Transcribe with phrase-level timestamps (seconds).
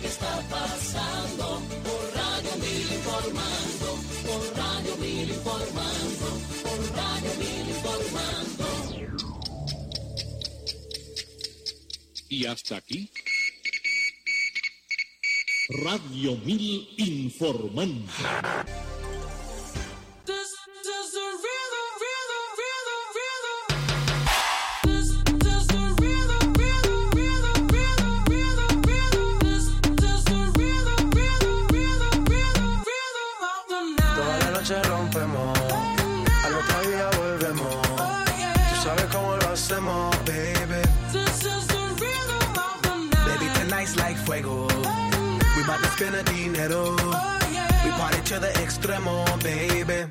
[0.00, 1.62] que está pasando.
[1.86, 3.88] Por Radio Mil informando,
[4.26, 6.26] por Radio Mil informando,
[6.62, 8.66] por Radio Mil informando.
[12.28, 13.10] Y hasta aquí.
[15.68, 18.12] Radio Mil informando.
[46.66, 47.36] Spend the dinero.
[47.84, 50.10] We party to the extremo, baby.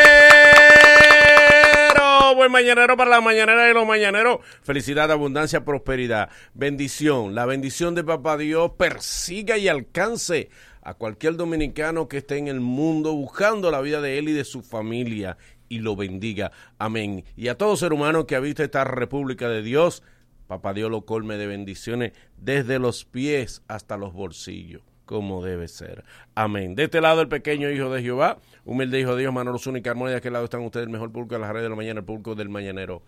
[2.35, 4.39] Buen mañanero para la mañanera de los mañaneros.
[4.63, 6.29] Felicidad, abundancia, prosperidad.
[6.53, 7.35] Bendición.
[7.35, 10.49] La bendición de Papá Dios persiga y alcance
[10.81, 14.45] a cualquier dominicano que esté en el mundo buscando la vida de él y de
[14.45, 15.37] su familia
[15.67, 16.51] y lo bendiga.
[16.79, 17.25] Amén.
[17.35, 20.01] Y a todo ser humano que habita esta República de Dios,
[20.47, 26.05] Papá Dios lo colme de bendiciones desde los pies hasta los bolsillos como debe ser.
[26.35, 26.73] Amén.
[26.73, 29.83] De este lado el pequeño hijo de Jehová, humilde hijo de Dios, Manolo Zúñiga y
[29.83, 30.11] Carmona.
[30.11, 32.05] De aquel lado están ustedes, el mejor pulco de las redes de la mañana, el
[32.05, 33.03] pulco del mañanero.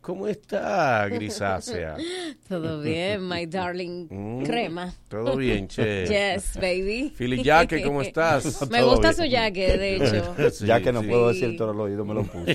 [0.00, 1.96] ¿Cómo está, grisácea?
[2.48, 4.94] Todo bien, my darling Mm, crema.
[5.08, 6.06] Todo bien, che.
[6.06, 7.12] Yes, baby.
[7.18, 8.70] Philly Jaque, ¿cómo estás?
[8.70, 10.36] Me gusta su jacket, de hecho.
[10.52, 11.08] Sí, ya que no sí.
[11.08, 12.54] puedo decir todo el oído, me lo puse.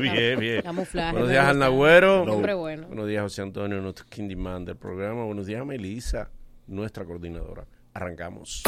[0.00, 0.62] bien, bien.
[0.62, 2.22] Camuflaje, Buenos días, al Nagüero.
[2.22, 2.86] Hombre bueno.
[2.86, 5.24] Buenos días, José Antonio, nuestro Kindyman del programa.
[5.24, 6.30] Buenos días, Melissa,
[6.66, 7.66] nuestra coordinadora.
[7.98, 8.62] Arrancamos.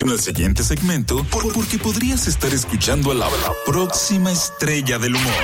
[0.00, 5.16] En el siguiente segmento, por- porque podrías estar escuchando a la, la próxima estrella del
[5.16, 5.34] humor.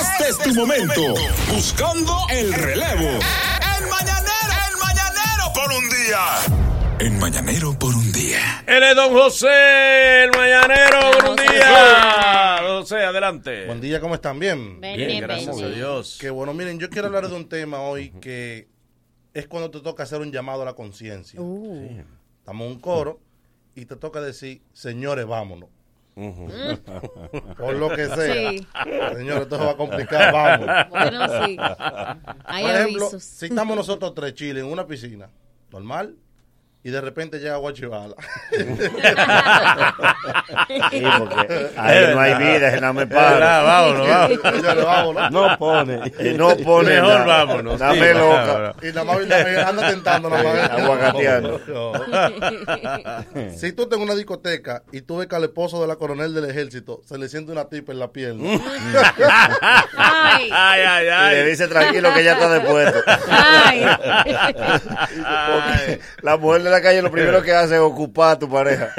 [0.00, 1.02] este es tu momento.
[1.52, 3.18] Buscando el relevo.
[3.78, 6.24] El mañanero, el mañanero por un día.
[7.00, 8.64] En mañanero por un día.
[8.66, 12.60] Él es Don José, el mañanero, por un día.
[12.62, 13.66] Don José, adelante.
[13.66, 14.38] Buen día, ¿cómo están?
[14.38, 14.80] Bien.
[14.80, 16.16] Bien, gracias a Dios.
[16.18, 18.68] Qué bueno, miren, yo quiero hablar de un tema hoy que
[19.38, 21.40] es cuando te toca hacer un llamado a la conciencia.
[21.40, 22.02] Uh,
[22.38, 23.20] Estamos en un coro
[23.74, 25.68] y te toca decir, señores, vámonos.
[27.56, 28.50] Por lo que sea.
[28.50, 28.66] Sí.
[29.14, 30.68] Señores, esto se va a complicar, vamos.
[30.90, 31.56] Bueno, sí.
[32.44, 33.22] Hay Por ejemplo, avisos.
[33.22, 35.30] si estamos nosotros tres chiles en una piscina,
[35.70, 36.16] normal,
[36.84, 38.14] y de repente llega Guachibala.
[40.90, 43.62] Sí, porque ahí no hay vida, es nada me para.
[43.62, 44.84] vámonos, vámonos.
[44.88, 45.30] Vámonos.
[45.30, 46.00] No pone.
[46.20, 46.90] Y no pone.
[46.90, 47.44] Mejor nada.
[47.44, 47.78] vámonos.
[47.78, 48.74] Dame sí, loca.
[48.82, 49.18] Y nada más
[49.68, 50.70] anda tentando nada más.
[50.70, 51.60] Aguacateando.
[53.56, 56.34] Si tú estás en una discoteca y tú ves que al esposo de la coronel
[56.34, 58.42] del ejército se le siente una tipa en la pierna.
[59.96, 63.00] Ay, Ay, ay, Y le dice tranquilo que ya está depuesto.
[63.30, 63.84] ay.
[65.24, 65.98] Ay.
[66.22, 68.90] La mujer de la calle lo primero que hace es ocupar a tu pareja.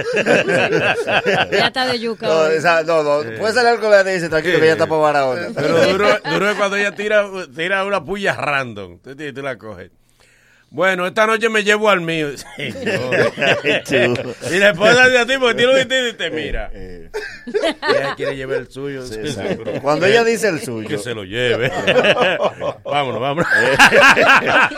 [1.51, 2.27] Ya está de yuca.
[2.27, 3.21] No, esa- no, no.
[3.37, 5.47] Puede salir algo que le dice tranquilo que ya está para ahora.
[5.55, 7.25] Pero duro, duro es cuando ella tira,
[7.55, 8.99] tira una puya random.
[8.99, 9.91] Tú- tú la coges.
[10.71, 12.27] Bueno, esta noche me llevo al mío.
[12.57, 12.71] Y
[14.59, 16.69] después de a ti, porque tiene un distinto y te mira.
[16.73, 17.09] Eh,
[17.47, 19.05] Ella quiere llevar el suyo.
[19.05, 19.17] sí.
[19.81, 20.87] Cuando ella dice el suyo.
[20.87, 21.69] Que se lo lleve.
[22.83, 23.47] vámonos, vámonos.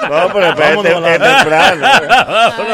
[0.10, 1.88] No, pero espérate, es temprano.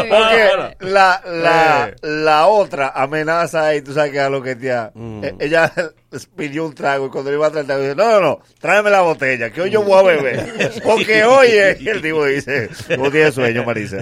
[0.10, 1.96] Porque la, la, Eh.
[2.02, 5.24] la otra amenaza y tú sabes que a lo que te ha- Mm.
[5.24, 5.72] eh, ella
[6.36, 8.40] pidió un trago y cuando le iba a traer el trago dice, no, no, no,
[8.60, 10.72] tráeme la botella, que hoy yo voy a beber.
[10.84, 12.70] Porque oye, el tipo dice,
[13.08, 13.98] vos tienes sueño, Marisa.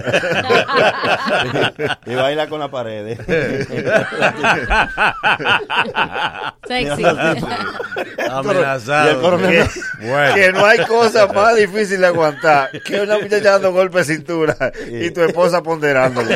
[2.06, 3.16] y baila con la pared.
[6.66, 7.04] Sexy.
[8.30, 9.22] Amenazado.
[9.22, 9.68] Coronel-
[10.00, 10.34] Bueno.
[10.34, 14.56] que no hay cosa más difícil de aguantar que una muchacha dando golpe de cintura
[14.90, 16.28] y tu esposa ponderándolo.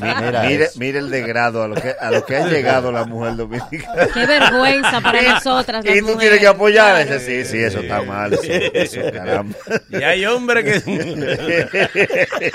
[0.00, 3.36] Mira mire, mire el degrado a lo que a lo que ha llegado la mujer
[3.36, 4.08] dominicana.
[4.12, 5.84] Qué vergüenza para nosotras.
[5.84, 6.40] las Y tú tienes mujeres.
[6.40, 7.02] que apoyar.
[7.06, 8.32] Dice, sí, sí, eso está mal.
[8.34, 9.54] Eso, eso, caramba.
[9.90, 10.80] Y hay hombres que.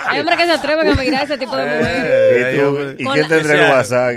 [0.07, 2.54] Hay hombres que se atreven a mirar ese tipo de Eh, mujeres.
[2.54, 2.95] ¿Y, tú?
[2.98, 4.13] ¿Y Con quién tendrá el WhatsApp?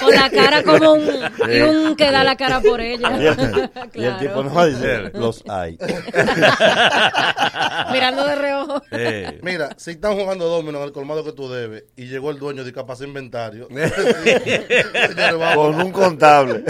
[0.00, 1.02] Con la cara como un...
[1.48, 3.10] Y un que da la cara por ella.
[3.18, 3.70] Y el,
[4.02, 5.78] y el tipo no dice, los hay.
[7.92, 8.82] Mirando de reojo.
[8.90, 9.38] Eh.
[9.42, 12.64] Mira, si están jugando domino en el colmado que tú debes y llegó el dueño
[12.64, 13.68] de capaz inventario.
[15.54, 16.64] Con un contable.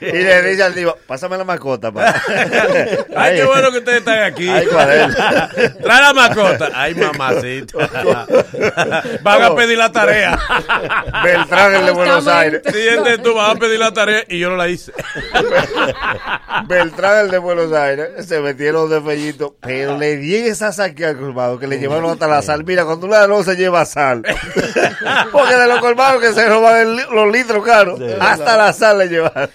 [0.00, 1.92] y le dice al tipo, pásame la mascota.
[1.92, 2.14] Pa.
[3.16, 4.48] Ay, qué bueno que ustedes están aquí.
[4.48, 4.66] Ay.
[5.82, 6.70] Trae la mascota.
[6.74, 7.78] Ay, mamacita.
[9.22, 10.38] Van a pedir la tarea.
[11.22, 12.62] Beltrán, el de Buenos Aires.
[12.64, 14.92] Siguiente, tú vas a pedir la tarea y yo no la hice.
[16.66, 21.16] Beltrán, el de Buenos Aires, se metieron de fellito, pero le di esa saque al
[21.16, 22.64] colmado que le llevaron hasta la sal.
[22.64, 24.22] Mira, cuando una no se lleva sal.
[25.32, 29.50] Porque de los colmados que se roban los litros caros, hasta la sal le llevaron.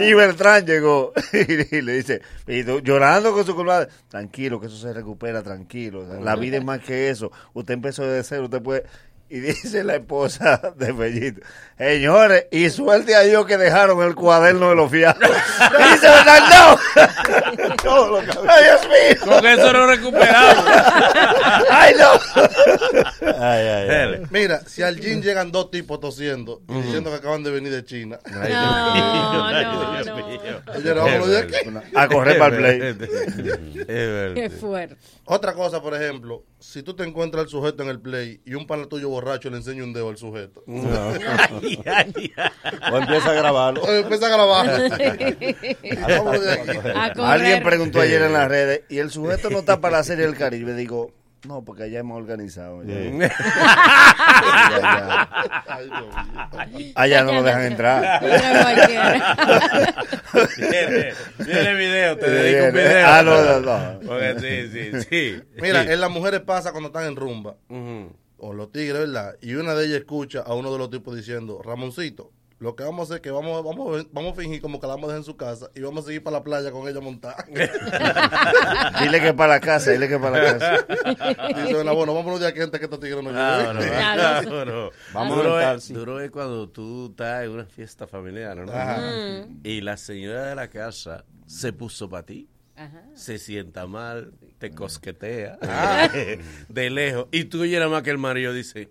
[0.00, 4.76] Y Beltrán llegó y, le dice, y tú, llorando con su colmado, tranquilo, que eso
[4.76, 5.51] se recupera, tranquilo.
[6.22, 7.30] La vida es más que eso.
[7.54, 8.84] Usted empezó de cero, usted puede...
[9.34, 11.40] Y dice la esposa de Fellito,
[11.78, 15.16] señores, y suerte a Dios que dejaron el cuaderno de los fiados.
[15.26, 16.06] Y dice.
[16.50, 17.76] No.
[17.82, 19.24] Todo lo que- Ay, Dios mío.
[19.32, 20.64] Con eso no recuperamos.
[21.70, 22.10] Ay, no.
[23.38, 24.22] Ay, ay, ay.
[24.30, 27.84] Mira, si al gym llegan dos tipos tosiendo y diciendo que acaban de venir de
[27.86, 28.18] China.
[28.26, 28.94] Ay, No,
[30.82, 31.26] Dios no, mío, no.
[31.26, 31.54] De aquí.
[31.94, 32.60] A correr para el
[32.96, 33.08] play.
[33.80, 34.34] Es verdad.
[34.34, 34.96] Qué fuerte.
[35.24, 38.66] Otra cosa, por ejemplo, si tú te encuentras al sujeto en el play y un
[38.66, 40.64] pana tuyo borracho le enseña un dedo al sujeto.
[42.92, 43.82] O empieza a grabarlo.
[43.82, 44.66] O empieza a grabar.
[46.08, 46.70] Vámonos de aquí.
[46.94, 47.30] A correr.
[47.30, 50.36] Alguien preguntó ayer en las redes, ¿y el sujeto no está para la serie del
[50.36, 50.74] Caribe?
[50.74, 51.12] Digo,
[51.46, 52.80] no, porque allá hemos organizado.
[56.94, 58.20] Allá, no nos dejan entrar.
[60.56, 63.06] Viene, viene video, te dedico un video.
[63.08, 64.00] Ah, no, no, no.
[64.06, 65.42] Porque sí, sí, sí.
[65.60, 67.56] Mira, en las mujeres pasa cuando están en rumba.
[68.42, 69.36] O los tigres, ¿verdad?
[69.40, 73.00] Y una de ellas escucha a uno de los tipos diciendo, Ramoncito, lo que vamos
[73.00, 75.14] a hacer es que vamos, vamos, a- vamos a fingir como que la vamos a
[75.14, 77.44] dejar en su casa y vamos a seguir para la playa con ella montada.
[79.00, 80.86] Dile que para la casa, dile que para la casa.
[81.62, 83.74] Dice, bueno, bueno, vámonos de aquí antes que estos tigres nos lleven.
[83.76, 84.50] no, Claro.
[84.50, 84.90] no, no.
[85.12, 85.92] Vamos duro, a es, montar, sí.
[85.94, 88.72] duro es cuando tú estás en una fiesta familiar, ¿no?
[88.72, 89.00] Ajá.
[89.64, 92.48] Y la señora de la casa se puso para ti.
[92.76, 93.02] Ajá.
[93.14, 96.08] Se sienta mal, te cosquetea Ah.
[96.68, 97.26] de lejos.
[97.32, 98.88] Y tú llenas más que el marido dice: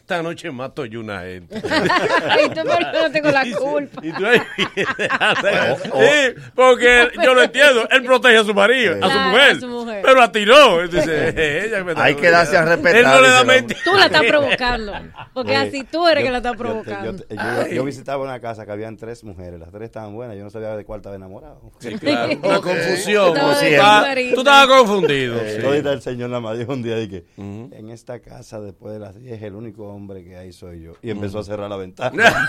[0.00, 1.56] Esta noche mato yo una gente.
[2.44, 4.00] Y tú, no tengo la culpa.
[4.06, 4.40] Y tú ahí,
[4.76, 9.60] sí, porque yo lo entiendo, él protege a su marido, a su Claro, mujer, a
[9.60, 10.02] su mujer.
[10.04, 10.88] pero la tiró.
[10.88, 13.80] Dice, ella me Hay que darse a respetar, Él no le da mentira.
[13.84, 14.92] Tú la estás provocando.
[15.34, 15.56] Porque Sí.
[15.56, 17.12] así tú eres Yo- que la estás yo te- provocando.
[17.12, 20.36] Yo, te- yo- yo visitaba una casa que habían tres mujeres, las tres estaban buenas,
[20.36, 21.60] yo no sabía de cuál estaba enamorado.
[21.80, 23.34] Sí, claro, una confusión.
[23.34, 25.07] Tú estabas- tú estabas confundido.
[25.12, 25.66] Eh, sí.
[25.66, 29.00] Ahorita el señor nada más dijo un día de que en esta casa después de
[29.00, 30.92] las 10 el único hombre que hay soy yo.
[31.02, 32.48] Y empezó a cerrar la ventana.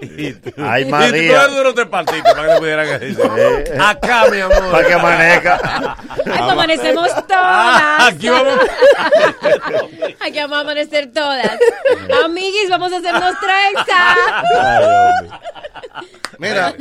[0.00, 1.42] Y tú- Ay, Y tú María.
[1.44, 3.18] eres duro te partiste para que le pudieran decir.
[3.80, 4.70] Acá, mi amor.
[4.70, 5.96] Para que amanezca.
[6.26, 8.14] Ay, amanecemos Ah, todas.
[8.14, 8.54] aquí vamos.
[10.20, 11.50] Aquí vamos a amanecer todas.
[12.24, 14.14] Amiguis, vamos a hacernos trenza.
[14.60, 15.38] Ay, hombre.
[16.38, 16.74] Mira,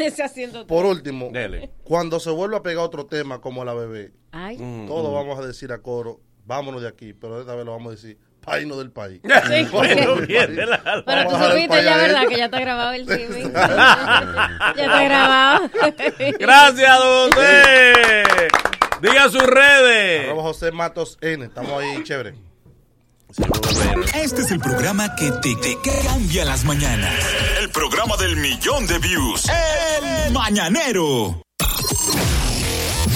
[0.67, 1.69] por último, Dele.
[1.85, 4.57] Cuando se vuelve a pegar otro tema como la bebé, Ay.
[4.87, 7.95] todos vamos a decir a coro, vámonos de aquí, pero esta vez lo vamos a
[7.95, 9.21] decir, paino del país.
[9.47, 12.27] Sí, Bueno, la- Pero tú supiste ya, ¿verdad?
[12.27, 13.43] Que ya está grabado el cine.
[13.53, 15.69] ya está grabado.
[16.39, 18.23] Gracias, don José.
[19.01, 20.25] Diga sus redes.
[20.27, 22.33] Arroba José Matos N, estamos ahí, chévere.
[24.15, 27.13] Este es el programa que te, te cambia las mañanas.
[27.59, 29.45] El programa del millón de views.
[30.25, 31.44] El Mañanero.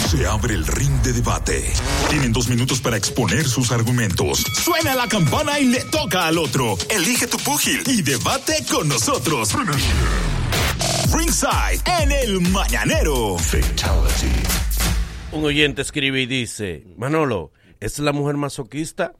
[0.09, 1.71] Se abre el ring de debate.
[2.09, 4.43] Tienen dos minutos para exponer sus argumentos.
[4.63, 6.77] Suena la campana y le toca al otro.
[6.89, 9.53] Elige tu púgil y debate con nosotros.
[11.13, 13.37] Ringside en el Mañanero.
[15.31, 19.13] Un oyente escribe y dice, Manolo, ¿es la mujer masoquista?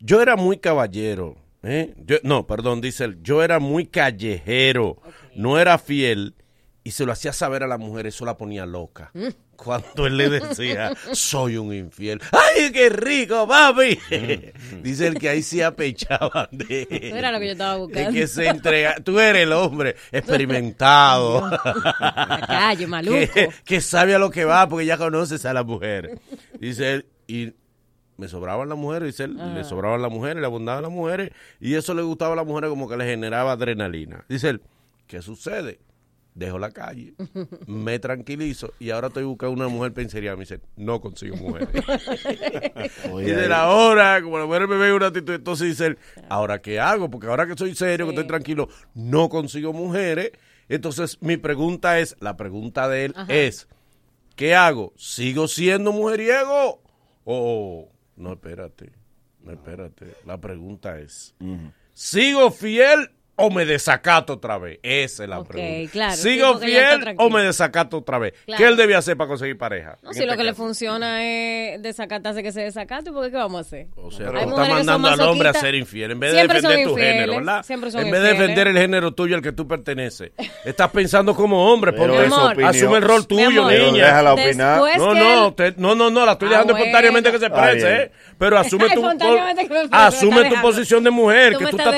[0.00, 1.36] Yo era muy caballero.
[1.64, 1.94] ¿eh?
[2.06, 5.02] Yo- no, perdón, dice él, yo era muy callejero,
[5.34, 6.36] no era fiel
[6.86, 9.10] y se lo hacía saber a la mujer, eso la ponía loca.
[9.56, 12.20] Cuando él le decía, soy un infiel.
[12.30, 13.98] ¡Ay, qué rico, papi!
[14.84, 18.12] dice él que ahí sí apechaban de, era lo que yo estaba de buscando.
[18.12, 18.94] que se entrega.
[19.02, 21.50] Tú eres el hombre experimentado.
[21.50, 23.18] La calle, maluco.
[23.34, 26.20] que, que sabe a lo que va porque ya conoces a la mujer.
[26.60, 27.52] Dice él, y
[28.16, 31.74] me sobraban las mujeres, dice él, le sobraban las mujeres, le abundaban las mujeres, y
[31.74, 34.24] eso le gustaba a las mujeres como que le generaba adrenalina.
[34.28, 34.62] Dice él,
[35.08, 35.80] ¿qué sucede?
[36.36, 37.14] Dejo la calle,
[37.66, 40.34] me tranquilizo y ahora estoy buscando una mujer pensería.
[40.34, 41.68] Me dice, no consigo mujeres.
[43.20, 45.96] y de la hora, como la mujer me ve una actitud, entonces dice,
[46.28, 47.10] ¿ahora qué hago?
[47.10, 50.32] Porque ahora que soy serio, que estoy tranquilo, no consigo mujeres.
[50.68, 53.32] Entonces mi pregunta es, la pregunta de él Ajá.
[53.32, 53.66] es,
[54.36, 54.92] ¿qué hago?
[54.96, 56.82] ¿Sigo siendo mujeriego?
[57.24, 58.92] O, no, espérate,
[59.40, 60.14] no, espérate.
[60.26, 61.34] La pregunta es,
[61.94, 64.78] ¿sigo fiel o me desacato otra vez?
[64.82, 65.92] Esa es la pregunta.
[65.92, 68.32] claro, ¿Sigo fiel o me desacato otra vez?
[68.46, 68.58] Claro.
[68.58, 69.98] ¿Qué él debe hacer para conseguir pareja?
[70.02, 73.58] No, si este lo que le funciona es desacatarse que se desacate, porque ¿qué vamos
[73.58, 73.88] a hacer?
[73.96, 76.12] O sea, tú estás mandando al hombre a ser infiel.
[76.12, 77.62] En vez de Siempre defender tu infieles, género, ¿verdad?
[77.62, 78.48] siempre son en vez de infieles.
[78.48, 80.30] defender el género tuyo al que tú perteneces.
[80.64, 82.70] Estás pensando como hombre, Pero porque es su opinión.
[82.70, 84.04] asume el rol Mi tuyo, niña.
[84.06, 84.80] déjala opinar.
[84.96, 86.86] No, no, te- no, no, no, la estoy Ah, dejando bueno.
[86.86, 88.00] espontáneamente que se exprese, bien.
[88.00, 88.12] ¿eh?
[88.38, 89.06] Pero asume tu,
[89.90, 91.96] asume tu posición de mujer, que tú estás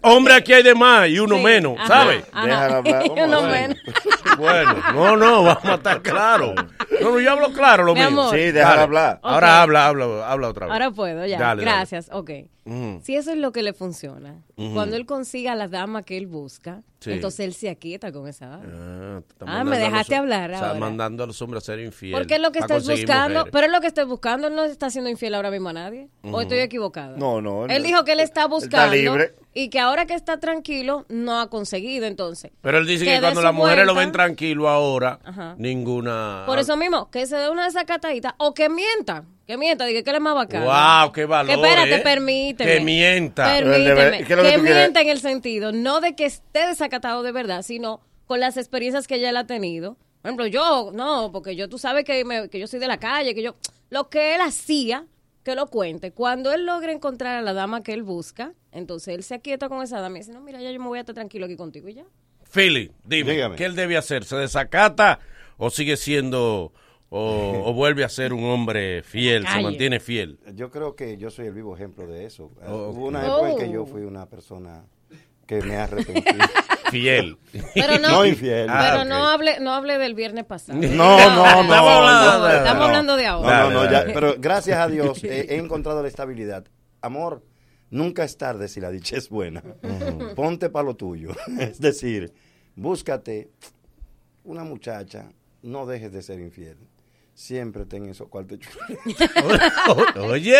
[0.00, 2.24] Hombre, aquí hay de más y uno Sí, menos, ajá, ¿sabes?
[2.32, 2.46] ajá.
[2.46, 3.78] Déjala hablar, Uno menos.
[4.38, 6.54] Bueno, no, no, vamos a estar claros.
[7.00, 8.08] No, no, yo hablo claro lo Mi mío.
[8.08, 8.30] amor.
[8.34, 8.82] Sí, déjala Dale.
[8.82, 9.20] hablar.
[9.22, 9.52] Ahora Ok.
[9.62, 10.72] habla, habla, habla otra vez.
[10.72, 11.38] Ahora puedo, ya.
[11.38, 11.76] Dale, dale.
[11.76, 12.30] Gracias, ok.
[13.02, 14.42] Si eso es lo que le funciona,
[14.72, 17.12] cuando él consiga la dama que él busca, Sí.
[17.12, 18.64] entonces él se aquieta con esa dama.
[18.66, 20.80] Ah, está Ah, me mandando a los dejaste hablar Está ahora.
[20.80, 22.18] mandando a los hombres a ser infieles.
[22.18, 23.52] Porque es lo que estás buscando, mujeres.
[23.52, 26.08] pero es lo que estás buscando, él no está siendo infiel ahora mismo a nadie.
[26.22, 27.18] ¿O estoy equivocada?
[27.18, 27.66] No, no.
[27.66, 29.34] Él dijo que él está buscando libre.
[29.52, 32.50] y que ahora que está tranquilo no ha conseguido entonces.
[32.62, 35.54] Pero él dice que, cuando las mujeres lo ven tranquilo ahora, Ajá.
[35.58, 36.44] ninguna...
[36.46, 40.10] Por eso mismo, que se dé una desacatadita o que mienta, que mienta, diga que
[40.10, 40.66] él es más bacano.
[40.66, 41.12] ¡Wow!
[41.12, 41.46] ¡Qué valor!
[41.46, 41.98] Que espérate, eh.
[41.98, 42.72] permíteme.
[42.72, 43.44] Que mienta.
[43.44, 44.24] Permíteme.
[44.24, 44.62] ¿qué es lo que que tú quieres?
[44.62, 49.06] mienta en el sentido, no de que esté desacatado de verdad, sino con las experiencias
[49.06, 49.96] que ya él ha tenido.
[50.22, 52.96] Por ejemplo, yo, no, porque yo, tú sabes que, me- que yo soy de la
[52.98, 53.56] calle, que yo,
[53.90, 55.04] lo que él hacía,
[55.42, 56.12] que lo cuente.
[56.12, 59.82] Cuando él logra encontrar a la dama que él busca, entonces él se aquieta con
[59.82, 61.90] esa dama y dice, no, mira, ya yo me voy a estar tranquilo aquí contigo
[61.90, 62.04] y ya.
[62.50, 63.56] Philly, dime, Dígame.
[63.56, 64.24] ¿qué él debe hacer?
[64.24, 65.18] ¿Se desacata
[65.58, 66.72] o sigue siendo...
[67.10, 70.38] o, o vuelve a ser un hombre fiel, se mantiene fiel?
[70.54, 72.50] Yo creo que yo soy el vivo ejemplo de eso.
[72.66, 73.72] Oh, Hubo una época en que Oh.
[73.72, 74.84] yo fui una persona
[75.46, 76.22] que me arrepentí.
[76.90, 77.38] Fiel.
[77.74, 78.68] Pero no, No infiel.
[78.70, 79.08] Ah, pero ok.
[79.08, 80.78] no hable, no hable del viernes pasado.
[80.80, 81.62] No, no, no.
[81.62, 82.84] Estamos hablando de- Estamos no.
[82.84, 83.62] hablando de No, ahora.
[83.64, 86.64] no, no, ya, pero gracias a Dios he, he encontrado la estabilidad.
[87.00, 87.42] Amor,
[87.90, 89.62] nunca es tarde si la dicha es buena.
[90.36, 91.30] Ponte para lo tuyo.
[91.58, 92.32] Es decir,
[92.76, 93.50] búscate
[94.44, 95.32] una muchacha,
[95.62, 96.76] no dejes de ser infiel.
[97.34, 98.58] Siempre ten esos cuartos
[100.30, 100.56] Oye,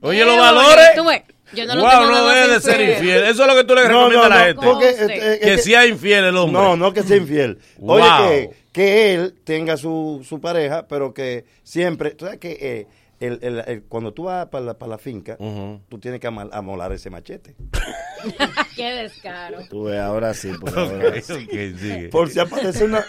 [0.00, 0.90] oye los valores.
[0.96, 3.24] tú ves, yo no lo wow, tengo no nada debe de ser infiel.
[3.24, 4.66] Eso es lo que tú le No, recomiendas no, a la gente.
[4.66, 5.14] porque, No sé.
[5.14, 6.62] eh, eh, que sea infiel el hombre.
[6.62, 7.58] No, no que sea infiel.
[7.80, 8.28] Oye, Wow.
[8.28, 12.10] que, que él tenga su, su pareja, pero que siempre.
[12.12, 12.86] Tú sabes que eh,
[13.20, 15.80] el, el- el- cuando tú vas para la, para la finca, Ujú.
[15.88, 17.54] tú tienes que amal- amolar ese machete.
[18.76, 19.58] Qué descaro.
[19.68, 22.08] Tú ves, ahora sí, por Ok, ok, sigue.
[22.10, 23.04] Por si aparece una-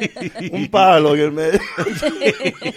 [0.52, 1.60] un palo en el medio.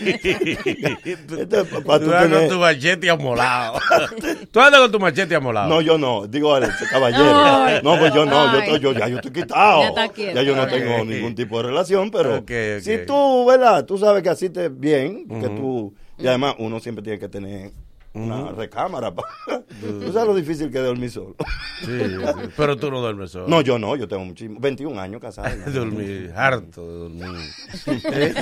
[1.05, 3.79] Esto es pa- pa' Tú tú andas con tu machete amolado.
[4.51, 5.69] Tú andas con tu machete amolado.
[5.69, 6.27] No, yo no.
[6.27, 7.83] Digo, Alex, caballero.
[7.83, 8.77] No, pues yo no.
[8.79, 9.81] Yo, ya yo estoy quitado.
[9.83, 10.35] Ya está quieto.
[10.35, 12.81] Ya yo no tengo ningún tipo de relación, pero Ok, ok.
[12.83, 13.85] si tú, ¿verdad?
[13.85, 15.95] Tú sabes que así te bien, que tú...
[16.19, 17.73] Y además uno siempre tiene que tener
[18.13, 19.13] una recámara.
[19.13, 19.25] pa-
[19.81, 21.35] tú sabes lo difícil que es dormir solo.
[21.81, 22.17] Sí, sí,
[22.57, 23.49] Pero tú no duermes solo.
[23.49, 23.97] no, yo no.
[23.97, 24.61] Yo tengo muchísimo...
[24.61, 25.49] 21 años casado.
[25.57, 25.73] ¿no?
[25.73, 27.41] Dormir, harto de dormir.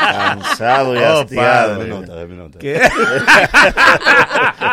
[0.00, 1.80] Cansado y hastiado.
[1.80, 2.58] Oh, nota, dame nota.
[2.58, 2.80] ¿Qué?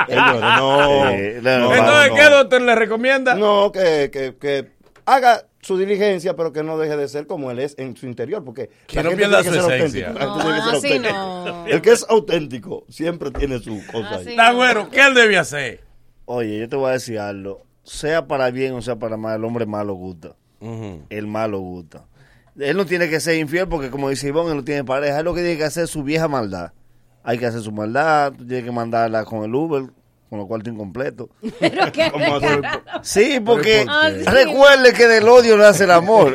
[0.09, 0.39] No.
[0.39, 2.15] No, no, Entonces, no.
[2.15, 3.35] ¿qué doctor le recomienda?
[3.35, 4.71] No, que, que, que
[5.05, 8.43] haga su diligencia, pero que no deje de ser como él es en su interior,
[8.43, 10.07] porque Que la no gente pierda tiene que su ser esencia.
[10.09, 10.19] auténtico.
[10.19, 11.15] La No, gente tiene que ser así auténtico.
[11.55, 11.65] no.
[11.67, 14.33] El que es auténtico siempre tiene su cosa Así ahí.
[14.35, 15.83] Está bueno, ¿qué él debe hacer?
[16.25, 17.63] Oye, yo te voy a decir algo.
[17.83, 20.35] Sea para bien o sea para mal, el hombre malo gusta.
[21.09, 22.05] El malo gusta.
[22.57, 25.19] Él no tiene que ser infiel porque, como dice Ivonne, él no tiene pareja.
[25.19, 26.71] Él lo que tiene que hacer es su vieja maldad.
[27.23, 29.85] Hay que hacer su maldad, tú tienes que mandarla con el Uber,
[30.33, 31.27] con los cuartos incompletos.
[31.59, 32.11] Pero qué.
[33.03, 34.23] Sí, porque Ah, sí.
[34.25, 36.33] recuerde que del odio nace el amor.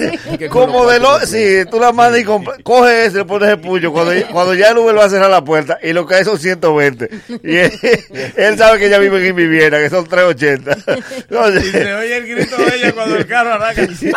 [0.50, 2.24] Como del odio, sí, tú la mandas y
[2.62, 3.90] coge ese, le pones el puño.
[3.90, 6.38] Cuando, cuando ya el Uber va a cerrar la puerta y lo que hay son
[6.38, 7.10] 120.
[7.42, 7.72] Y él,
[8.36, 10.94] él sabe que ella vive en vivienda, que son 380.
[11.28, 13.84] Entonces, Y se oye el grito de ella cuando el carro arranca.
[13.98, 14.12] Sí,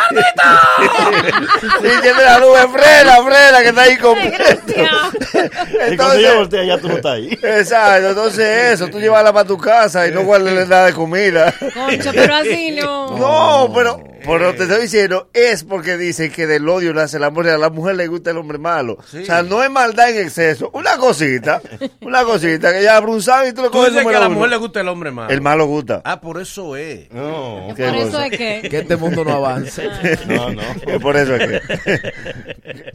[2.04, 4.16] tiene la nube, frena, frena, que está ahí con...
[4.20, 5.12] Desgraciado.
[5.92, 7.40] Y cuando ella voltea, ya tú no estás ahí.
[7.42, 11.54] Exacto, entonces eso, tú llevarla para tu casa y no guardarle nada de comida.
[11.74, 13.18] Concho, pero así no.
[13.18, 17.46] No, pero, pero te estoy diciendo, es porque dicen que del odio nace el amor
[17.46, 18.98] y a la mujer le gusta el hombre malo.
[19.00, 20.70] O sea, no es maldad en exceso.
[20.74, 21.62] Una cosita,
[22.02, 24.20] una cosita que ya abre un saco y tú Tú coges el dices que a
[24.20, 24.36] la uno.
[24.36, 25.30] mujer le gusta el hombre malo.
[25.32, 26.02] El malo gusta.
[26.04, 27.10] Ah, por eso es.
[27.12, 28.26] No, Por ¿Qué eso cosa?
[28.28, 28.68] es que.
[28.70, 29.88] Que este mundo no avance.
[30.28, 30.62] no, no.
[30.86, 32.14] Que por eso es que.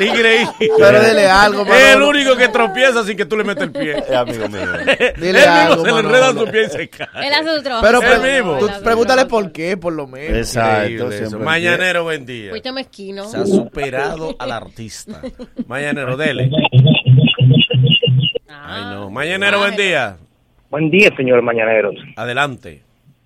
[0.00, 0.48] Increíble.
[0.78, 2.08] Pero dile algo, Es el Manolo.
[2.08, 3.96] único que tropieza sin que tú le metas el pie.
[3.98, 4.60] Es amigo mío.
[5.16, 6.08] Dile Él algo, mismo se le Manolo.
[6.16, 7.08] enreda su pie y se cae.
[7.28, 7.86] Él hace su trabajo.
[7.86, 8.58] Pero pre- mismo.
[8.58, 10.36] tú pregúntale por qué, por lo menos.
[10.38, 11.38] Exacto.
[11.38, 12.50] Mañanero, buen día.
[12.50, 13.24] Fuiste mezquino.
[13.28, 15.20] Se ha superado al artista.
[15.66, 16.50] Mañanero, dele.
[18.52, 19.10] Ay, no.
[19.10, 20.16] Mañanero, buen día.
[20.70, 21.94] Buen día, señores mañaneros.
[22.16, 22.82] Adelante.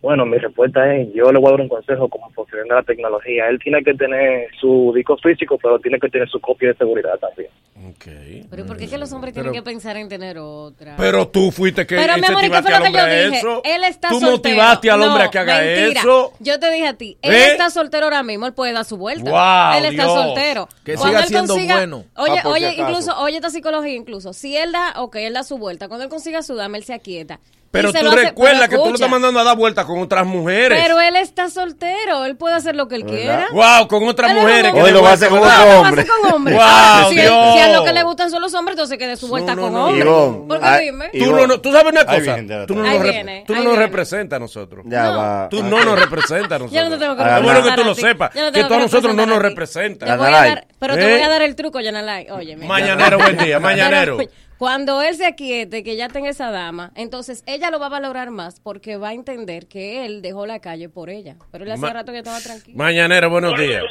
[0.06, 2.86] Bueno, mi respuesta es, yo le voy a dar un consejo como funcionario de la
[2.86, 3.48] tecnología.
[3.48, 7.18] Él tiene que tener su disco físico, pero tiene que tener su copia de seguridad
[7.18, 7.50] también.
[7.88, 8.46] Ok.
[8.48, 10.94] Pero ¿por qué que los hombres tienen que pensar en tener otra?
[10.96, 13.36] Pero tú fuiste que Pero, mi amor, ¿y qué fue lo que yo a dije?
[13.38, 13.62] eso.
[13.64, 14.30] Él está Tú soltero.
[14.36, 16.00] motivaste al hombre a que haga mentira.
[16.00, 16.32] eso.
[16.38, 17.46] Yo te dije a ti, él ¿Eh?
[17.50, 19.28] está soltero ahora mismo, él puede dar su vuelta.
[19.28, 20.14] Guau, él está Dios.
[20.14, 20.68] soltero.
[20.84, 22.04] Que Cuando siga él siendo consiga- bueno.
[22.16, 24.32] Oye, Ah, si oye, incluso, oye esta psicología incluso.
[24.32, 25.88] Si él da, ok, él da su vuelta.
[25.88, 27.40] Cuando él consiga su dama, él se aquieta.
[27.76, 30.78] Pero tú recuerdas que tú lo estás mandando a dar vueltas con otras mujeres.
[30.82, 33.46] Pero él está soltero, él puede hacer lo que él quiera.
[33.52, 34.72] Wow, con otras Él mujeres.
[34.74, 36.06] Hoy lo va a hacer con otro hombre.
[36.06, 36.56] con hombres.
[36.56, 37.54] Wow, Ah, si, él- Dios.
[37.54, 39.62] si a lo que le gustan son los hombres, entonces que dé su vuelta no,
[39.62, 39.84] con no.
[39.86, 40.04] hombres.
[40.48, 41.10] Porque ay, dime.
[41.12, 42.34] y- Tú, no, no- tú sabes una Ahí cosa.
[42.34, 43.86] viene, tú no, nos, rep- viene, tú no ahí nos viene.
[43.86, 44.84] representas a nosotros.
[44.88, 45.18] Ya No.
[45.18, 45.48] va.
[45.48, 46.72] Tú no nos representas a nosotros.
[46.72, 48.00] Yo no te tengo que Ah, Es bueno que representar tú a lo ti.
[48.00, 48.34] sepas.
[48.34, 49.48] Yo no Que tengo tú a nosotros no representar nos a ti.
[49.48, 50.08] representas.
[50.08, 50.48] Te voy a Yanalay.
[50.54, 51.12] dar- pero te ¿Eh?
[51.12, 52.30] voy a dar el truco, Yanalay.
[52.30, 53.58] Oye, Mañanero, buen día.
[53.60, 54.18] Mañanero.
[54.58, 58.30] Cuando él se aquiete, que ya tenga esa dama, entonces ella lo va a valorar
[58.30, 61.36] más porque va a entender que él dejó la calle por ella.
[61.52, 62.78] Pero él hace Ma- rato que estaba tranquilo.
[62.78, 63.82] Mañanero, buenos días.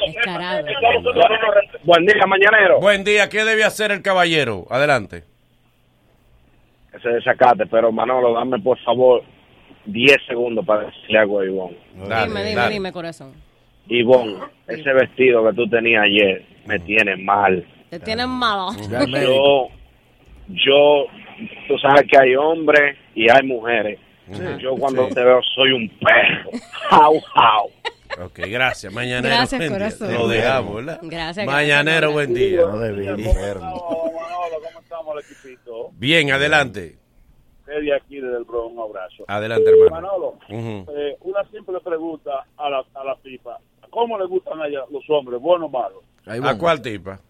[1.84, 2.80] Buen día, mañanero.
[2.80, 3.28] Buen día.
[3.28, 4.66] ¿Qué debe hacer el caballero?
[4.70, 5.22] Adelante.
[6.92, 9.22] Ese desacate, pero Manolo, dame por favor
[9.84, 11.76] 10 segundos para decirle algo a Ivonne.
[12.08, 12.72] Dale, dime, dime, dale.
[12.74, 13.34] dime, corazón.
[13.88, 17.64] Ivonne, ese vestido que tú tenías ayer me tiene mal.
[17.90, 18.70] Te tienen malo.
[18.90, 19.68] Ya al médico.
[19.68, 19.75] Yo,
[20.48, 21.06] yo,
[21.68, 23.98] tú sabes que hay hombres y hay mujeres.
[24.60, 25.14] Yo cuando Sí.
[25.14, 26.50] te veo soy un perro.
[26.90, 27.70] Jau, jau.
[28.24, 28.92] Ok, gracias.
[28.92, 29.34] Mañanero.
[29.34, 30.18] Gracias, buen día.
[30.18, 30.98] Lo dejamos, ¿verdad?
[31.02, 32.60] Gracias, Mañanero, gracias, buen día.
[32.62, 33.80] No enfermo.
[33.80, 35.90] ¿cómo estamos el equipito?
[35.92, 36.96] Bien, adelante.
[37.66, 39.24] de aquí desde el Bronx, un abrazo.
[39.28, 39.90] Adelante, hermano.
[39.90, 43.58] Manolo, eh, una simple pregunta a la, a la pipa.
[43.90, 46.02] ¿Cómo le gustan a ella los hombres, buenos o malos?
[46.26, 47.20] ¿A cuál tipa?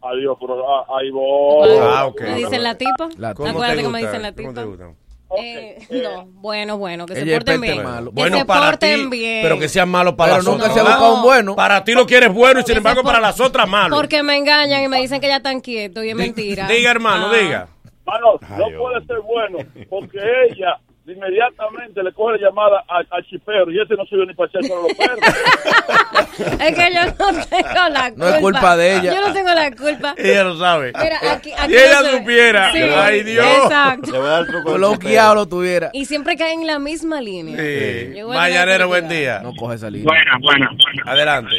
[0.00, 1.68] Adiós, pero ah, ahí voy.
[1.80, 2.20] Ah, ok.
[2.22, 3.08] ¿Me dicen la tipa?
[3.16, 3.98] La ¿Cómo Acuérdate gusta?
[3.98, 4.60] dicen la ¿Cómo tipa.
[4.60, 4.96] te gustan?
[5.38, 7.82] Eh, no, bueno, bueno, que se Ella porten bien.
[7.82, 8.12] malo.
[8.14, 9.42] Que se para porten ti, bien.
[9.42, 10.74] pero que sean malos para Pero las nunca otras.
[10.74, 10.98] se ha ¿verdad?
[10.98, 11.54] buscado un bueno.
[11.56, 13.94] Para ti lo quieres bueno y sin embargo para las otras malo.
[13.96, 16.66] Porque me engañan y me dicen que ya están quietos y es mentira.
[16.66, 17.36] Diga, hermano, Ah.
[17.36, 17.68] diga.
[18.06, 19.58] No Ay, puede ser bueno,
[19.90, 20.78] porque ella
[21.12, 24.64] inmediatamente le coge la llamada a- al chipero y ese no sirve ni para echar
[24.64, 25.18] solo los perros.
[26.38, 27.12] Es que yo no
[27.46, 28.12] tengo la culpa.
[28.16, 29.12] No es culpa de ella.
[29.14, 30.14] Yo no tengo la culpa.
[30.16, 30.92] Ella lo sabe.
[30.96, 33.44] Mira, aquí, aquí si ella no supiera, Sí, ay Dios.
[33.64, 34.12] Exacto.
[34.12, 35.90] Le voy a dar el truco del Bloqueado lo tuviera.
[35.92, 37.56] Y siempre caen en la misma línea.
[37.56, 38.22] Sí.
[38.22, 39.40] Mañanero, buen día.
[39.42, 40.06] No coge esa línea.
[40.06, 40.70] buena, buena.
[41.12, 41.56] Adelante.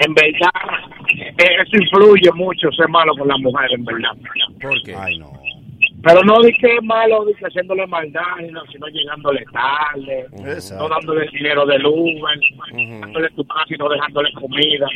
[0.00, 0.50] En verdad,
[1.36, 4.10] eso influye mucho ser malo con la mujer, en verdad.
[4.60, 4.94] ¿Por qué?
[4.96, 5.32] Ay, no.
[6.02, 10.26] Pero no di que es malo, di que haciéndole maldad, sino, sino llegándole tarde,
[10.76, 12.38] no dándole dinero del Uber,
[13.00, 14.86] dándole tu casa y no dejándole comida.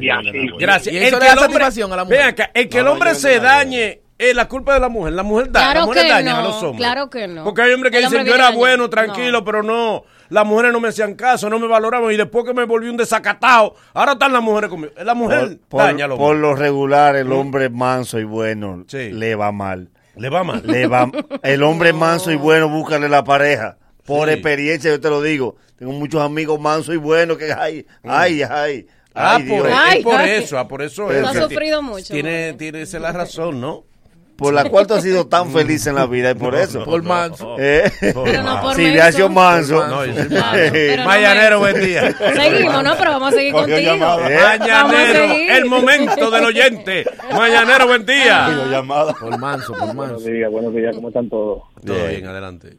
[0.00, 0.48] Y así.
[0.58, 0.94] Gracias.
[0.94, 2.22] Y El eso que le da el hombre- satisfacción a la Ven mujer.
[2.30, 4.74] acá, el que No, el no, hombre yo se no la dañe es la culpa
[4.74, 5.12] de la mujer.
[5.14, 6.78] La mujer da, Claro mujeres que dañan a no, los hombres.
[6.78, 7.44] claro que no.
[7.44, 8.58] Porque hay hombres que El dicen, hombre yo era dañado".
[8.60, 10.04] bueno, tranquilo, pero no.
[10.30, 12.96] Las mujeres no me hacían caso, no me valoraban y después que me volví un
[12.96, 14.92] desacatado, ahora están las mujeres conmigo.
[15.02, 19.90] La mujer Por, daña por, lo regular, el hombre manso y bueno le va mal.
[20.16, 20.62] Le va mal.
[20.64, 21.10] Le va,
[21.42, 23.78] el hombre manso y bueno, búscale la pareja.
[24.04, 24.34] Por Sí.
[24.34, 25.56] experiencia, yo te lo digo.
[25.76, 28.86] Tengo muchos amigos mansos y buenos que, ay, ay, ay.
[29.14, 29.78] Ah, ay, por, Dios.
[29.96, 31.32] es por eso, ah, por eso Pero es.
[31.32, 33.84] tú has sufrido mucho, Tiene, tiene esa es la razón, ¿no?
[34.38, 36.78] Por la cual tú has sido tan feliz en la vida y por No, eso.
[36.78, 37.56] no, Por manso.
[37.58, 39.28] Eh, Pero no por menso.
[39.28, 39.86] Manso.
[39.88, 42.16] No, yo soy Claro, pero no Mañanero, buen día.
[42.34, 42.96] Seguimos, ¿no?
[42.96, 43.92] Pero vamos a seguir Cogió contigo.
[43.94, 44.30] llamada.
[44.32, 45.50] Eh, Mañanero, seguir.
[45.50, 47.04] el momento del oyente.
[47.32, 48.48] Mañanero, buen día.
[49.20, 49.94] Por manso, por manso.
[49.94, 51.62] Buenos días, buenos días, ¿cómo están todos?
[51.84, 52.76] Todo bien, adelante.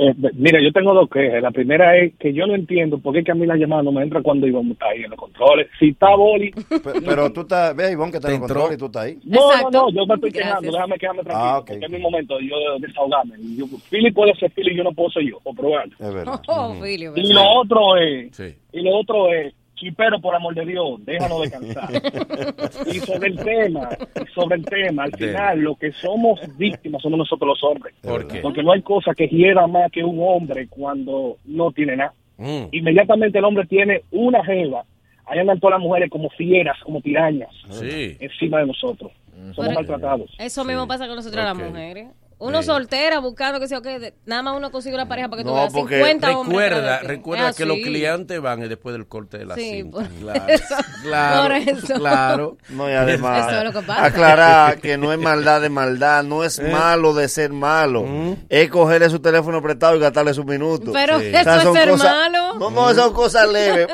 [0.00, 1.42] Eh, mira, yo tengo dos quejas.
[1.42, 3.90] La primera es que yo no entiendo por qué que a mí la llamada no
[3.92, 5.66] me entra cuando íbamos ahí en los controles.
[5.78, 6.50] Si está boli.
[6.52, 9.18] Pe- Pero tú estás, ve, Ivonne, que te lo controla y tú estás ahí.
[9.24, 9.70] No, Exacto.
[9.72, 10.48] no, no, yo me estoy Gracias.
[10.60, 13.34] quejando, déjame quejarme tranquilo, Ah, porque es mi momento de yo desahogarme.
[13.40, 15.86] Y Yo, Philly puede ser Philly y yo no puedo ser yo, o probar.
[15.98, 16.40] Es verdad.
[16.48, 18.54] Oh, Y lo otro es, Sí.
[18.72, 21.90] y lo otro es, chipero, por amor de Dios, déjanos descansar.
[22.86, 23.88] y sobre el tema,
[24.22, 27.94] y sobre el tema, al final, lo que somos víctimas somos nosotros los hombres.
[28.02, 28.40] ¿Por qué?
[28.40, 32.12] Porque no hay cosa que hiera más que un hombre cuando no tiene nada.
[32.36, 32.64] Mm.
[32.72, 34.84] Inmediatamente el hombre tiene una jeva,
[35.26, 38.16] ahí andan todas las mujeres como fieras, como pirañas, Sí.
[38.20, 39.12] encima de nosotros.
[39.54, 40.30] Somos Pero- maltratados.
[40.38, 42.08] Eso mismo pasa con nosotros las mujeres.
[42.40, 42.66] Uno Sí.
[42.66, 45.56] soltera buscando que sea que nada más uno consigue una pareja para que tú No,
[45.56, 46.70] veas porque 50 hombres.
[46.70, 49.98] Recuerda, recuerda Es que los clientes van después del corte de la Sí, cinta.
[49.98, 50.74] por Claro, eso.
[51.02, 51.94] claro, Por eso.
[51.94, 52.56] claro.
[52.68, 54.04] No, y además, Eso es lo que pasa.
[54.04, 56.68] aclarar que no es maldad de maldad, no es Eh.
[56.70, 58.04] malo de ser malo,
[58.48, 60.90] es cogerle su teléfono prestado y gastarle sus minutos.
[60.92, 61.26] Pero Sí.
[61.26, 62.54] eso O sea, es son ser cosas- malo.
[62.58, 63.88] No, no, son cosas leves.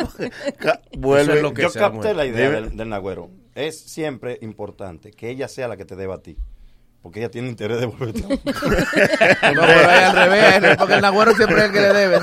[0.98, 1.34] Vuelve.
[1.36, 2.16] Es lo que Yo sea, capté mujer.
[2.16, 3.30] la idea del, del Nagüero.
[3.54, 6.36] Es siempre importante que ella sea la que te deba a ti.
[7.04, 8.22] Porque ella tiene interés de volverte.
[8.22, 12.18] No, pero es al revés, porque el nagüero siempre es el que le debe.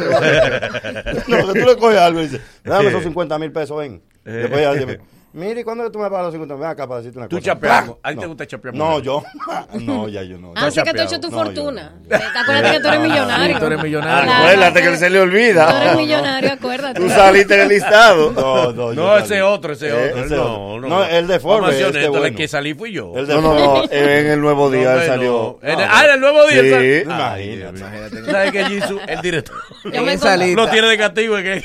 [1.28, 4.02] no, que tú le coges algo y dices, dame esos 50 mil pesos, ven.
[4.26, 4.32] Eh.
[4.32, 5.00] Después ella dice,
[5.34, 6.62] mire, ¿cuándo tú me pagas los 50 mil?
[6.62, 7.46] Ven acá para decirte una Tú cosa.
[7.52, 7.84] chapeas.
[7.86, 7.96] ¡Plah!
[8.04, 8.28] ¿A ti te No.
[8.30, 9.24] gusta chapear No, yo.
[9.82, 10.54] no, ya yo no.
[10.56, 11.94] Ah, sí que tú has hecho tu No, yo- fortuna.
[12.08, 13.54] ¿Te acuerdas que tú eres millonario?
[13.56, 14.24] Sí, tú eres millonario.
[14.24, 15.68] Claro, Acuérdate que se le olvida.
[15.70, 17.00] Tú eres No, millonario, acuérdate.
[17.00, 18.32] Tú saliste en el listado.
[18.32, 20.26] No, no, yo No, ese otro, ese Eh, otro.
[20.26, 20.44] ese no,
[20.76, 20.82] otro.
[20.82, 20.90] no.
[20.90, 22.26] No, el de Forbes, este bueno.
[22.26, 23.14] el que salí fui yo.
[23.16, 25.14] El de No, no, no, en el nuevo día No, él no.
[25.14, 25.60] salió.
[25.62, 26.62] En el- ah, en el nuevo día.
[26.62, 26.70] Sí.
[26.72, 28.22] sal- Imagínate.
[28.22, 28.32] Mío.
[28.32, 30.18] ¿Sabes que Jisoo, el director, Yo me,
[30.56, 31.36] lo tiene de castigo?
[31.42, 31.62] me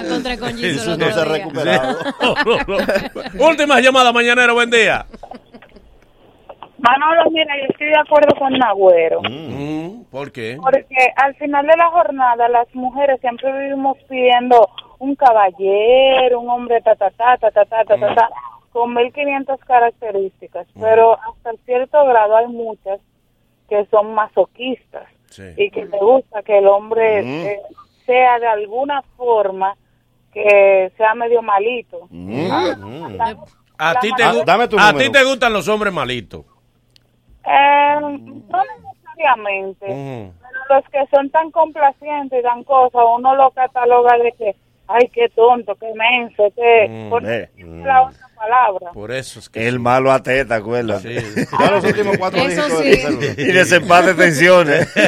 [0.00, 1.98] encontré con el no se operado.
[3.38, 5.06] no, Últimas llamadas, mañanero, buen día.
[6.78, 9.22] Manolo, mira, yo estoy de acuerdo con Nagüero.
[9.22, 9.28] Mm.
[9.28, 10.58] Mm, ¿Por qué?
[10.60, 16.80] Porque al final de la jornada las mujeres siempre vivimos pidiendo un caballero, un hombre,
[16.80, 18.28] ta, ta, ta, ta, ta, ta, ta,
[18.72, 20.80] con 1500 características, mm.
[20.80, 23.00] pero hasta cierto grado hay muchas
[23.68, 25.06] que son masoquistas
[25.56, 27.60] y que le gusta que el hombre eh,
[28.04, 29.76] sea de alguna forma
[30.32, 32.08] que sea medio malito.
[32.50, 32.74] Ah,
[33.16, 33.36] la-
[33.78, 36.44] A la ti, te, dame tu a ti te gustan los hombres malitos.
[37.44, 39.86] Eh, no necesariamente.
[39.86, 45.08] Pero los que son tan complacientes y dan cosas, uno lo cataloga de que, ay,
[45.12, 46.88] qué tonto, qué menso, que...
[46.88, 47.50] Mm, por eh.
[47.56, 48.90] la otra palabra.
[48.92, 49.68] Por eso es que.
[49.68, 51.20] El malo a teta, acuérdate.
[51.20, 51.46] Sí.
[51.62, 53.34] Ya los últimos cuatro Eso dígitos sí.
[53.38, 54.88] Y desempate tensiones.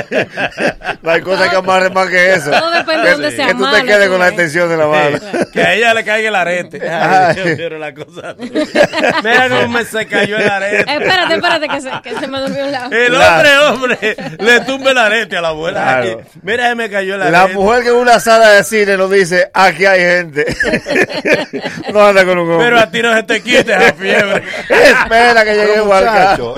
[1.03, 2.51] No hay cosa que amarre más que eso.
[2.51, 4.87] Todo depende de que, dónde sea que tú te quedes con la extensión de la
[4.87, 5.19] mano.
[5.53, 6.89] Que a ella le caiga el arete.
[6.89, 8.35] Ay, mío, la cosa.
[9.23, 10.91] Mira cómo me se cayó el arete.
[10.91, 12.91] Espérate, espérate, que se, que se me durmió lado.
[12.95, 13.75] El Claro.
[13.75, 15.83] hombre, hombre, le tumba el arete a la abuela.
[15.83, 16.23] Claro.
[16.43, 17.37] Mira, se me cayó el arete.
[17.39, 20.47] La mujer que en una sala de cine nos dice, aquí hay gente.
[21.93, 22.65] no anda con un hombre.
[22.67, 24.43] Pero a ti no se te quite esa fiebre.
[24.69, 26.55] Espera que llegue muchacho,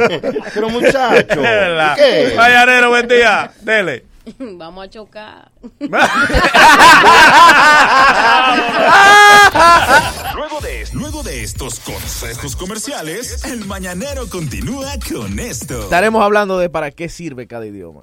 [0.55, 2.33] pero muchacho, La- ¿qué?
[2.37, 3.51] Mañanero, buen día.
[3.61, 4.05] Dele.
[4.39, 5.51] Vamos a chocar.
[10.35, 15.85] Luego de, luego de estos consejos comerciales, el mañanero continúa con esto.
[15.85, 18.03] Estaremos hablando de para qué sirve cada idioma.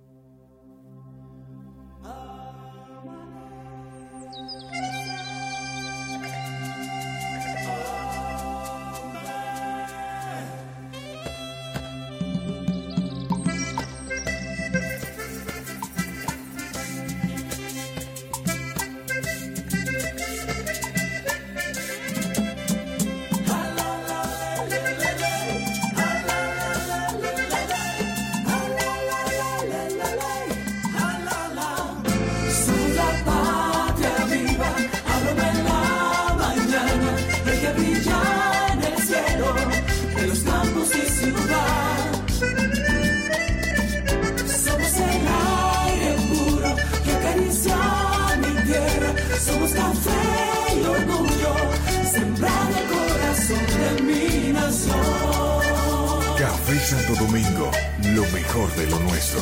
[57.11, 57.71] Santo Domingo,
[58.15, 59.41] lo mejor de lo nuestro.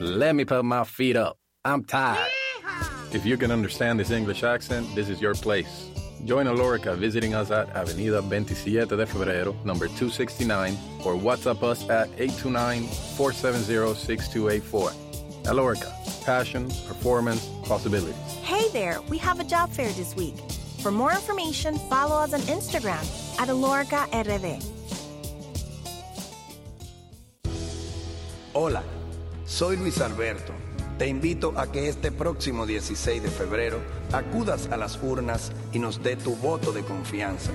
[0.00, 1.38] Let me put my feet up.
[1.64, 2.28] I'm tired.
[3.12, 5.86] If you can understand this English accent, this is your place.
[6.24, 12.10] Join Alorica visiting us at Avenida 27 de Febrero, number 269, or WhatsApp us at
[12.16, 14.92] 829-470-6284.
[15.44, 15.92] Alorica,
[16.24, 18.16] passion, performance, possibilities.
[18.42, 20.34] Hey there, we have a job fair this week.
[20.82, 23.04] For more information, follow us on Instagram
[23.40, 24.60] at Alorica RD.
[28.60, 28.82] Hola,
[29.46, 30.52] soy Luis Alberto.
[30.98, 33.78] Te invito a que este próximo 16 de febrero
[34.12, 37.52] acudas a las urnas y nos dé tu voto de confianza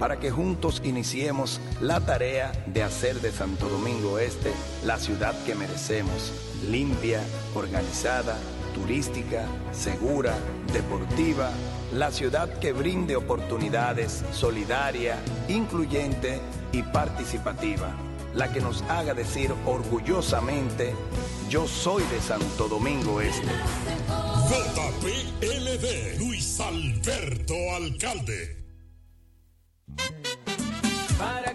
[0.00, 4.50] para que juntos iniciemos la tarea de hacer de Santo Domingo Este
[4.86, 6.32] la ciudad que merecemos,
[6.70, 7.20] limpia,
[7.54, 8.38] organizada,
[8.74, 10.32] turística, segura,
[10.72, 11.50] deportiva,
[11.92, 16.40] la ciudad que brinde oportunidades, solidaria, incluyente
[16.72, 17.94] y participativa,
[18.36, 20.94] la que nos haga decir orgullosamente,
[21.48, 23.48] yo soy de Santo Domingo Este.
[24.48, 28.64] JPLD, Luis Alberto Alcalde.
[31.18, 31.54] Para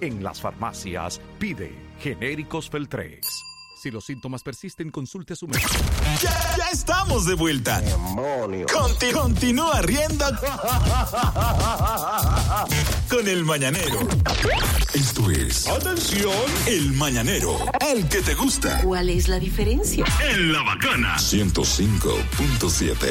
[0.00, 3.26] En las farmacias pide genéricos Feltrex.
[3.80, 5.68] Si los síntomas persisten, consulte a su médico.
[6.22, 7.82] Ya, ya estamos de vuelta.
[8.72, 10.24] Conti- continúa riendo
[13.10, 13.98] con el mañanero.
[14.94, 15.68] Esto es.
[15.68, 16.32] Atención.
[16.66, 17.58] El mañanero.
[17.86, 18.80] El que te gusta.
[18.82, 20.06] ¿Cuál es la diferencia?
[20.30, 21.16] En la bacana.
[21.18, 23.10] 105.7.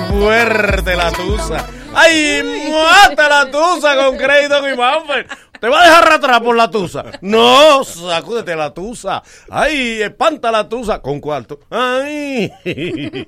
[0.00, 1.66] fuerte la tusa.
[1.94, 5.26] ¡Ay, mata la tusa con Creighton y Manfred!
[5.62, 7.04] ¿Te va a dejar atrás por la tusa?
[7.20, 9.22] No, sacúdete la tusa.
[9.48, 11.00] ¡Ay, espanta la tusa!
[11.00, 11.60] Con cuarto.
[11.70, 12.50] ¡Ay!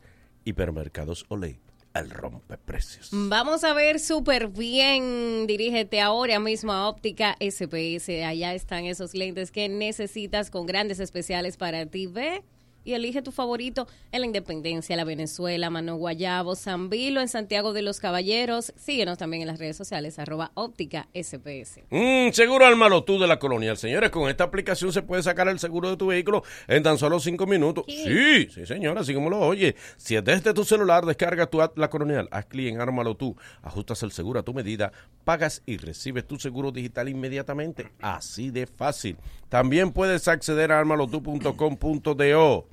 [0.44, 1.61] Hipermercados Olé,
[1.94, 3.11] el rompeprecios.
[3.12, 5.46] Vamos a ver súper bien.
[5.46, 8.09] Dirígete ahora mismo a Óptica SPS.
[8.24, 12.07] Allá están esos lentes que necesitas con grandes especiales para ti.
[12.07, 12.42] Ve
[12.84, 17.72] y elige tu favorito en la Independencia, la Venezuela, Mano Guayabo, San Vilo, en Santiago
[17.72, 18.72] de los Caballeros.
[18.76, 21.82] Síguenos también en las redes sociales, arroba Óptica SPS.
[21.90, 23.76] Mm, seguro Ármalo tú de la Colonial.
[23.76, 27.20] Señores, con esta aplicación se puede sacar el seguro de tu vehículo en tan solo
[27.20, 27.84] cinco minutos.
[27.86, 29.76] Sí, sí, señora, así como lo oye.
[29.96, 33.36] Si es desde tu celular, descarga tu app La Colonial, haz clic en Ármalo tú,
[33.62, 34.92] ajustas el seguro a tu medida,
[35.24, 37.90] pagas y recibes tu seguro digital inmediatamente.
[38.00, 39.16] Así de fácil.
[39.48, 42.71] También puedes acceder a armalotu.com.do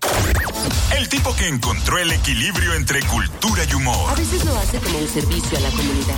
[0.96, 4.10] El tipo que encontró el equilibrio entre cultura y humor.
[4.10, 6.14] A veces lo hace como un servicio a la comunidad.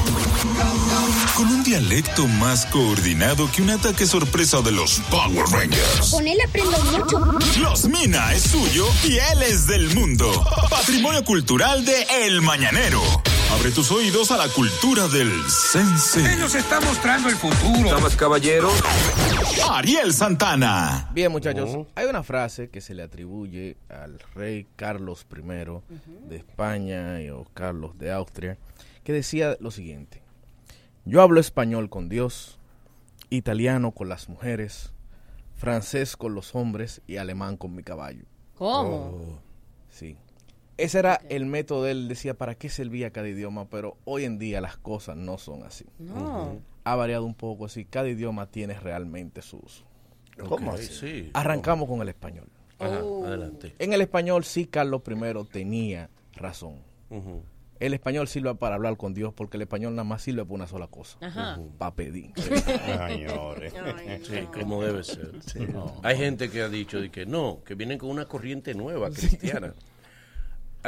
[1.36, 6.10] Con un dialecto más coordinado que un ataque sorpresa de los Power Rangers.
[6.10, 7.18] Con él aprendo mucho.
[7.60, 10.30] Los Mina es suyo y él es del mundo.
[10.68, 13.02] Patrimonio cultural de El Mañanero.
[13.58, 16.20] Abre tus oídos a la cultura del sense.
[16.34, 17.90] Él nos está mostrando el futuro.
[17.90, 18.72] Damas, caballeros.
[19.70, 21.10] Ariel Santana.
[21.12, 25.42] Bien, muchachos, hay una frase que se le atribuye al rey Carlos I
[26.28, 28.56] de España y o Carlos de Austria,
[29.04, 30.22] que decía lo siguiente:
[31.04, 32.58] Yo hablo español con Dios,
[33.30, 34.92] italiano con las mujeres,
[35.56, 38.24] francés con los hombres y alemán con mi caballo.
[38.56, 39.18] ¿Cómo?
[39.18, 39.49] Sí.
[40.82, 44.38] Ese era el método de él, decía para qué servía cada idioma, pero hoy en
[44.38, 45.84] día las cosas no son así.
[45.98, 46.58] No.
[46.84, 49.84] Ha variado un poco, así cada idioma tiene realmente su uso.
[50.48, 50.86] ¿Cómo así?
[50.86, 51.30] Sí.
[51.34, 52.48] Arrancamos con el español.
[52.78, 53.26] Ajá, Oh.
[53.26, 53.74] adelante.
[53.78, 56.76] En el español sí Carlos I tenía razón.
[57.78, 60.66] El español sirve para hablar con Dios porque el español nada más sirve para una
[60.66, 61.16] sola cosa.
[61.20, 61.58] Ajá.
[61.78, 62.32] Para pedir.
[62.36, 63.74] Señores.
[64.22, 65.32] Sí, como debe ser.
[66.02, 69.74] Hay gente que ha dicho de que no, que vienen con una corriente nueva cristiana.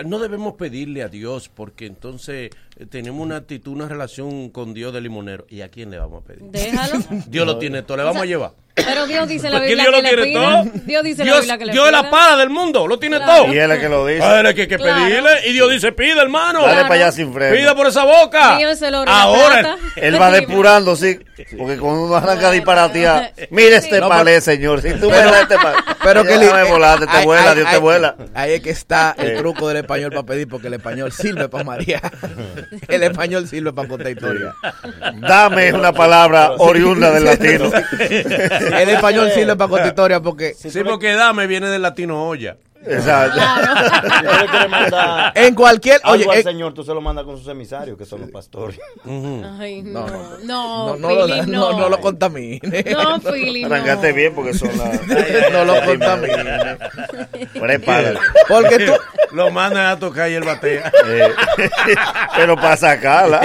[0.07, 4.92] No debemos pedirle a Dios porque entonces eh, tenemos una actitud, una relación con Dios
[4.94, 5.44] de limonero.
[5.50, 6.42] ¿Y a quién le vamos a pedir?
[6.44, 6.98] Déjalo.
[7.26, 8.52] Dios lo tiene todo, le vamos a llevar.
[8.74, 10.62] Pero Dios dice la Porque Biblia Dios que lo le tiene pida.
[10.62, 10.83] todo.
[10.87, 12.11] Dios dice en la Dios, Biblia que le Dios es la pida.
[12.11, 13.42] para del mundo, lo tiene Claro.
[13.44, 13.52] todo.
[13.52, 14.22] Y él es el que lo dice.
[14.22, 15.05] A él es que hay que Claro.
[15.05, 15.31] pedirle.
[15.48, 16.62] Y Dios dice, pide, hermano.
[16.62, 17.55] Dale para allá sin freno.
[17.55, 18.59] Pida por esa boca.
[19.09, 19.76] Ahora.
[19.96, 21.18] Él va depurando, sí.
[21.59, 24.81] Porque cuando uno arranca a disparatear, mire este No, palé, señor.
[24.83, 27.79] Si tú me Pero- das este palé, Pero que déjame volarte, te vuela, Dios te
[27.79, 28.17] vuela.
[28.35, 29.37] Ahí es que está el Eh.
[29.38, 32.00] truco del español para pedir, porque el español sirve para María.
[32.88, 34.54] El español sirve para contar historia.
[35.21, 37.71] Dame es una palabra oriunda del latino.
[37.98, 42.56] El español sirve para contar historia porque Sí, porque dame viene del latino olla.
[42.87, 43.40] Exacto.
[45.35, 48.04] En cualquier- algo oye, al eh, Señor, tú se lo mandas con sus emisarios, que
[48.04, 48.78] son los pastores.
[49.58, 50.06] Ay, no.
[50.06, 52.60] No, No, No, no, Philly, lo, no, no lo contamine.
[52.90, 53.66] No, Philly, no.
[53.74, 55.00] Arrancaste bien porque son las.
[55.52, 56.76] No lo contamine.
[57.58, 58.18] Prepárate.
[58.48, 58.92] Porque tú,
[59.33, 60.92] Lo mandan a tocar y él batea.
[61.06, 61.28] Eh,
[62.37, 63.40] pero para sacarla.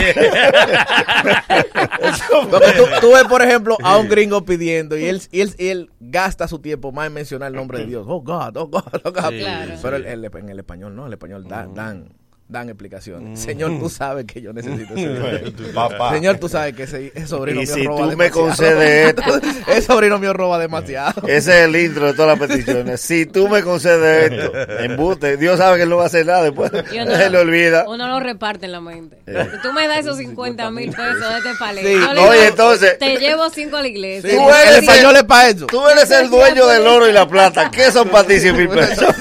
[2.50, 5.68] Porque tú, tú ves, por ejemplo, a un gringo pidiendo y él, y él, y
[5.70, 8.06] él gasta su tiempo más en mencionar el nombre de Dios.
[8.08, 9.27] Oh God, oh God, oh God.
[9.30, 9.74] Claro.
[9.82, 12.10] Pero el- el- en el español no, el español da- dan,
[12.50, 13.40] dan explicaciones.
[13.40, 15.74] Señor, tú sabes que yo necesito ese dinero.
[15.74, 16.14] Papá.
[16.14, 19.42] Señor, tú sabes que ese, ese sobrino Y mío si roba tú me concedes esto.
[19.68, 21.28] ese sobrino mío roba demasiado.
[21.28, 23.02] Ese es el intro de todas las peticiones.
[23.02, 24.52] Si tú me concedes esto,
[24.84, 26.72] embuste, Dios sabe que él no va a hacer nada después.
[26.94, 27.86] Y uno- Se le olvida.
[27.88, 29.18] Uno lo reparte en la mente.
[29.26, 29.48] Eh.
[29.52, 31.82] Si tú me das esos 50 mil pesos de este palé.
[31.82, 31.96] Sí.
[32.18, 34.30] Oye, entonces- Te llevo cinco a la iglesia.
[34.38, 35.66] Tú eres el español es para eso.
[35.68, 37.70] Tú eres el dueño del oro y la plata.
[37.70, 39.14] ¿Qué son para ti 100 mil pesos?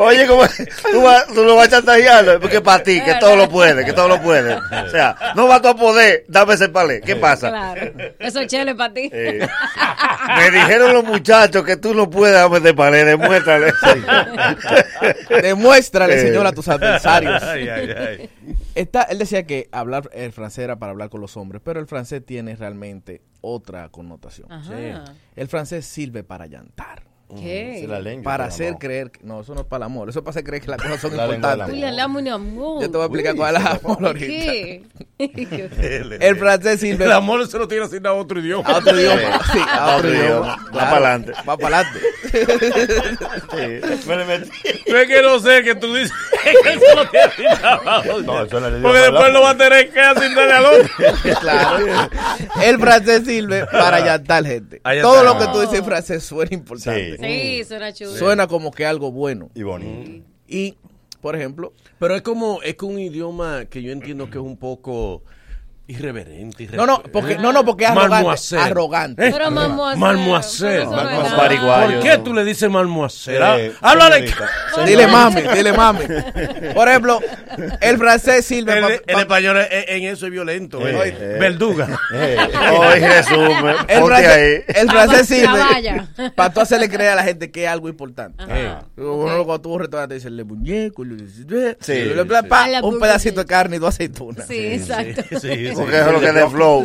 [0.00, 0.42] Oye, ¿cómo
[0.90, 2.15] tú, vas- tú lo vas a chantajear?
[2.40, 4.54] Porque para ti, que todo lo puede, que todo lo puede.
[4.54, 7.00] O sea, no vas tú a poder, dame ese palé.
[7.00, 7.48] ¿Qué pasa?
[7.50, 7.92] Claro.
[8.18, 9.10] Eso es chele para ti.
[9.12, 9.46] Eh,
[10.36, 13.72] Me dijeron los muchachos que tú no puedes darme ese palé, demuéstrale.
[15.42, 16.20] Demuéstrale, Eh.
[16.20, 17.42] señor, a tus adversarios.
[17.42, 18.30] Ay, ay, ay.
[18.74, 21.86] Está, él decía que hablar el francés era para hablar con los hombres, pero el
[21.86, 24.50] francés tiene realmente otra connotación.
[24.52, 24.64] Ajá.
[24.68, 25.12] Sí.
[25.36, 27.02] El francés sirve para llantar.
[27.34, 27.78] ¿Qué?
[27.80, 28.78] Sí, la lengua Para hacer amor.
[28.80, 30.70] creer que no, eso no es para el amor, eso es para hacer creer que
[30.70, 31.74] las cosas son La importantes.
[31.74, 32.82] Uy, un amor.
[32.82, 34.26] Yo te voy a explicar cuál es el amor ¿Por ahorita.
[34.26, 34.82] qué?
[36.20, 38.68] El francés sirve El amor se lo tiene asignado a otro idioma.
[38.68, 39.40] a otro idioma.
[39.52, 40.26] Sí, a otro Otro idioma.
[40.26, 40.56] idioma.
[40.66, 41.32] Va para adelante.
[41.48, 42.00] Va para adelante.
[44.06, 44.50] Me le metí.
[44.90, 46.12] No es que no sé que tú dices
[46.62, 48.22] que él se lo tiene asignado a otro.
[48.22, 50.88] No, eso no Porque después lo va a tener que asignarle al otro.
[51.40, 51.86] Claro.
[52.62, 54.80] El francés sirve para llantar gente.
[55.02, 57.15] Todo lo que tú dices en francés suena importante.
[57.18, 58.12] Sí, suena chulo.
[58.12, 59.50] Suena como que algo bueno.
[59.54, 60.24] Y bonito.
[60.48, 60.76] Y,
[61.20, 64.56] por ejemplo, Pero es como, es que un idioma que yo entiendo que es un
[64.56, 65.22] poco
[65.88, 66.68] irreverente.
[66.72, 69.26] No, no, porque- no, no, porque es arrogante, arrogante.
[69.28, 69.30] ¿Eh?
[69.32, 71.86] Pero pero eso no.
[71.86, 73.42] ¿Por qué tú le dices malmohacer?
[73.42, 73.58] ah?
[73.58, 74.32] Eh, Háblale.
[74.84, 76.00] Dile mami, dile mami.
[76.74, 77.20] Por ejemplo,
[77.80, 80.86] el francés sirve El, pa- el pa- español es- en eso es violento.
[80.86, 81.14] eh.
[81.18, 81.36] eh.
[81.38, 81.88] Verduga.
[82.12, 82.36] Eh,
[82.78, 84.64] Hoy resume, el francés, ahí.
[84.80, 88.42] el francés sirve para tú hacerle creer a la gente que es algo importante.
[88.42, 88.84] Ajá.
[88.96, 91.14] Uno cuando tú un restaurante dice le muñeco, le
[92.82, 94.46] un pedacito de carne y dos aceitunas.
[94.46, 95.22] Sí, exacto.
[95.40, 95.75] Sí, sí.
[95.82, 96.84] Porque eso es lo que de flow.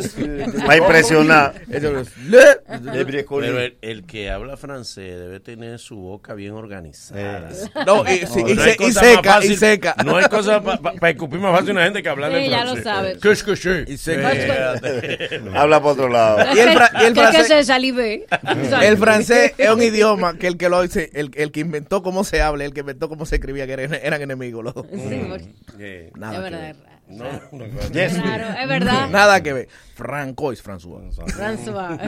[0.68, 1.54] Va a impresionar.
[1.68, 1.90] Le-
[2.30, 3.24] Le.
[3.24, 7.48] Pero el, el que habla francés debe tener su boca bien organizada.
[7.86, 9.94] No, y, sí, y No se- hay y cosa seca, fácil- y seca.
[10.04, 12.84] No hay cosa para escupir más fácil una gente que hablar Sí, en ya francés.
[12.84, 13.16] lo sabe.
[13.20, 13.70] ¿Qué es que sí?
[13.86, 14.32] Y seca.
[14.32, 15.40] Espérate.
[15.54, 16.54] Habla por otro lado.
[16.54, 18.26] Y el fra- y el ¿Qué que francés- se salive?
[18.82, 22.24] El francés es un idioma que el que lo dice, el, el que inventó cómo
[22.24, 24.86] se habla, el que inventó cómo se escribía, que eran, eran enemigos los dos.
[24.90, 26.76] Sí, porque- Eh, Nada es que verdad,
[27.18, 27.42] ver.
[27.42, 28.10] es verdad.
[28.12, 28.22] no, no.
[28.22, 29.08] Claro, es verdad.
[29.10, 29.68] Nada que ver.
[29.94, 31.10] Francois, François.
[31.26, 31.98] François,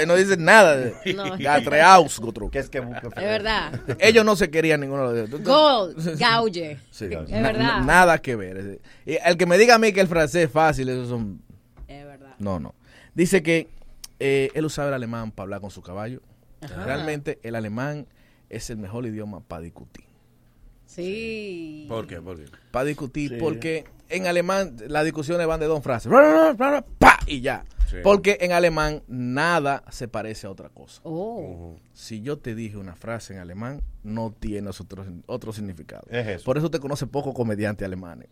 [0.00, 0.76] no, no dicen nada.
[0.76, 1.36] de- No.
[1.38, 2.50] Gatreaus, Gotro.
[2.50, 3.08] ¿Qué es que busca?
[3.08, 3.80] Es verdad.
[3.98, 5.42] Ellos no se querían ninguno de los dos.
[5.42, 6.78] Gold, gauge.
[6.90, 7.06] Sí.
[7.06, 7.80] Es Na- verdad.
[7.82, 8.80] Nada que ver.
[9.06, 11.40] Y el que me diga a mí que el francés es fácil, eso son.
[11.88, 12.34] Es verdad.
[12.38, 12.74] No, no.
[13.14, 13.68] Dice que
[14.20, 16.20] eh, él usaba el alemán para hablar con su caballo.
[16.84, 18.06] Realmente el alemán
[18.48, 20.04] es el mejor idioma para discutir.
[20.86, 21.86] Sí.
[21.88, 22.20] ¿Por qué?
[22.20, 22.44] ¿Por qué?
[22.70, 26.12] Para discutir, porque en alemán las discusiones van de dos frases.
[26.98, 27.18] ¡Pa!
[27.26, 27.64] Y ya.
[27.88, 27.96] Sí.
[28.02, 31.00] Porque en alemán nada se parece a otra cosa.
[31.04, 31.76] Oh.
[31.92, 36.04] Si yo te dije una frase en alemán, no tiene otro, otro significado.
[36.08, 36.44] Es eso.
[36.44, 38.28] Por eso te conoce poco comediante alemanes.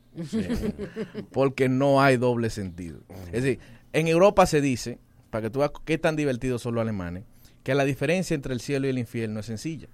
[1.32, 3.00] Porque no hay doble sentido.
[3.32, 3.58] Es decir,
[3.92, 4.98] en Europa se dice,
[5.30, 7.24] para que tú veas qué tan divertidos son los alemanes,
[7.62, 9.88] que la diferencia entre el cielo y el infierno es sencilla.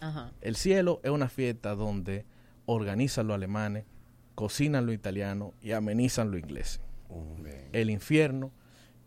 [0.00, 0.30] Ajá.
[0.42, 2.26] El cielo es una fiesta donde
[2.66, 3.84] organizan los alemanes,
[4.36, 6.80] cocinan los italianos y amenizan los ingleses.
[7.72, 8.52] El infierno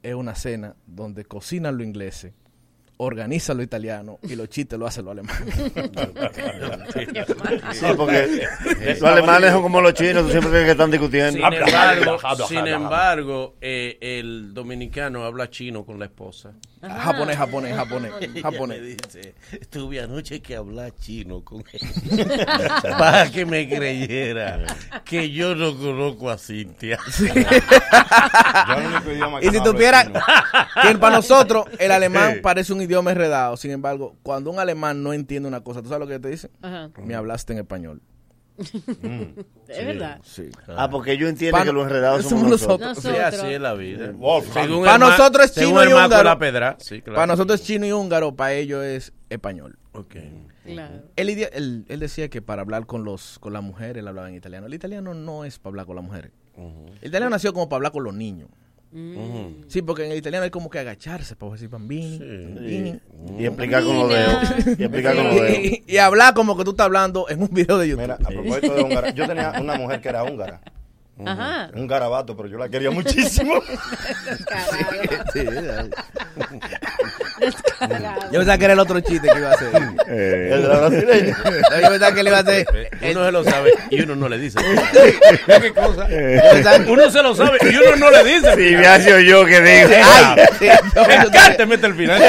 [0.04, 2.34] es una cena donde cocinan los ingleses,
[3.02, 5.42] organizan los italianos y los chistes lo hacen los alemanes.
[7.74, 8.44] Sí, porque
[9.00, 11.32] los alemanes son como los chinos, tú siempre tienes que estar discutiendo.
[11.32, 16.52] Sin embargo, sin embargo eh, el dominicano habla chino con la esposa.
[16.82, 18.82] japonés, japonés, japonés, Ella japonés.
[18.82, 22.28] me dice, estuve anoche que hablar chino con él
[22.98, 24.66] para que me creyera
[25.06, 27.00] que yo no conozco a Cintia.
[27.18, 27.26] Yo
[28.88, 30.04] único idioma que Y si no tuviera
[30.82, 32.40] que para nosotros el alemán Sí.
[32.42, 36.02] parece un idioma enredado, sin embargo, cuando un alemán no entiende una cosa, ¿tú sabes
[36.02, 36.50] lo que te dice?
[36.62, 36.90] Ajá.
[37.04, 38.02] Me hablaste en español.
[39.70, 40.20] Es verdad.
[40.24, 40.50] Sí.
[40.68, 42.90] Ah, porque ellos entienden que los enredados somos somos nosotros.
[42.98, 43.16] nosotros.
[43.16, 44.08] Sí, así es la vida.
[44.54, 46.24] Según Para nosotros es chino y húngaro.
[46.24, 46.76] la pedra.
[46.80, 47.16] Sí, claro.
[47.16, 49.78] Para nosotros es chino y húngaro, para ellos es español.
[49.94, 50.16] Ok.
[50.66, 51.04] Claro.
[51.16, 54.28] Él, idi- él- él decía que para hablar con los con las mujeres él hablaba
[54.30, 54.66] en italiano.
[54.68, 56.32] El italiano no es para hablar con las mujeres.
[56.58, 58.50] El italiano nació como para hablar con los niños.
[59.68, 62.18] Sí, porque en el italiano hay como que agacharse para decir bambini.
[62.18, 63.00] bambini.
[63.38, 64.44] Y explicar con los dedos.
[64.80, 65.58] Y explicar con los dedos.
[65.58, 68.02] Y, y hablar como que tú estás hablando en un video de YouTube.
[68.02, 70.62] Mira, a propósito de húngara, yo tenía una mujer que era húngara.
[71.26, 71.70] Ajá.
[71.74, 73.62] Un garabato, pero yo la quería muchísimo.
[75.34, 75.46] Sí,
[78.32, 79.70] Yo pensaba que era el otro chiste que iba a hacer.
[80.10, 80.50] Eh.
[80.54, 81.38] El de la brasileña.
[81.46, 81.52] No,
[81.82, 82.68] yo pensaba que le iba a hacer.
[83.12, 84.60] Uno se lo sabe y uno no le dice.
[85.46, 86.08] ¿Qué cosa?
[86.88, 88.54] Uno se lo sabe y uno no le dice.
[88.56, 89.90] Si me ha sido yo que digo.
[90.04, 92.22] Ay, te mete el final.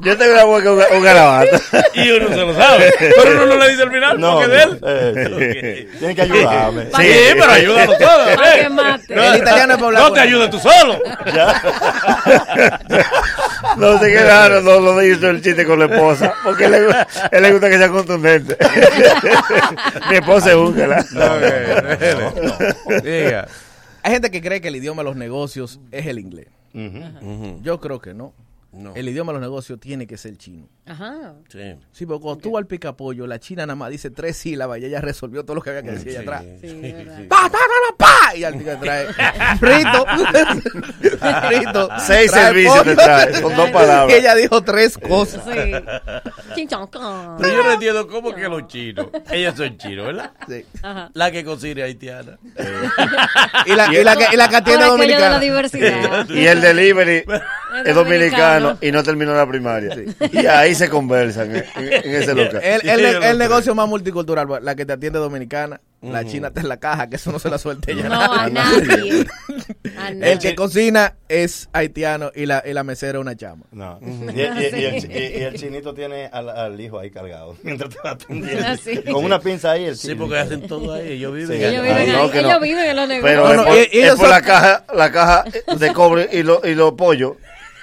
[0.00, 1.56] Yo tengo una boca un, un garabato.
[1.94, 2.92] Y uno se lo sabe.
[2.98, 4.78] Pero uno no le dice el final No, porque de él.
[4.86, 5.98] eh, sí.
[5.98, 6.22] Tienen que
[6.72, 8.28] Sí, pero ayúdalo todo.
[8.30, 8.68] Eh.
[9.08, 11.00] No, El italiano es No te ayudes tú solo.
[13.76, 16.34] No sé qué raro, no lo hizo el chiste con la esposa.
[16.42, 16.74] Porque él
[17.30, 18.56] él le gusta que sea contundente.
[20.10, 21.04] Mi esposa es húngara.
[23.02, 23.46] Diga.
[24.02, 26.48] Hay gente que cree que el idioma de los negocios es el inglés.
[27.62, 28.32] Yo creo que no.
[28.72, 28.94] No.
[28.94, 30.68] El idioma de los negocios tiene que ser chino.
[30.86, 31.34] Ajá.
[31.48, 31.74] Sí.
[31.90, 34.84] Sí, porque cuando tú vas al picapollo, la china nada más dice tres sílabas y
[34.84, 36.44] ella resolvió todo lo que había que decir allá atrás.
[36.60, 37.28] Sí, es
[38.36, 39.06] Y al tigre trae
[39.58, 40.06] frito.
[41.48, 41.88] frito.
[41.98, 44.10] Seis trae servicios te trae, con dos palabras.
[44.16, 45.42] Y ella dijo tres cosas.
[45.44, 45.72] Sí.
[47.38, 50.30] Pero yo no entiendo cómo que los chinos, ellos son chinos, ¿verdad?
[50.48, 50.64] Sí.
[50.82, 51.10] Ajá.
[51.14, 52.38] La que cocina es haitiana.
[53.66, 55.38] Y la, y la, que, y la que atiende Por aquello de la dominicana.
[55.40, 56.28] diversidad.
[56.28, 57.24] Y el delivery
[57.84, 58.78] es dominicano dominicano.
[58.80, 59.94] y no terminó la primaria.
[60.32, 62.60] Y ahí se conversan en, en- en ese local.
[62.62, 66.60] El, el, el, el negocio más multicultural, la que te atiende dominicana, la china está
[66.62, 68.08] en la caja, que eso no se la suelte ella.
[68.08, 69.26] No, a nadie.
[69.98, 70.38] A El nadie.
[70.38, 73.64] que cocina es haitiano y la, y la mesera es una chama.
[73.70, 73.98] No.
[74.34, 77.90] Y, y- y el, y- y el chinito tiene al, al hijo ahí cargado mientras
[77.90, 78.64] te va atendiendo.
[78.66, 78.96] Ah, sí.
[79.02, 79.84] Con una pinza ahí.
[79.84, 81.12] El Sí, porque hacen todo ahí.
[81.12, 81.64] Ellos viven Sí.
[81.64, 82.38] Ellos viven, no, ahí, no.
[82.48, 83.40] ellos viven en los negocios.
[83.42, 85.44] Pero No, es por, y- y es por son- la caja la caja
[85.78, 87.32] de cobre y los y los pollos.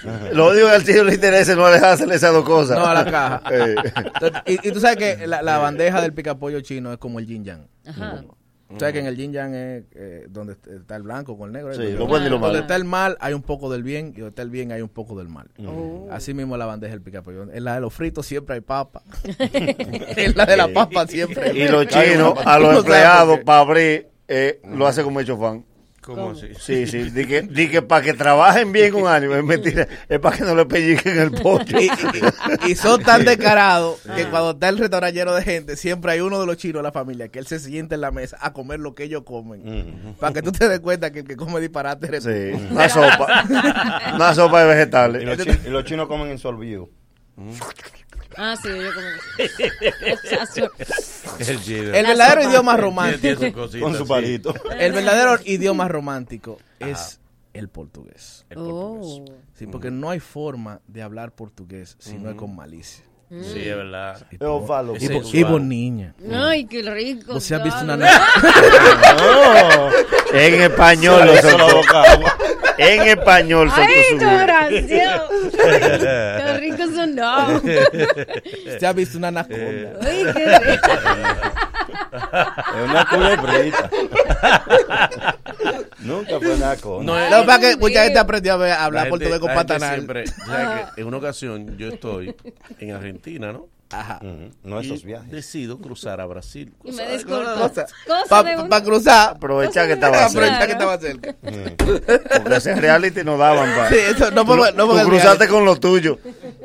[0.34, 2.78] Lo único que al tío le interesa es no dejársele esas dos cosas.
[2.78, 3.41] No, a la caja.
[3.52, 3.76] Eh.
[3.95, 7.26] Entonces, y, y tú sabes que la, la bandeja del picapollo chino es como el
[7.28, 7.68] yin yang.
[7.86, 8.24] Ajá.
[8.70, 11.54] O sea que en el yin yang es eh, donde está el blanco con el
[11.54, 11.72] negro.
[11.74, 12.60] Sí, Donde- lo bueno y lo Donde malo.
[12.60, 14.89] está el mal hay un poco del bien y donde está el bien hay un
[14.89, 15.48] poco del mal.
[15.66, 16.10] Oh.
[16.12, 17.43] Así mismo la bandeja del picapollo.
[17.52, 19.04] En la de los fritos siempre hay papa.
[19.39, 24.10] en la de la papa siempre hay Y los chinos, a los empleados, para abrir,
[24.28, 25.64] eh, lo hace como hecho fan.
[26.16, 26.47] ¿Cómo así?
[26.60, 27.10] Sí, sí.
[27.10, 29.88] Di que, di que para que trabajen bien con ánimo, es mentira.
[30.08, 31.66] Es para que no le pelliquen el pollo.
[31.80, 31.86] Y,
[32.68, 36.22] y- y son tan descarados que cuando está el restaurante lleno de gente, siempre hay
[36.22, 38.53] uno de los chinos de la familia que él se siente en la mesa a
[38.53, 40.16] comer lo que ellos comen.
[40.20, 42.30] Para que tú te des cuenta que el que come disparate eres tú.
[42.30, 43.43] Sí, una sopa.
[44.16, 45.24] Una sopa de Y vegetales.
[45.24, 46.89] los, chi- y los chinos comen en su olvido.
[48.36, 49.08] Ah, sí, yo como.
[51.94, 53.42] El verdadero idioma romántico,
[53.80, 54.10] Con su sí.
[54.10, 54.54] palito.
[54.78, 57.20] el verdadero idioma romántico es
[57.54, 58.46] el portugués.
[58.50, 59.00] El Oh.
[59.00, 59.32] portugués.
[59.54, 63.04] Sí, porque no hay forma de hablar portugués si no es con malicia.
[63.30, 64.26] Sí, es verdad.
[64.32, 65.44] Y, es suave.
[65.44, 66.16] boniña.
[66.32, 67.34] Ay, qué rico.
[67.34, 67.98] ¿Vos has visto una.
[69.18, 69.90] No,
[70.34, 71.34] en español lo
[72.78, 74.46] En español Ay, su qué vida.
[74.46, 75.58] gracioso.
[75.58, 77.48] Qué rico sonó.
[77.56, 79.90] ¿Usted ha visto una anaconda?
[80.02, 80.92] Ay, qué rico.
[82.76, 83.90] Es una culebrita.
[86.00, 87.06] Nunca fue nada con.
[87.06, 89.10] No, es- Lo que pasa es que mucha gente aprendió a ver- a la hablar
[89.10, 89.94] portugués con Pantanal.
[89.96, 92.36] siempre- ¿sabes que en una ocasión yo estoy
[92.80, 93.68] en Argentina, ¿no?
[93.90, 94.20] Ajá.
[94.64, 95.32] No Y esos viajes.
[95.32, 96.74] decido cruzar a Brasil.
[96.84, 97.46] Y me disculpo.
[98.30, 99.30] Para cruzar.
[99.36, 100.66] Aprovechar que estaba cerca.
[100.66, 101.36] que estaba cerca.
[101.42, 103.90] Porque ese reality no daban para.
[103.90, 105.48] Sí, eso no Tú, no cruzaste reality.
[105.48, 106.20] con lo tuyo.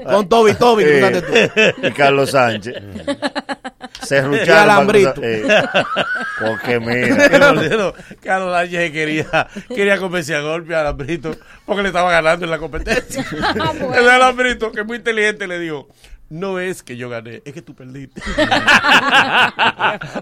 [0.05, 1.87] Con Toby, Toby, Eh, cruzaste tú.
[1.87, 2.75] y Carlos Sánchez.
[4.03, 4.59] Se Y rucharon.
[4.70, 5.14] Alambrito.
[5.14, 5.77] para cruzar.
[5.77, 5.85] Eh,
[6.41, 6.81] porque
[7.31, 7.93] mira.
[8.20, 12.59] Carlos Sánchez quería, quería convencer a golpe a Alambrito porque le estaba ganando en la
[12.59, 13.25] competencia.
[13.61, 13.95] Ah, bueno.
[13.95, 15.89] El Alambrito, que es muy inteligente, le dijo,
[16.33, 18.22] no es que yo gané, es que tú perdiste.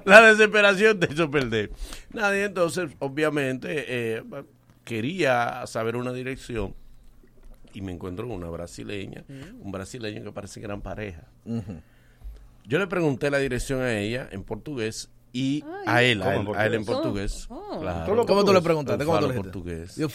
[0.05, 1.71] la desesperación te hizo perder.
[2.13, 4.23] Nadie, entonces, obviamente, eh,
[4.85, 6.75] quería saber una dirección
[7.73, 9.25] y me encuentro con una brasileña,
[9.61, 11.29] un brasileño que parece que eran pareja.
[12.65, 16.55] Yo le pregunté la dirección a ella en portugués y a él, a él, ¿Cómo
[16.55, 17.47] en a él en portugués?
[17.49, 17.79] Oh.
[17.81, 18.07] Claro.
[18.07, 19.05] ¿Tú lo ¿Cómo tú le preguntaste?
[19.05, 19.97] ¿Cómo tú le portugués.
[19.97, 20.11] Bien.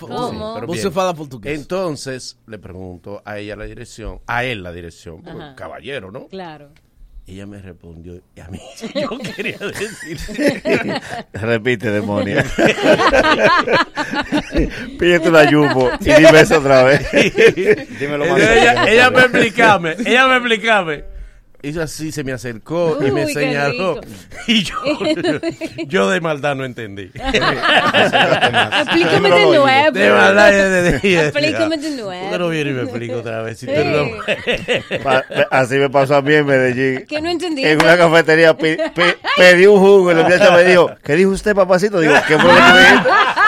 [0.91, 1.59] fala portugués.
[1.59, 5.23] Entonces le pregunto a ella la dirección, a él la dirección,
[5.55, 6.27] caballero, ¿no?
[6.27, 6.71] Claro.
[7.27, 8.59] Ella me respondió, y a mí
[8.93, 10.19] yo quería decir.
[11.33, 12.45] Repite, demonia.
[14.99, 17.11] Pídete una yumo y dime eso otra vez.
[17.99, 21.14] Dímelo Entonces ella, ella me explicaba, ella me explicaba.
[21.67, 23.99] Hizo así, se me acercó y me señaló.
[24.47, 24.75] Y yo,
[25.87, 27.09] yo de maldad no entendí.
[27.15, 29.91] Explícame de nuevo.
[29.91, 32.37] De maldad, de, de, de- Explícame de ¿Por nuevo.
[32.37, 33.57] no viene y me explica otra vez?
[33.59, 33.71] Si Sí.
[33.83, 34.05] no-
[35.03, 37.05] Pa- Así me pasó a mí en Medellín.
[37.07, 37.65] Que no entendí.
[37.65, 41.99] En una cafetería pedí un jugo y el muchacho me dijo, ¿qué dijo usted, papacito?
[41.99, 42.75] Digo, ¿qué fue lo que me?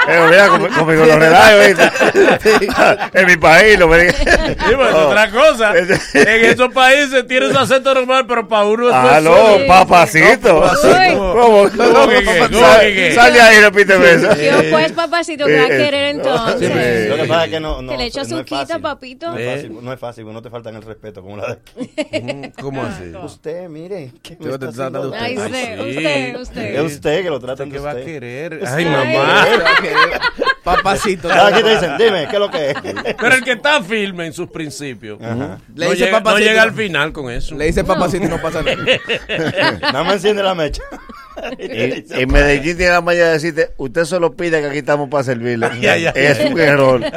[0.08, 1.92] Pero mira, conmigo conmigo lo relajo, ¿viste?
[3.20, 4.10] En mi país lo me.
[4.12, 4.16] Sí,
[4.76, 5.74] pues, otra cosa.
[6.14, 10.54] En esos países tiene su acento normal, pero para uno Ah, es no, solo- papacito.
[10.54, 11.34] No, papacito.
[11.36, 11.70] ¿Cómo?
[11.70, 12.40] ¿Cómo que qué?
[12.52, 13.12] ¿Cómo Sal- que qué?
[13.14, 14.30] Sal de ahí repíteme eso.
[14.36, 16.60] Yo, pues, papacito, que va a querer entonces.
[16.72, 18.82] Sí, Lo que pasa es que no, no, que le echa azuquita, fácil.
[18.82, 19.32] papito.
[19.32, 22.52] No es fácil, no es fácil, porque no te faltan el respeto como la de.
[22.62, 23.12] ¿Cómo así?
[23.24, 25.14] Usted, mire, Yo te de usted.
[25.20, 26.76] Ay, usted, usted, usted.
[26.76, 28.06] Es usted que lo tratan ¿Qué de va a usted.
[28.06, 28.54] querer?
[28.54, 28.68] Usted.
[28.68, 29.46] Ay, mamá.
[30.64, 31.32] Papacito.
[31.32, 32.76] Aquí te dicen, dime, ¿qué es lo que es?
[33.20, 35.60] Pero el que está firme en sus principios Ajá.
[35.74, 36.50] Le no, dice llega, no papacito.
[36.50, 37.56] llega al final con eso.
[37.56, 38.78] Le dice papacito y no pasa nada.
[39.82, 40.84] Nada más enciende la mecha.
[41.58, 45.68] En, Medellín tiene la manera de decirte, usted solo pide que aquí estamos para servirle.
[45.68, 46.14] Ay, ay, ay.
[46.16, 47.02] es un error.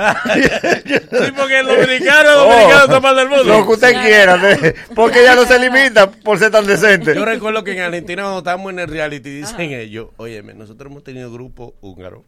[1.11, 3.45] Sí, porque el dominicano, el dominicano está mal del mundo.
[3.45, 4.75] Lo que usted quiera, ¿eh?
[4.95, 7.15] porque ya no se limita por ser tan decente.
[7.15, 11.05] Yo recuerdo que en Argentina cuando estábamos en el reality dicen ellos, óyeme, nosotros hemos
[11.05, 12.25] tenido grupo húngaro.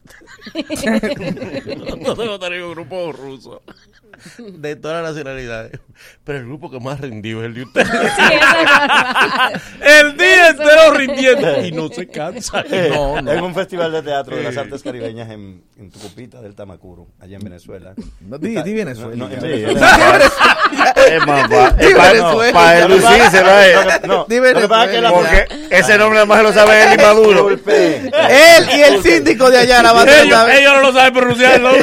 [0.54, 3.62] nosotros hemos tenido grupo ruso.
[4.38, 5.80] De todas las nacionalidades.
[6.24, 7.90] Pero el grupo que más rindió es el de ustedes.
[9.80, 11.64] el día entero rindiendo.
[11.64, 12.64] Y no se cansa.
[12.92, 13.32] No, no.
[13.32, 14.60] En un festival de teatro de las Sí.
[14.60, 17.94] artes caribeñas en, en Tucupita del Tamacuro, allá en Venezuela.
[18.20, 19.14] No, di, di Venezuela.
[19.16, 20.20] No, no, en Sí, Venezuela.
[21.06, 22.52] Es más, es para Venezuela.
[22.52, 24.02] pa elucirse, ¿no es?
[24.06, 26.82] No, Di lo que pasa es que la- Porque ese nombre nada más lo sabe
[26.84, 27.48] él y Maduro.
[27.50, 29.90] Él y el síndico de allá la
[30.22, 31.82] Ellos, ellos no lo saben pronunciar el nombre.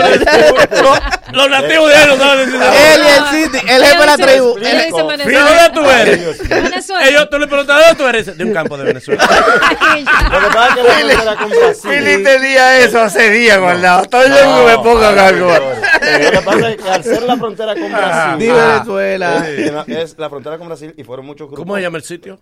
[0.82, 1.00] los,
[1.34, 4.18] los nativos de ellos no saben decir Él y el síndico, el jefe de la
[4.18, 4.58] tribu.
[4.58, 5.70] Él dice ¿De Venezuela.
[5.74, 6.50] dónde tú eres?
[6.50, 7.08] Venezuela.
[7.08, 8.38] Ellos, tú le preguntas, ¿de dónde tú eres?
[8.38, 9.28] De un campo de Venezuela.
[9.96, 11.92] Lo que pasa es que la frontera con Brasil.
[11.92, 14.06] Philly tenía eso hace días guardado.
[14.06, 15.48] Todo yo No, me pongo algo.
[15.50, 18.40] Lo que pasa es que al ser la frontera con Brasil.
[18.40, 19.48] Di Venezuela.
[19.88, 21.64] Es la frontera con Brasil y fueron muchos grupos.
[21.64, 22.40] ¿Cómo se llama el sitio?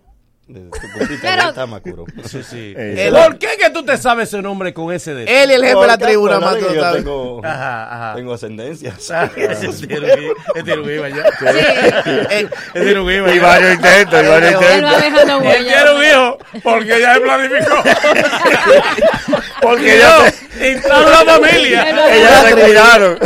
[1.20, 2.04] Pero- Tamacuro.
[2.24, 2.74] Sí, sí.
[2.76, 5.62] Eh, ¿Por qué que tú te sabes ese nombre con ese de Él y el
[5.62, 6.96] jefe de la Porque tribu nada más yo sabes.
[7.04, 8.14] tengo, Ajá, ajá.
[8.16, 9.10] tengo ascendencias.
[9.10, 11.24] Ah, es vaya.
[11.44, 13.34] Eh, Es vaya.
[13.34, 15.02] Y varios intentos, y varios intentos.
[15.02, 15.64] dejando Él huella.
[15.64, 17.82] quiere un hijo porque ya se planificó.
[19.60, 20.32] Porque ya
[20.66, 22.14] Instala una familia.
[22.14, 23.18] ellas se cuidaron.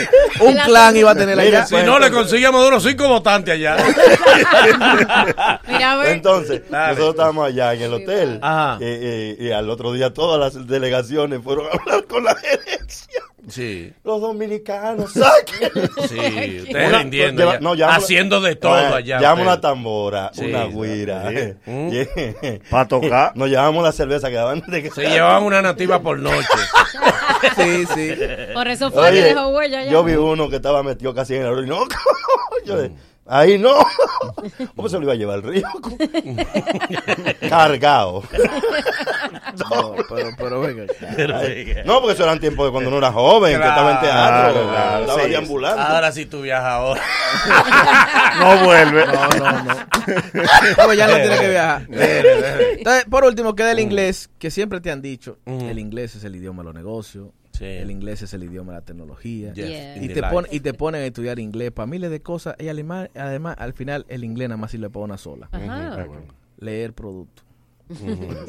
[0.40, 1.66] Un clan iba a tener allá.
[1.66, 3.76] Si no, le consigue a Maduro cinco votantes allá.
[5.68, 6.08] Mira, a ver.
[6.12, 6.88] Entonces, Dale.
[6.94, 8.38] nosotros estábamos allá en el hotel.
[8.42, 8.78] Ajá.
[8.80, 13.20] eh, eh, y al otro día todas las delegaciones fueron a hablar con la gerencia.
[13.48, 15.70] Sí, Los dominicanos, saquen.
[16.08, 16.60] sí.
[16.62, 17.42] Ustedes Una- rindiendo.
[17.42, 17.60] lleva- ya.
[17.60, 19.20] no, llámalo- Haciendo de todo Eh, allá.
[19.20, 19.46] Llama ustedes.
[19.48, 20.44] una tambora, Sí.
[20.46, 21.30] una guira.
[21.30, 21.54] Sí.
[21.70, 21.90] Mm.
[21.90, 22.06] Yeah.
[22.70, 23.32] Para tocar.
[23.36, 26.46] Nos llevamos la cerveza que daban de que Se llevaban una nativa por noche.
[27.56, 28.12] Sí, sí.
[28.54, 29.90] Por eso fue que Oye, dejó huella ya.
[29.90, 31.88] yo vi uno que estaba metido casi en el Orinoco.
[32.64, 32.92] Yo de,
[33.26, 33.74] ahí no.
[34.76, 35.66] ¿Cómo se lo iba a llevar el río?
[37.48, 38.22] Cargado.
[39.70, 40.84] No, pero, pero venga.
[41.14, 41.34] Pero.
[41.84, 44.68] No, porque eso eran tiempos de cuando uno era joven, que estaba en teatro, Claro,
[44.70, 45.28] claro, estaba sí.
[45.30, 45.82] deambulando.
[45.82, 47.02] Ahora sí tú viajas ahora.
[48.40, 49.06] No vuelve.
[49.06, 49.74] No, no, no.
[50.78, 51.86] No, ya no tiene que viajar.
[51.90, 55.36] Entonces, por último, queda el inglés, que siempre te han dicho.
[55.44, 57.26] El inglés es el idioma de los negocios.
[57.52, 57.64] Sí.
[57.64, 59.52] El inglés es el idioma de la tecnología.
[59.52, 62.56] Yes, Y te, pon- y te ponen a estudiar inglés para miles de cosas.
[62.58, 65.48] Y además, además, al final, el inglés nada más sirve para una sola.
[65.52, 66.06] Ajá.
[66.58, 67.42] Leer producto.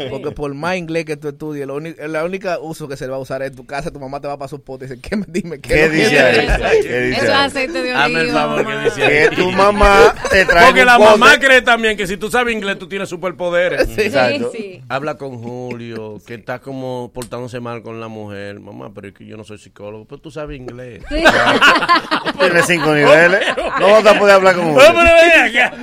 [0.09, 3.11] Porque por más inglés que tú estudies, lo único, la única uso que se le
[3.11, 3.91] va a usar es en tu casa.
[3.91, 5.59] Tu mamá te va a pasar un pote y dice, ¿qué me dime?
[5.59, 6.77] ¿Qué, ¿Qué dice es?" ahí?
[6.79, 8.41] Eso, ¿Qué dice eso es aceite de Hazme el oliva.
[8.41, 11.09] favor que tu mamá te trae Porque un la pote.
[11.11, 13.87] mamá cree también que si tú sabes inglés tú tienes superpoderes.
[13.89, 14.51] Sí, Exacto.
[14.53, 14.81] sí.
[14.89, 18.59] Habla con Julio, que está como portándose mal con la mujer.
[18.59, 21.03] Mamá, pero es que yo no soy psicólogo, pero tú sabes inglés.
[21.09, 21.15] Sí.
[22.39, 23.41] Tiene cinco niveles.
[23.79, 25.73] No vas a poder hablar con acá.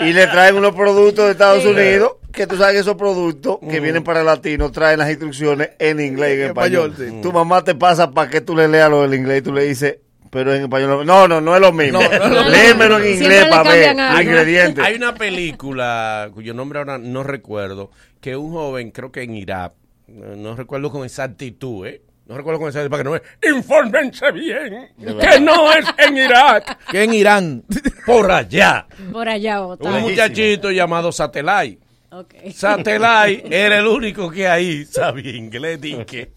[0.00, 1.68] Y le traen unos productos de Estados Sí.
[1.68, 5.70] Unidos, que tú sabes que esos productos que vienen para el latino traen las instrucciones
[5.78, 6.90] en inglés y en En español.
[6.92, 7.22] español, sí.
[7.22, 9.64] Tu mamá te pasa para que tú le leas lo del inglés y tú le
[9.64, 9.98] dices,
[10.30, 11.04] pero en español.
[11.04, 12.00] No, no, no es lo mismo.
[12.00, 12.48] No, no, no, no.
[12.48, 14.82] Léemelo en inglés para ver ingredientes.
[14.82, 17.90] Hay una película cuyo nombre ahora no recuerdo,
[18.22, 19.74] que un joven, creo que en Irak,
[20.08, 22.00] no recuerdo con exactitud, ¿eh?
[22.26, 23.56] No recuerdo con exactitud, para que no me...
[23.56, 24.88] Infórmense bien,
[25.20, 26.78] que no es en Irak.
[26.90, 27.64] Que en Irán.
[28.06, 28.86] por allá.
[29.12, 29.90] Por allá otra.
[29.90, 31.89] Un muchachito llamado Satellite.
[32.12, 32.34] Ok.
[32.54, 36.32] Satellite era el único que ahí sabía inglés, que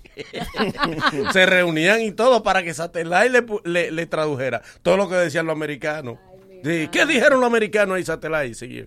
[1.32, 5.16] se reunían y todo para que Satellite le, pu- le, le tradujera todo lo que
[5.16, 6.18] decían los americanos.
[6.64, 8.54] Sí, ¿Qué dijeron los americanos ahí, Satellite?
[8.54, 8.86] Sí,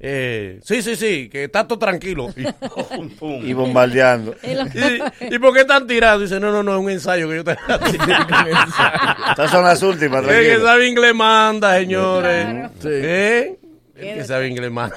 [0.00, 2.28] eh, sí, sí, sí, que está todo tranquilo.
[2.36, 2.44] Y,
[2.94, 3.44] pum, pum.
[3.48, 4.36] Y bombardeando.
[4.44, 6.22] ¿Y, ¿Y por qué están tirados?
[6.22, 8.04] Dice, no, no, no, es un ensayo que yo haciendo.
[9.30, 12.44] Estas son las últimas, El que sabe inglés manda, señores.
[12.44, 12.70] Claro.
[12.80, 12.88] Sí.
[12.90, 13.58] ¿Eh?
[13.98, 14.96] El que sabe inglés manda.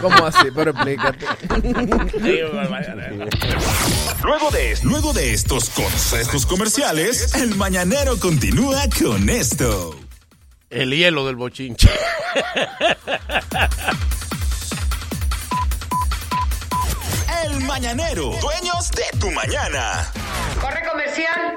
[0.00, 0.48] ¿Cómo así?
[0.54, 1.26] Pero explícate.
[4.22, 9.94] Luego de, luego de estos consejos comerciales, el mañanero continúa con esto.
[10.70, 11.90] El hielo del bochinche.
[17.44, 20.10] El mañanero, dueños de tu mañana.
[20.60, 21.56] Corre comercial.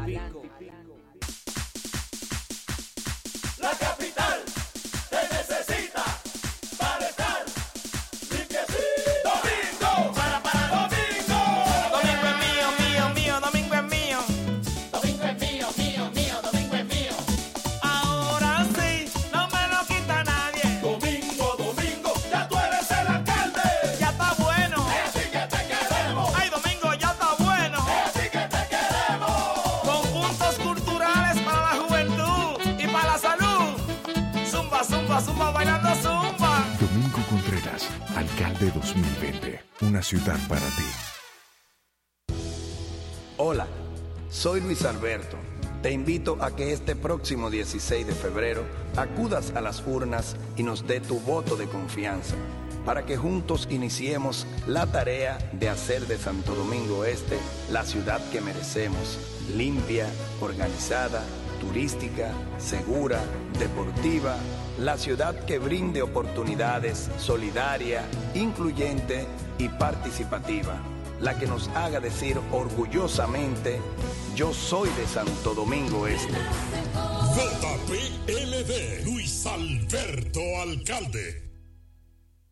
[0.07, 0.50] La
[38.61, 39.59] alcalde 2020.
[39.81, 42.33] Una ciudad para ti.
[43.37, 43.67] Hola,
[44.29, 45.37] soy Luis Alberto.
[45.81, 48.63] Te invito a que este próximo 16 de febrero
[48.95, 52.35] acudas a las urnas y nos dé tu voto de confianza
[52.85, 57.37] para que juntos iniciemos la tarea de hacer de Santo Domingo Este
[57.71, 59.19] la ciudad que merecemos,
[59.55, 60.07] limpia,
[60.39, 61.23] organizada,
[61.59, 63.19] turística, segura,
[63.59, 64.35] deportiva,
[64.81, 68.03] la ciudad que brinde oportunidades, solidaria,
[68.33, 69.27] incluyente
[69.59, 70.81] y participativa
[71.21, 73.79] la que nos haga decir orgullosamente,
[74.35, 76.33] yo soy de Santo Domingo Este.
[77.35, 81.50] JPLD, Luis Alberto Alcalde.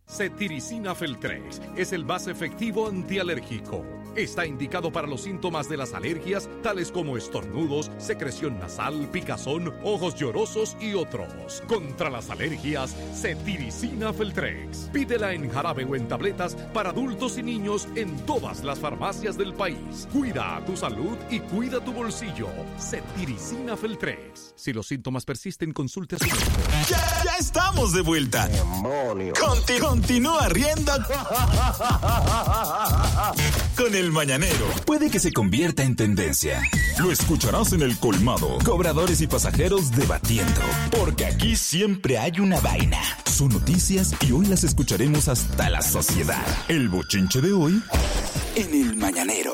[0.10, 3.86] Cetiricina Feltrex es el más efectivo antialérgico.
[4.16, 10.16] Está indicado para los síntomas de las alergias, tales como estornudos, secreción nasal, picazón, ojos
[10.16, 11.62] llorosos y otros.
[11.68, 14.90] Contra las alergias, Cetiricina Feltrex.
[14.92, 19.54] Pídela en jarabe o en tabletas para adultos y niños en todas las farmacias del
[19.54, 20.08] país.
[20.12, 22.48] Cuida tu salud y cuida tu bolsillo.
[22.80, 24.54] Cetiricina Feltrex.
[24.56, 26.50] Si los síntomas persisten, consulte a su médico.
[26.90, 28.50] Ya, ya estamos de vuelta.
[29.40, 30.94] Conti- continúa riendo
[33.76, 34.66] con el mañanero.
[34.86, 36.62] Puede que se convierta en tendencia.
[37.00, 38.60] Lo escucharás en el colmado.
[38.64, 40.62] Cobradores y pasajeros debatiendo.
[40.92, 43.02] Porque aquí siempre hay una vaina.
[43.26, 46.46] Son noticias y hoy las escucharemos hasta la sociedad.
[46.70, 47.84] El bochinche de hoy
[48.56, 49.54] en el mañanero.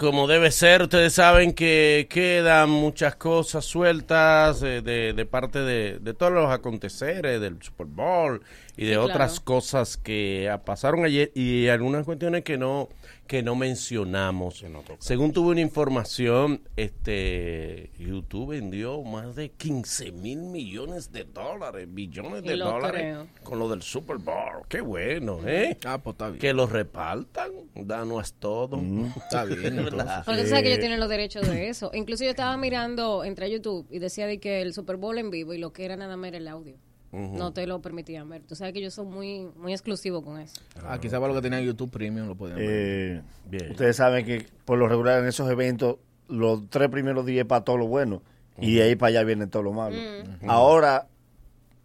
[0.00, 5.98] Como debe ser, ustedes saben que quedan muchas cosas sueltas eh, de, de parte de,
[5.98, 8.40] de todos los aconteceres del Super Bowl
[8.76, 9.44] y de Sí, otras claro.
[9.44, 12.88] cosas que ah, pasaron ayer y algunas cuestiones que no
[13.26, 14.64] que no mencionamos.
[14.98, 22.42] Según tuve una información, este YouTube vendió más de 15 mil millones de dólares, billones
[22.42, 23.28] de dólares creo.
[23.44, 24.64] con lo del Super Bowl.
[24.68, 25.78] Qué bueno, ¿eh?
[25.84, 26.40] Ah, pues está bien.
[26.40, 28.80] Que los repartan, danos todo.
[29.16, 30.24] está bien, ¿Verdad?
[30.26, 31.90] Porque tú sabes que ellos tienen los derechos de eso.
[31.94, 35.30] Incluso yo estaba mirando, entré a YouTube y decía de que el Super Bowl en
[35.30, 36.76] vivo y lo que era nada más era el audio.
[37.12, 38.42] No te lo permitían ver.
[38.42, 40.60] Tú sabes que ellos son muy muy exclusivos con eso.
[40.84, 43.24] Ah, quizá para lo que tenía YouTube Premium lo podían ver.
[43.50, 45.96] Eh, ustedes saben que por lo regular en esos eventos,
[46.28, 48.22] los tres primeros días es para todo lo bueno.
[48.58, 49.96] Y de ahí para allá viene todo lo malo.
[49.96, 50.48] Mm.
[50.48, 51.08] Ahora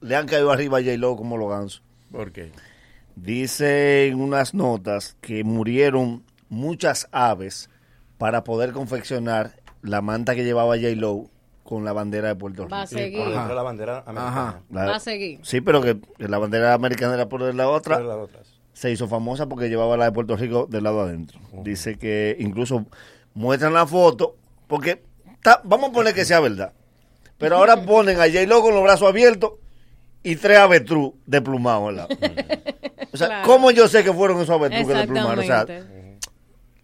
[0.01, 1.81] le han caído arriba a J-Lo como los gansos.
[2.11, 2.51] ¿Por qué?
[3.15, 7.69] Dicen unas notas que murieron muchas aves
[8.17, 11.29] para poder confeccionar la manta que llevaba J-Lo
[11.65, 12.73] con la bandera de Puerto Rico.
[12.75, 13.19] Va a seguir.
[13.25, 14.61] De la bandera americana.
[14.69, 15.39] La- Va a seguir.
[15.43, 17.97] Sí, pero que que la bandera americana era por la otra.
[17.97, 18.39] Por la otra.
[18.71, 21.39] Se hizo famosa porque llevaba la de Puerto Rico del lado adentro.
[21.63, 22.85] Dice que incluso
[23.33, 24.35] muestran la foto,
[24.67, 25.01] porque
[25.41, 26.71] ta- vamos a poner que sea verdad.
[27.37, 29.53] Pero ahora ponen a J-Lo con los brazos abiertos
[30.23, 32.09] y tres avestruz desplumados al lado.
[33.13, 33.47] O sea, Claro.
[33.47, 35.39] ¿cómo yo sé que fueron esos avestruz que desplumaron?
[35.39, 36.19] O sea, Exactamente.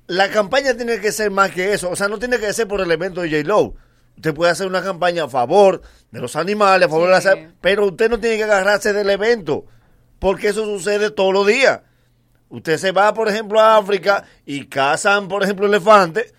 [0.08, 1.90] la campaña tiene que ser más que eso.
[1.90, 3.74] O sea, no tiene que ser por el evento de J-Lo.
[4.16, 5.82] Usted puede hacer una campaña a favor
[6.12, 9.10] de los animales, a favor de la salud, pero usted no tiene que agarrarse del
[9.10, 9.66] evento,
[10.20, 11.82] porque eso sucede todos los días.
[12.50, 16.34] Usted se va, por ejemplo, a África y cazan, por ejemplo, elefantes.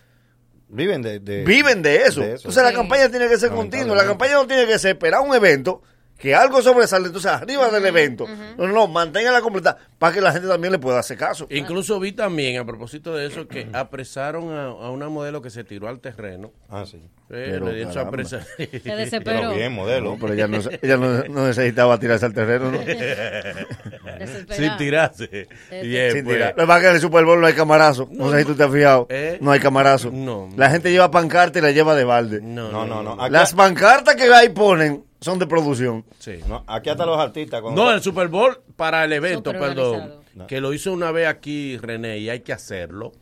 [0.68, 2.20] Viven de, de- Viven de eso.
[2.20, 2.49] de eso.
[2.49, 2.77] Entonces la Sí.
[2.77, 3.97] campaña tiene que ser continua.
[3.97, 5.83] La campaña no tiene que ser esperar un evento,
[6.23, 8.29] que algo sobresale, entonces arriba del evento.
[8.57, 11.49] No, no, mantenga la completa para que la gente también le pueda hacer caso.
[11.51, 15.64] Incluso vi también, a propósito de eso, que apresaron a, a una modelo que se
[15.64, 16.53] tiró al terreno.
[16.70, 17.03] Ah, sí.
[17.27, 19.41] Pero, le dio Se desesperó.
[19.41, 20.11] Pero bien, modelo.
[20.11, 22.79] No, pero ella no, ella no, no necesitaba tirarse al terreno, ¿no?
[24.51, 25.49] Sin tirarse.
[25.83, 26.37] Bien, Sin pues.
[26.37, 26.55] tirar.
[26.57, 28.09] Lo que pasa es que en el Super Bowl no hay camarazo.
[28.12, 29.07] No, sé si tú te has fijado.
[29.09, 29.39] ¿Eh?
[29.41, 30.11] No hay camarazo.
[30.12, 30.51] No.
[30.57, 32.41] La gente lleva pancarta y la lleva de balde.
[32.43, 36.05] No, No, no, Las pancartas que ahí ponen son de producción.
[36.18, 36.41] Sí.
[36.47, 37.61] no, aquí hasta los artistas.
[37.62, 40.20] cuando- No, el Super Bowl para el evento, perdón.
[40.49, 43.12] Que lo hizo una vez aquí René y hay que hacerlo.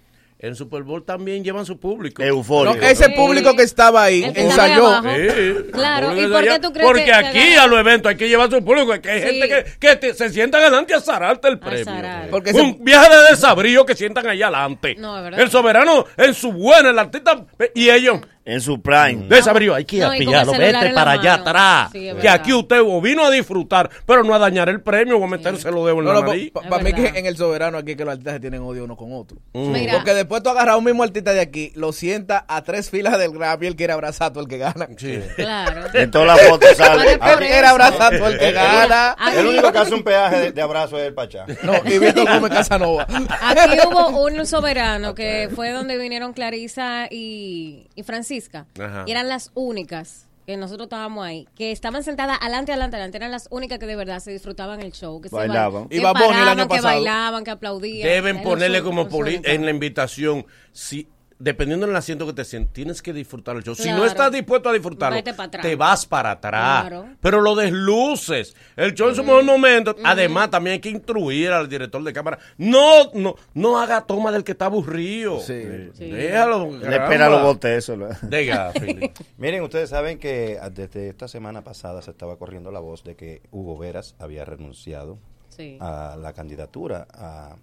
[0.43, 2.23] En Super Bowl también llevan su público.
[2.23, 2.75] Euforia.
[2.75, 5.03] No, ese público que estaba ahí El ensayó.
[5.03, 5.71] Sí.
[5.71, 8.27] Claro, ¿y por qué tú crees Porque que- que aquí a los eventos hay que
[8.27, 8.99] llevar su público.
[9.03, 9.27] Que hay Sí.
[9.27, 11.85] gente que, que te- se sientan adelante a zararte el premio.
[11.85, 12.31] zarar.
[12.31, 14.95] Porque Un viaje de desabrío que sientan allá adelante.
[14.99, 15.41] No, es verdad.
[15.41, 17.45] el soberano en su buena, el artista
[17.75, 18.21] y ellos.
[18.51, 19.27] En su prime.
[19.29, 21.43] Desabrío, hay que ir No, a pillarlo, vete para allá mano.
[21.51, 21.89] atrás.
[21.93, 22.35] Sí, que verdad.
[22.35, 25.71] aquí usted o vino a disfrutar, pero no a dañar el premio o a meterse
[25.71, 26.51] los dedos en No, la no, nariz.
[26.69, 29.13] Para mí que en el soberano aquí que los artistas se tienen odio uno con
[29.13, 29.39] otro.
[29.55, 29.95] Mira.
[29.95, 33.19] Porque después tú agarras a un mismo artista de aquí, lo sienta a tres filas
[33.19, 34.89] del Grammy y él quiere abrazar a todo el que gana.
[34.97, 35.21] Sí.
[35.37, 35.83] Claro.
[35.95, 37.13] En todas las fotos sale.
[37.13, 39.17] Él quiere abrazar a todo el que gana.
[39.37, 41.47] El único que hace un peaje de, de abrazo es el Pachá.
[41.63, 43.07] No, y Víctor Gómez Casanova.
[43.41, 48.03] Aquí hubo un soberano que fue donde vinieron Clarisa y, y
[48.41, 48.67] Francisca.
[48.79, 49.05] Ajá.
[49.07, 53.17] Eran las únicas que nosotros estábamos ahí, que estaban sentadas adelante, adelante, adelante.
[53.19, 55.21] Eran las únicas que de verdad se disfrutaban el show.
[55.21, 55.85] Que se Bailaban.
[55.85, 58.09] ba- que Bunny el paraban, año que bailaban, que aplaudían.
[58.09, 59.09] Deben ponerle como
[59.45, 61.09] en la invitación, si
[61.41, 63.75] dependiendo del asiento que te sientes, tienes que disfrutar el show.
[63.75, 65.21] Si no estás dispuesto a disfrutarlo,
[65.61, 66.83] te vas para atrás.
[66.83, 67.09] Claro.
[67.21, 68.55] Pero lo desluces.
[68.77, 69.97] El show en su mejor momento.
[70.05, 72.39] Además, también hay que instruir al director de cámara.
[72.59, 75.41] No, no, no haga toma del que está aburrido.
[75.41, 75.91] Sí.
[75.95, 76.11] Sí.
[76.11, 76.71] Déjalo.
[76.79, 77.99] Le espera los botes eso.
[78.23, 78.73] Diga.
[79.39, 83.17] Miren, ustedes saben que ah, desde esta semana pasada se estaba corriendo la voz de
[83.17, 85.19] que Hugo Veras había renunciado
[85.49, 85.79] Sí.
[85.81, 87.57] a la candidatura a,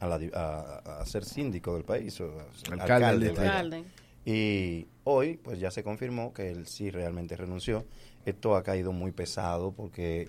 [0.00, 2.30] a, la di- a- a ser síndico del país, o
[2.70, 3.46] Alcalde del del.
[3.46, 3.84] Alcalde.
[4.24, 7.84] Y hoy, pues ya se confirmó que él sí realmente renunció.
[8.26, 10.28] Esto ha caído muy pesado porque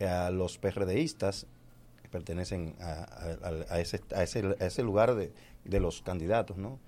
[0.00, 1.46] eh, los PRDistas
[2.02, 5.32] que pertenecen a, a- a ese, a, ese, a ese lugar de,
[5.64, 6.78] de los candidatos, ¿no?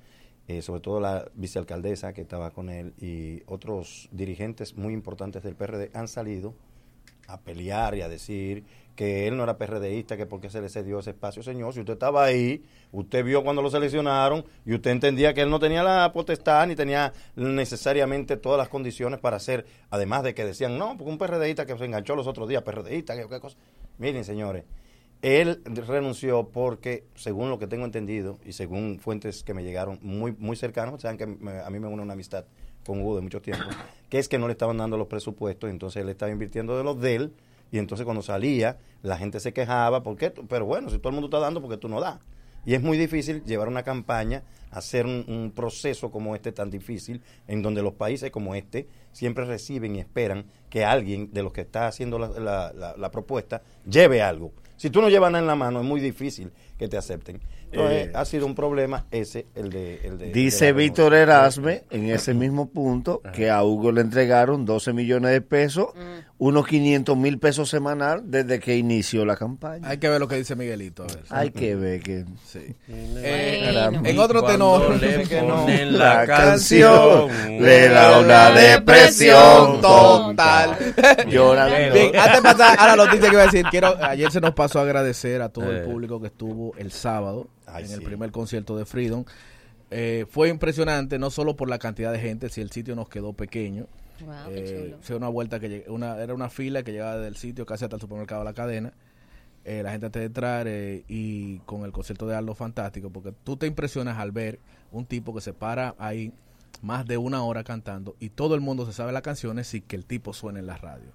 [0.49, 5.55] Eh, sobre todo la vicealcaldesa que estaba con él y otros dirigentes muy importantes del
[5.55, 6.55] PRD han salido
[7.29, 8.65] a pelear y a decir
[8.95, 11.43] que él no era PRDista, que por qué se le cedió ese espacio.
[11.43, 15.51] Señor, si usted estaba ahí, usted vio cuando lo seleccionaron y usted entendía que él
[15.51, 20.45] no tenía la potestad ni tenía necesariamente todas las condiciones para ser, además de que
[20.45, 23.57] decían, no, porque un PRDista que se enganchó los otros días, PRDista, que qué cosa.
[23.99, 24.65] Miren, señores,
[25.23, 30.33] él renunció porque, según lo que tengo entendido y según fuentes que me llegaron muy
[30.39, 32.45] muy cercanos, saben que me- a mí me une una amistad
[32.85, 33.65] con Hugo de mucho tiempo,
[34.11, 37.01] que es que no le estaban dando los presupuestos, entonces él estaba invirtiendo de los
[37.01, 37.33] de él,
[37.73, 40.31] y entonces cuando salía, la gente se quejaba, ¿por qué?
[40.31, 40.47] tú?
[40.47, 42.19] Pero bueno, si todo el mundo está dando, porque tú no das?
[42.67, 47.21] Y es muy difícil llevar una campaña, hacer un, un proceso como este tan difícil,
[47.47, 51.61] en donde los países como este siempre reciben y esperan que alguien de los que
[51.61, 54.53] está haciendo la, la- la- la propuesta lleve algo.
[54.77, 57.41] Si tú no llevas nada en la mano, es muy difícil que te acepten.
[57.75, 60.01] Entonces, Eh, ha sido un problema ese, el de...
[60.05, 61.14] El de Dice de Víctor.
[61.14, 65.89] Erasme en ese mismo punto que a Hugo le entregaron 12 millones de pesos,
[66.39, 69.89] unos 500 mil pesos semanal desde que inició la campaña.
[69.89, 71.05] Hay que ver lo que dice Miguelito.
[71.05, 71.18] A ver.
[71.31, 72.25] Hay que ver que...
[72.47, 72.59] Sí.
[72.89, 75.01] Eh, Eh, en otro tenor.
[75.01, 80.77] le ponen La canción canción, le da una depresión total.
[81.29, 81.95] Llorando.
[81.95, 84.53] Bien, antes de pasar a la noticia que iba a decir, quiero, ayer se nos
[84.55, 85.79] pasó a agradecer a todo Eh.
[85.79, 89.25] el público que estuvo el sábado Ay, en el primer concierto de Freedom.
[89.91, 93.33] Eh, fue impresionante, no solo por la cantidad de gente, si el sitio nos quedó
[93.33, 93.87] pequeño.
[94.20, 94.99] Wow, qué Eh, chulo.
[95.03, 98.01] fue una vuelta que una, era una fila que llegaba del sitio casi hasta el
[98.01, 98.93] supermercado de la cadena.
[99.64, 103.33] Eh, la gente antes de entrar eh, y con el concierto de Aldo fantástico, porque
[103.45, 104.59] tú te impresionas al ver
[104.93, 106.33] un tipo que se para ahí
[106.83, 109.97] más de una hora cantando y todo el mundo se sabe las canciones sin que
[109.97, 111.07] el tipo suene en la radio.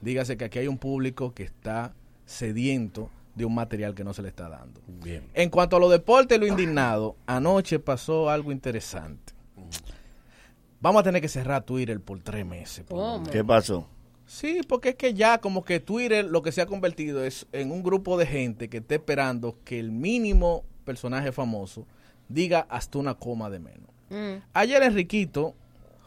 [0.00, 1.92] Dígase que aquí hay un público que está
[2.24, 4.82] sediento de un material que no se le está dando.
[4.86, 5.28] Bien.
[5.32, 9.32] En cuanto a lo deportes y lo indignado, anoche pasó algo interesante.
[10.80, 12.84] vamos a tener que cerrar Twitter por tres meses.
[12.84, 13.28] por lo menos".
[13.30, 13.88] ¿Qué pasó?
[14.26, 17.70] Sí, porque es que ya como que Twitter lo que se ha convertido es en
[17.70, 21.86] un grupo de gente que está esperando que el mínimo personaje famoso
[22.28, 23.88] diga hasta una coma de menos.
[24.10, 24.42] Mm.
[24.52, 25.54] Ayer Enriquito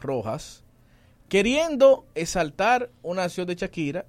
[0.01, 0.63] Rojas,
[1.29, 4.05] queriendo exaltar una acción de Shakira,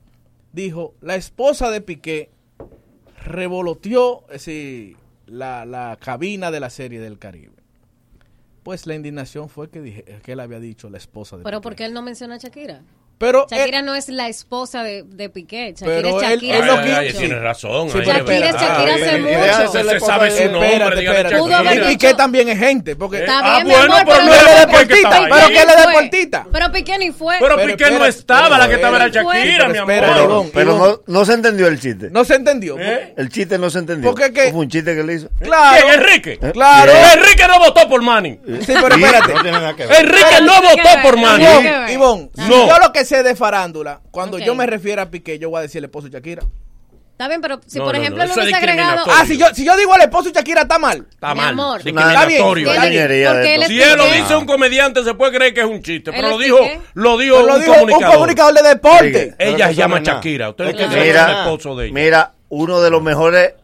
[0.53, 2.31] dijo, la esposa de Piqué
[3.25, 4.97] revoloteó es decir,
[5.27, 7.55] la, la cabina de la serie del Caribe.
[8.62, 11.61] Pues la indignación fue que, dije, que él había dicho la esposa de Pero.
[11.61, 12.83] ¿por qué él no menciona a Shakira?
[13.23, 15.75] Pero Shakira no es la esposa de, de Piqué.
[15.79, 16.57] Shakira Pero es Shakira.
[16.59, 16.93] él.
[16.93, 17.89] Ay, tiene razón.
[17.89, 18.55] Sí, Shakira es.
[18.57, 19.73] Shakira hace Ay, mucho.
[19.73, 20.73] Se, se sabe su nombre.
[20.73, 21.37] Espérate, dígale espérate.
[21.39, 24.18] Pudo haber Y dicho- Piqué también es gente, porque Está Ah, bien, bueno, amor, pero
[24.18, 26.47] pero no es deportista, pero que él es deportista.
[26.51, 27.37] Pero Piqué ni fue.
[27.39, 29.07] Pero Pero Piqué no estaba, la que estaba era.
[29.09, 30.51] Shakira, mi amor.
[30.53, 32.09] Pero no, se entendió el chiste.
[32.11, 32.77] No se entendió.
[32.81, 33.14] ¿Eh?
[33.16, 34.11] El chiste no se entendió.
[34.11, 35.29] Porque es que- Fue un chiste que le hizo.
[35.41, 35.87] Claro.
[35.87, 36.01] ¿Quién?
[36.01, 36.39] Enrique.
[36.53, 36.91] Claro.
[37.14, 38.41] Enrique no votó por Manny.
[38.66, 39.33] Sí, pero espérate.
[40.01, 44.67] Enrique no votó por que Ivonne, yo lo que sé de farándula, cuando yo me
[44.67, 46.43] refiero a Piqué, yo voy a decir el esposo de Shakira.
[47.13, 49.05] Está bien, pero si No, por no, ejemplo no, es hubiese agregado.
[49.07, 51.07] Ah, si yo, si yo digo el esposo de Shakira, está mal.
[51.11, 51.51] Está Mi mal.
[51.51, 51.83] amor.
[51.83, 52.73] Discriminatorio.
[52.73, 55.83] Está bien, él Si él lo dice un comediante, se puede creer que es un
[55.83, 56.11] chiste.
[56.11, 56.59] Pero lo dijo,
[56.95, 58.55] lo dijo Pero lo un dijo un comunicador.
[58.55, 59.35] de deporte.
[59.39, 60.05] Ella se llama no.
[60.07, 60.51] Shakira.
[60.51, 61.95] Usted Es no que el esposo de ella.
[61.95, 63.55] mira, uno de los mejores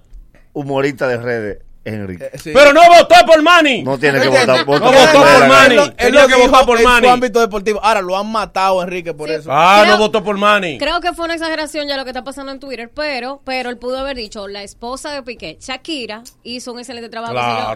[0.53, 2.31] humoristas de redes es Enrique.
[2.33, 2.51] Eh, sí.
[2.55, 3.83] Pero no votó por Manny.
[3.83, 4.47] No tiene que votar.
[4.47, 5.77] vota No por votó por Manny.
[5.99, 7.07] Él lo que votar por en Manny.
[7.07, 7.81] su ámbito deportivo.
[7.83, 9.35] Ahora lo han matado a Enrique por Sí.
[9.35, 9.51] eso.
[9.53, 10.79] Ah, Creo- no votó por Manny.
[10.79, 13.79] Creo que fue una exageración ya lo que está pasando en Twitter, pero pero él
[13.79, 17.35] pudo haber dicho la esposa de Piqué, Shakira, hizo un excelente trabajo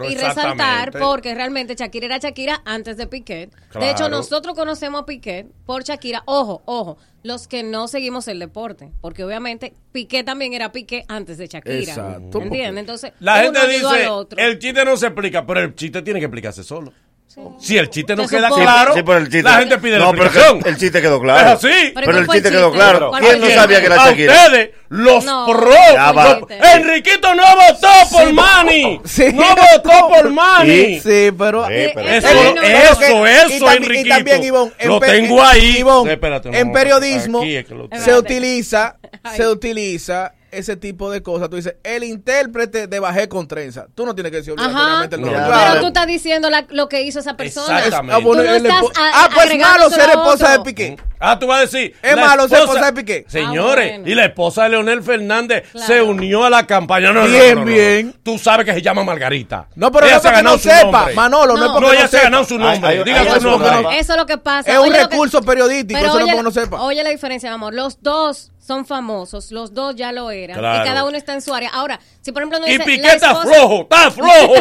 [0.08, 3.50] y resaltar porque realmente Shakira era Shakira antes de Piqué.
[3.70, 3.86] Claro.
[3.86, 6.22] De hecho, nosotros conocemos a Piqué por Shakira.
[6.26, 11.38] Ojo, ojo, los que no seguimos el deporte, porque obviamente Piqué también era Piqué antes
[11.38, 11.78] de Shakira.
[11.78, 12.42] Exacto.
[12.42, 12.80] ¿Entiendes?
[12.80, 16.64] Entonces, La gente dice, el chiste no se explica, pero el chiste tiene que explicarse
[16.64, 16.92] solo.
[17.58, 18.64] Si el chiste no queda supone.
[18.64, 19.42] claro, Sí, pero el chiste.
[19.42, 20.62] la gente pide la No, pero explicación.
[20.62, 21.40] que el chiste quedó claro.
[21.40, 21.68] Es así.
[21.94, 22.78] Pero, ¿cuál el el chiste quedó chiste?
[22.78, 23.08] claro.
[23.10, 23.80] ¿Cuál ¿Quién no sabía chiste?
[23.80, 24.32] que era A Shakira?
[24.34, 26.58] ustedes, los No, chiste.
[26.74, 29.00] Enriquito no votó por Manny.
[29.04, 29.24] Sí.
[29.32, 31.00] No votó por Manny.
[31.00, 31.66] Sí, pero...
[31.66, 34.06] Sí, pero- Eso, no, eso, Pero eso, y también- Enriquito.
[34.06, 35.76] Y también, Ivonne, en lo tengo ahí.
[35.78, 37.42] Ivonne, Espérate, en no, periodismo
[38.04, 38.96] se utiliza,
[39.34, 41.50] se utiliza ese tipo de cosas.
[41.50, 43.86] Tú dices, el intérprete de Bajé con trenza.
[43.94, 44.66] Tú no tienes que decir Ajá.
[44.68, 45.42] obligatoriamente el No, nombre.
[45.42, 45.48] ya.
[45.48, 45.80] Pero Claro.
[45.80, 47.78] tú estás diciendo la- lo que hizo esa persona.
[47.78, 48.14] Exactamente.
[48.14, 50.60] Ah, bueno, Tú no el estás espo- a- ah, pues agregándoselo malo ser esposa de.
[50.64, 50.96] Piqué.
[51.24, 51.94] Ah, tú vas a decir.
[52.02, 53.24] Es malo ser esposa de Piqué.
[53.28, 54.10] Señores, Ah, bueno.
[54.12, 55.86] y la esposa de Leonel Fernández Claro.
[55.86, 57.12] se unió a la campaña.
[57.12, 57.66] No, Bien, no, no, no.
[57.66, 58.14] bien.
[58.22, 59.68] Tú sabes que se llama Margarita.
[59.76, 61.14] No, pero Ella no se ha ganado no su sepa, nombre.
[61.14, 61.64] Manolo, no, No.
[61.66, 63.04] es porque No, ella no se ha ganado su nombre.
[63.04, 63.70] Diga su eso nombre.
[63.82, 63.90] no.
[63.92, 64.70] Eso es lo que pasa.
[64.70, 66.80] Es un recurso periodístico, eso no oye, porque no sepa.
[66.82, 67.72] Oye la diferencia, mi amor.
[67.74, 70.56] Los dos son famosos, los dos ya lo eran.
[70.56, 70.84] Claro.
[70.84, 71.70] Y cada uno está en su área.
[71.70, 72.84] Ahora, si por ejemplo no Y dice.
[72.84, 74.54] Piqué la está flojo, está flojo.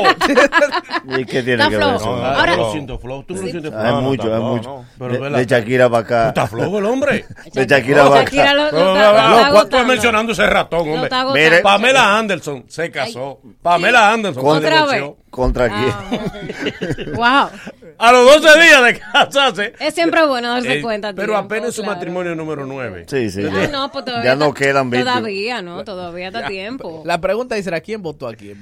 [1.19, 1.95] ¿Y qué tiene Está que ver flojo.
[1.97, 2.15] eso?
[2.17, 3.23] No, Ahora- yo lo siento flojo.
[3.27, 3.85] Tú no lo sientes flojo.
[3.85, 4.69] Hay No, no, mucho, hay mucho.
[4.69, 4.85] no.
[4.97, 6.27] Pero De, de Shakira para acá.
[6.29, 7.25] Está flojo el hombre.
[7.53, 8.53] De Shakira para acá.
[8.53, 11.09] lo, lo No, está, no, lo no, no, Estoy mencionando ese ratón, hombre.
[11.33, 11.59] Mire.
[11.61, 13.39] Pamela Anderson se casó.
[13.61, 15.17] Pamela Anderson Otra divorció.
[15.31, 17.13] ¿Contra quién?
[17.15, 17.49] Wow.
[17.97, 19.73] A los 12 días de casarse.
[19.79, 21.09] Es siempre bueno darse Eh, cuenta.
[21.09, 21.95] a pero tiempo, apenas su claro.
[21.95, 23.05] matrimonio número 9.
[23.07, 23.43] Sí, sí.
[23.49, 23.67] Ah, ya.
[23.67, 25.07] no, pues todavía Ya no quedan 20.
[25.09, 25.83] Todavía, ¿no?
[25.85, 27.03] Todavía está tiempo.
[27.05, 28.59] La pregunta dice, ¿a quién votó a quién?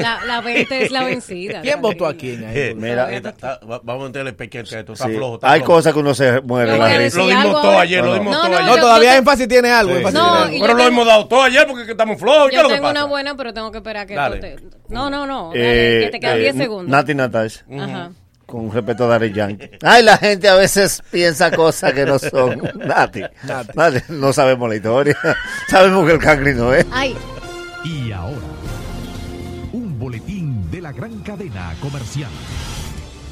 [0.00, 1.60] La, la 20 es la vencida.
[1.60, 2.44] ¿Quién votó a quién?
[2.44, 2.52] ahí?
[2.56, 3.12] Eh, Mira.
[3.12, 5.14] está- está- va- vamos a meterle pequeño que esto está Sí.
[5.14, 5.34] flojo.
[5.34, 5.72] está Hay flojo.
[5.74, 7.18] cosas que uno se muere la a risa.
[7.18, 8.40] Lo dimos todo ayer, lo No, dimos no.
[8.42, 8.68] todo No, ayer.
[8.70, 9.92] No, todavía énfasis tiene algo.
[10.02, 12.48] Pero lo hemos dado todo ayer porque estamos flojos.
[12.50, 14.56] ¿Qué es Yo tengo una buena, pero tengo que esperar a que.
[14.88, 15.52] No, no, no.
[16.02, 16.90] Eh, que te quedan eh, 10 segundos.
[16.90, 17.64] Nati Natasha.
[17.78, 18.10] Ajá.
[18.46, 19.70] Con respeto a Dari Yankee.
[19.82, 22.62] Ay, la gente a veces piensa cosas que no son.
[22.76, 23.22] Nati.
[23.44, 23.70] Nati.
[23.76, 25.16] Nati, No sabemos la historia.
[25.68, 26.86] Sabemos que el cangri no es.
[26.90, 27.14] Ay,
[27.84, 28.36] Y ahora,
[29.72, 32.30] un boletín de la gran cadena comercial.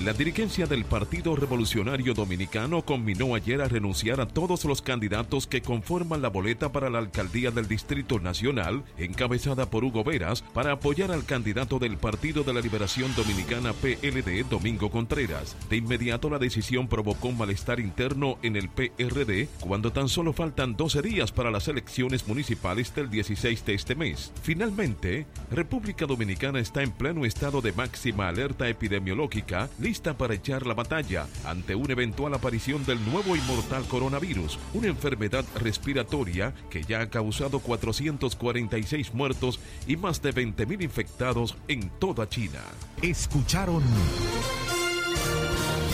[0.06, 5.62] La dirigencia del Partido Revolucionario Dominicano combinó ayer a renunciar a todos los candidatos que
[5.62, 11.10] conforman la boleta para la alcaldía del Distrito Nacional, encabezada por Hugo Veras, para apoyar
[11.10, 15.56] al candidato del Partido de la Liberación Dominicana PLD, Domingo Contreras.
[15.68, 20.76] De inmediato la decisión provocó un malestar interno en el PRD, cuando tan solo faltan
[20.76, 24.30] 12 días para las elecciones municipales del 16 de este mes.
[24.40, 29.68] Finalmente, República Dominicana está en pleno estado de máxima alerta epidemiológica,
[30.02, 35.44] para echar la batalla ante una eventual aparición del nuevo y mortal coronavirus, una enfermedad
[35.56, 42.60] respiratoria que ya ha causado 446 muertos y más de 20.000 infectados en toda China.
[43.00, 43.82] Escucharon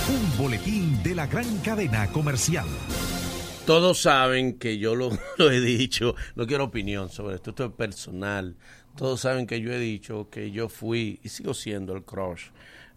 [0.08, 2.66] un boletín de la gran cadena comercial.
[3.66, 7.72] Todos saben que yo lo, lo he dicho, no quiero opinión sobre esto, esto es
[7.72, 8.56] personal.
[8.96, 12.48] Todos saben que yo he dicho que yo fui y sigo siendo el crush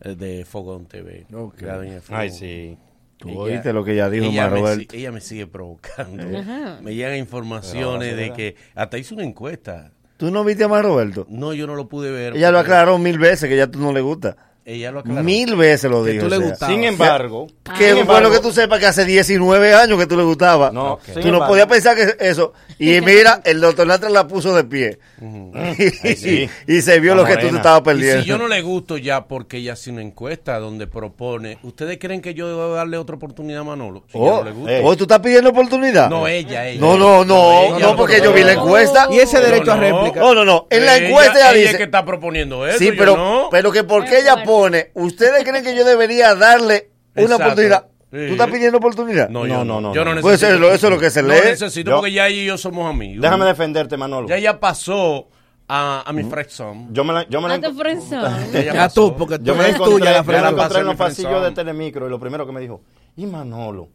[0.04, 1.26] de Fogón TV.
[1.34, 1.56] Ok.
[1.56, 2.22] creado en el Fogón.
[2.22, 2.78] Ay, sí.
[3.18, 4.92] Tú oíste lo que ella dijo, ella me, Marroberto.
[4.92, 6.38] si- ella me sigue provocando.
[6.38, 6.80] Ajá.
[6.82, 9.92] Me llegan informaciones de que hasta hizo una encuesta.
[10.18, 11.26] ¿Tú no viste a Mar Roberto?
[11.30, 12.36] No, yo no lo pude ver.
[12.36, 14.38] Ella lo aclaró mil veces que ya tú no le gusta.
[14.68, 15.24] Ella lo aclaró.
[15.24, 16.24] Mil veces lo dijo.
[16.24, 16.50] tú le o sea.
[16.50, 16.74] gustabas.
[16.76, 17.46] Sin embargo-
[17.78, 20.72] que Sin bueno embargo- que tú sepas que hace 19 años que tú le gustaba.
[20.72, 21.04] No, Ok.
[21.06, 22.54] tú no embargo- podías pensar que eso.
[22.80, 24.98] Y mira, el doctor Natra la puso de pie.
[26.18, 26.50] sí.
[26.68, 28.20] y se vio La lo que tú te estabas perdiendo.
[28.20, 31.98] Y si yo no le gusto ya porque ella hace una encuesta donde propone, ¿ustedes
[32.00, 34.04] creen que yo debo darle otra oportunidad a Manolo?
[34.12, 34.74] Si yo Oh, no le gusto.
[34.84, 36.10] oh, tú estás pidiendo oportunidad.
[36.10, 36.82] No, ella, ella.
[36.82, 39.08] No, no, no, ella no, porque yo vi la encuesta.
[39.12, 40.20] Y ese derecho a réplica.
[40.20, 40.68] No, no, no.
[40.70, 41.72] En la encuesta ella, ella dice.
[41.72, 42.80] es que está proponiendo eso.
[42.80, 47.44] sí, pero, pero que porque ella pone, ¿ustedes creen que yo debería darle una Exacto.
[47.44, 47.86] oportunidad?
[48.12, 48.28] Sí.
[48.28, 49.30] ¿Tú estás pidiendo oportunidad?
[49.30, 50.22] No, yo no, no, Yo no no.
[50.22, 50.74] Pues eso, necesito.
[50.74, 51.40] eso es lo que se No lee.
[51.46, 53.22] necesito Yo- porque ya ella y yo somos amigos.
[53.22, 54.28] Déjame defenderte, Manolo.
[54.30, 55.28] Ya ella pasó
[55.68, 56.88] a, a mi friend zone.
[56.92, 58.72] Yo me la, yo me la Ah, te friendzone.
[58.74, 59.10] Pasó.
[59.12, 60.96] tú, porque tú Yo me la eres encontré, tuya la yo la encontré en los
[60.96, 61.56] pasillos de friendzone.
[61.56, 62.82] Telemicro y lo primero que me dijo,
[63.18, 63.90] ¿y Manolo?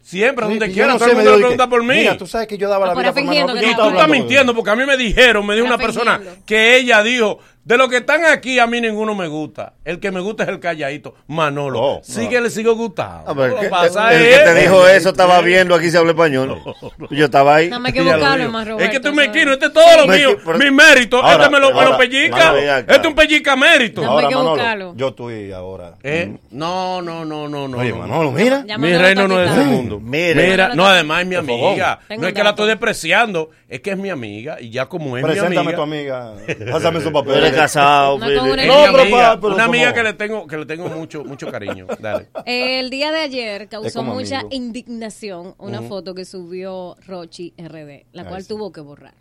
[0.00, 1.94] Siempre, donde Sí, quiera, yo no todo el me mundo pregunta por mí.
[1.96, 3.54] Mira, tú sabes que yo daba la Ah, vida pero por Manolo.
[3.54, 6.20] que ¿Qué Y tú estás mintiendo porque a mí me dijeron, me dijo una persona
[6.46, 9.72] que ella dijo, de los que están aquí a mí ninguno me gusta.
[9.84, 11.80] El que me gusta es el calladito, Manolo.
[11.82, 13.28] Oh, sí que le sigo gustando.
[13.28, 15.90] A ver, Lo que- que pasa el es que te dijo eso estaba viendo, aquí
[15.90, 16.62] se habla español.
[17.10, 17.68] Yo estaba ahí.
[17.68, 18.50] Lo buscarlo, digo.
[18.52, 21.16] más Es que tú me quino, este es todo lo Me mío, pero- mi mérito,
[21.20, 22.94] Ahora, este me lo, me lo ahora, pellica, Manolo, ven acá.
[22.94, 24.00] este es un pellica mérito.
[24.02, 25.94] Más Ahora, que Manolo, yo estoy ahora.
[26.04, 26.36] ¿Eh?
[26.52, 27.78] No, no, no, no, no.
[27.78, 27.96] Oye, no.
[27.98, 28.64] Manolo, mira.
[28.64, 29.66] Ya Mi reino no es quitado.
[29.66, 29.98] mundo.
[30.06, 31.98] Mira, Manolo no, además es mi amiga.
[32.06, 34.60] Tengo No es que la estoy despreciando, es que es mi amiga.
[34.60, 35.72] Y ya como es mi Preséntame amiga.
[35.72, 36.32] a tu amiga.
[36.72, 37.55] Pásame su papel.
[37.56, 40.66] Casado, No, con una- No, pero amiga, pero una amiga que le tengo que le
[40.66, 41.86] tengo mucho mucho cariño.
[42.00, 42.28] Dale.
[42.44, 44.54] El día de ayer causó mucha amigo.
[44.54, 48.48] indignación una foto que subió Rochi RD, la Ay, cual sí.
[48.48, 49.14] tuvo que borrar.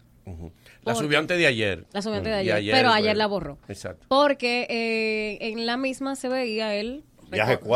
[0.83, 1.85] La subió antes de ayer.
[1.93, 3.57] La subió antes de ayer, pero ayer la borró.
[3.67, 4.05] Exacto.
[4.09, 7.03] Porque eh, en la misma se veía él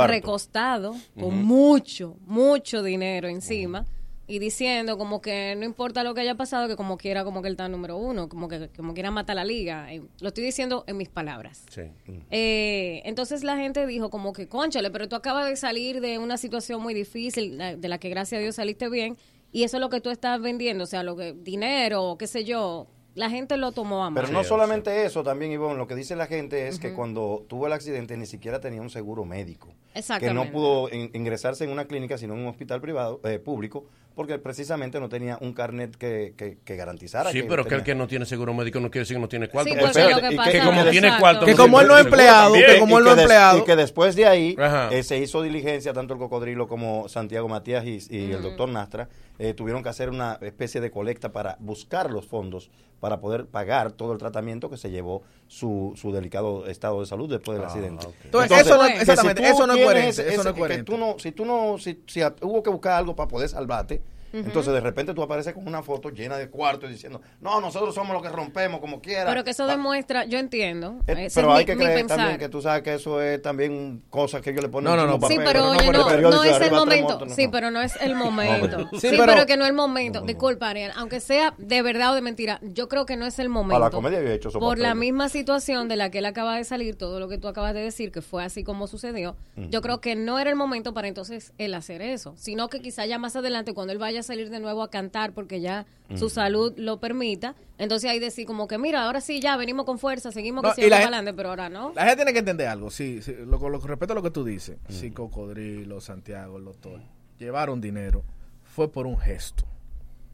[0.07, 3.85] recostado con mucho, mucho dinero encima
[4.29, 7.47] y diciendo como que no importa lo que haya pasado, que como quiera, como que
[7.47, 9.91] él está número uno, como que como quiera matar la liga.
[9.91, 11.65] Eh, Lo estoy diciendo en mis palabras.
[11.69, 11.81] Sí.
[12.29, 16.37] Eh, entonces la gente dijo como que, conchale, pero tú acabas de salir de una
[16.37, 19.17] situación muy difícil, de la que gracias a Dios saliste bien,
[19.51, 22.43] y eso es lo que tú estás vendiendo, o sea, lo que dinero, qué sé
[22.43, 24.23] yo, la gente lo tomó a mal.
[24.23, 27.65] Pero no solamente eso, también, Ivonne, lo que dice la gente es que cuando tuvo
[27.65, 29.69] el accidente ni siquiera tenía un seguro médico.
[29.93, 30.45] Que Exactamente.
[30.45, 33.85] no pudo in- ingresarse en una clínica, sino en un hospital privado, eh, público,
[34.19, 37.31] porque precisamente no tenía un carnet que, que, que garantizara.
[37.31, 39.47] Sí, pero que el que no tiene seguro médico no quiere decir que no tiene
[39.47, 39.71] cuarto.
[39.71, 41.45] Sí, porque porque Espérate, lo que como tiene cuarto.
[41.45, 43.59] Que como él no es empleado, que como él no empleado.
[43.59, 44.57] y que después de ahí
[44.91, 49.07] eh, se hizo diligencia, tanto el cocodrilo como Santiago Matías y, y el doctor Nastra
[49.39, 52.69] eh, tuvieron que hacer una especie de colecta para buscar los fondos
[52.99, 57.29] para poder pagar todo el tratamiento que se llevó su, su delicado estado de salud
[57.29, 58.05] después del accidente.
[58.25, 60.97] Entonces, eso no- si exactamente, eso no es coherente, eso ese- no es que tú
[60.97, 64.01] no- si tú no, si, si hubo que buscar algo para poder salvarte,
[64.33, 68.13] entonces de repente tú apareces con una foto llena de cuartos diciendo, no, nosotros somos
[68.13, 69.25] los que rompemos como quiera.
[69.25, 70.97] Pero que eso Ah, demuestra, yo entiendo.
[71.07, 72.17] eh, ese pero es hay mi- que mi creer pensar.
[72.17, 75.05] también que tú sabes que eso es también cosas que ellos le ponen No, no,
[75.07, 77.13] no, un Sí, papel, pero no no, no es el momento.
[77.19, 77.35] motos.
[77.35, 78.89] Sí, pero no es el momento.
[78.93, 80.21] Sí, Sí, pero- pero, que no es el momento.
[80.21, 83.49] Disculpa, Ariel, aunque sea de verdad o de mentira, yo creo que no es el
[83.49, 83.79] momento.
[83.79, 86.95] la comedia había hecho Por la misma situación de la que él acaba de salir,
[86.95, 90.15] todo lo que tú acabas de decir, que fue así como sucedió, yo creo que
[90.15, 93.73] no era el momento para entonces él hacer eso, sino que quizá ya más adelante,
[93.73, 97.55] cuando él vaya a salir de nuevo a cantar, porque ya su salud lo permita,
[97.77, 100.93] entonces ahí decir como que, mira, ahora sí, ya venimos con fuerza, seguimos No, que
[100.93, 101.93] adelante, pero ahora no.
[101.95, 102.89] La gente tiene que entender algo.
[102.89, 104.77] Sí, sí, lo, lo, respecto a lo que tú dices.
[104.89, 107.01] Si Cocodrilo, Santiago, el doctor
[107.37, 108.23] llevaron dinero,
[108.63, 109.68] fue por un gesto.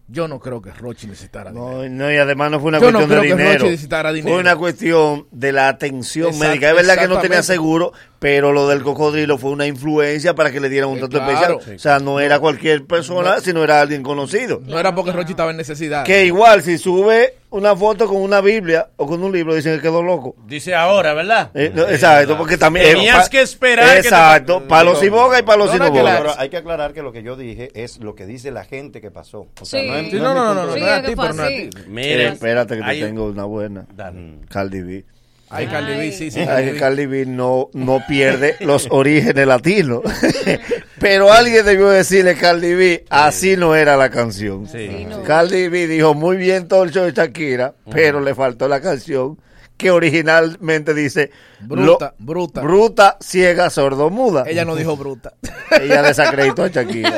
[0.08, 1.82] Yo no creo que Rochi necesitara dinero.
[1.84, 3.60] No, no, y además no fue una Yo no cuestión creo de que dinero.
[3.60, 4.34] Rochi necesitara dinero.
[4.36, 6.70] Fue una cuestión de la atención médica.
[6.70, 10.60] Es verdad que no tenía seguro, pero lo del cocodrilo fue una influencia para que
[10.60, 11.54] le dieran un Sí, trato claro.
[11.60, 11.76] especial.
[11.76, 13.42] O sea, no era cualquier persona, No.
[13.42, 14.62] sino era alguien conocido.
[14.64, 16.06] No era porque Rochi estaba en necesidad.
[16.06, 19.82] Que igual, si sube una foto con una Biblia o con un libro, dicen que
[19.82, 20.36] quedó loco.
[20.46, 21.52] Dice ahora, ¿verdad?
[21.54, 22.86] Eh, no, exacto, porque también.
[22.86, 25.94] Tenías eh, que esperar que te- Exacto, palos y boga y palos y No, no
[25.96, 28.64] no, la- hay que aclarar que lo que yo dije es lo que dice la
[28.66, 29.48] gente que pasó.
[29.62, 29.88] O sea, Sí.
[29.88, 30.98] no es, Sí, no no, no, no, no, no no es a
[31.44, 31.70] así.
[31.70, 31.78] ti.
[31.88, 33.86] Mire, espérate que hay- te tengo una buena.
[33.96, 34.40] Dale.
[34.50, 35.06] Cardi B.
[35.50, 36.40] Ay, Cardi B, sí, sí.
[36.40, 37.26] Ay, B.
[37.26, 40.02] No, no pierde los orígenes latinos.
[41.00, 44.68] Pero alguien debió decirle Cardi B, así no era la canción.
[44.68, 44.88] Sí.
[44.90, 45.24] Sí, no.
[45.24, 49.38] Cardi B dijo muy bien todo el show de Shakira, pero le faltó la canción
[49.78, 52.62] que originalmente dice Bruta, lo- bruta.
[52.62, 54.44] bruta, ciega, sordomuda.
[54.48, 55.34] Ella no dijo bruta.
[55.82, 57.18] Ella desacreditó a Shakira.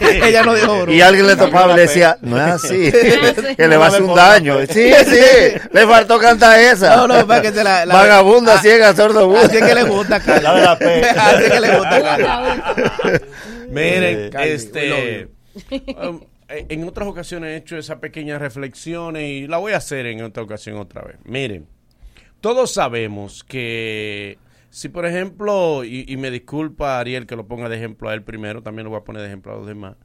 [0.00, 0.92] Ella no dijo bruta.
[0.92, 3.56] Y alguien le topaba y le decía, no es así, Sí.
[3.56, 4.58] que le va a hacer un daño.
[4.68, 6.96] Sí, sí, le faltó cantar esa.
[6.96, 9.42] No, no, para que se la- la- Vagabunda, Ah, ciega, sordomuda.
[9.46, 10.42] Así es que le gusta, Carlos.
[10.44, 11.04] La de la P.
[11.08, 13.20] Así es que le gusta, Carlos.
[13.68, 15.28] Miren, este,
[16.08, 20.06] um, eh, en otras ocasiones he hecho esa pequeña reflexión y la voy a hacer
[20.06, 21.16] en otra ocasión otra vez.
[21.24, 21.66] Miren,
[22.40, 24.38] todos sabemos que
[24.70, 28.22] si por ejemplo, y, y me disculpa Ariel que lo ponga de ejemplo a él
[28.22, 29.96] primero, también lo voy a poner de ejemplo a los demás.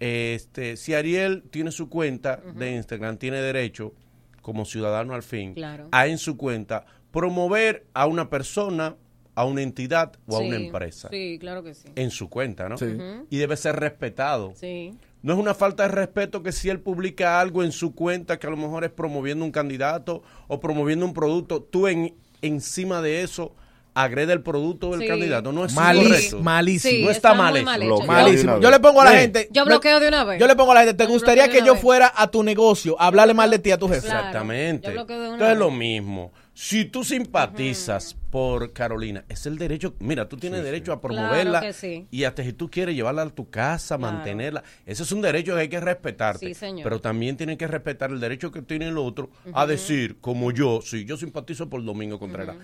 [0.00, 3.94] Este, si Ariel tiene su cuenta de Instagram, tiene derecho,
[4.42, 5.88] como ciudadano al fin, Claro.
[5.90, 8.94] a en su cuenta promover a una persona,
[9.34, 11.88] a una entidad o a una empresa Sí, claro que sí.
[11.96, 12.76] en su cuenta, ¿no?
[12.78, 12.86] Sí.
[13.30, 14.52] Y debe ser respetado.
[14.54, 14.94] Sí.
[15.22, 18.46] No es una falta de respeto que si él publica algo en su cuenta que
[18.46, 23.22] a lo mejor es promoviendo un candidato o promoviendo un producto, tú en, encima de
[23.22, 23.52] eso
[23.94, 25.08] agrede el producto del Sí.
[25.08, 25.50] candidato.
[25.50, 26.90] No es Malísimo, malísimo.
[26.98, 27.66] Sí, no está, está mal muy eso.
[27.66, 28.06] mal hecho.
[28.06, 28.60] Malísimo.
[28.60, 29.48] Yo le pongo a la gente.
[29.50, 30.38] Yo bloqueo de una vez.
[30.40, 31.82] Yo le pongo a la gente, ¿te gustaría que yo vez.
[31.82, 34.06] fuera a tu negocio a hablarle mal de ti a tu jefe?
[34.06, 34.18] Claro.
[34.20, 34.86] Exactamente.
[34.88, 36.30] yo bloqueo de una Entonces es lo mismo.
[36.60, 41.66] Si tú simpatizas por Carolina, es el derecho, mira, tú tienes derecho a promoverla Claro
[41.68, 42.08] que sí.
[42.10, 44.14] y hasta si tú quieres llevarla a tu casa, Claro.
[44.14, 46.48] mantenerla, ese es un derecho que hay que respetarte.
[46.48, 46.82] Sí, señor.
[46.82, 50.80] Pero también tienen que respetar el derecho que tiene el otro a decir, como yo,
[50.82, 52.56] si yo simpatizo por Domingo Contreras,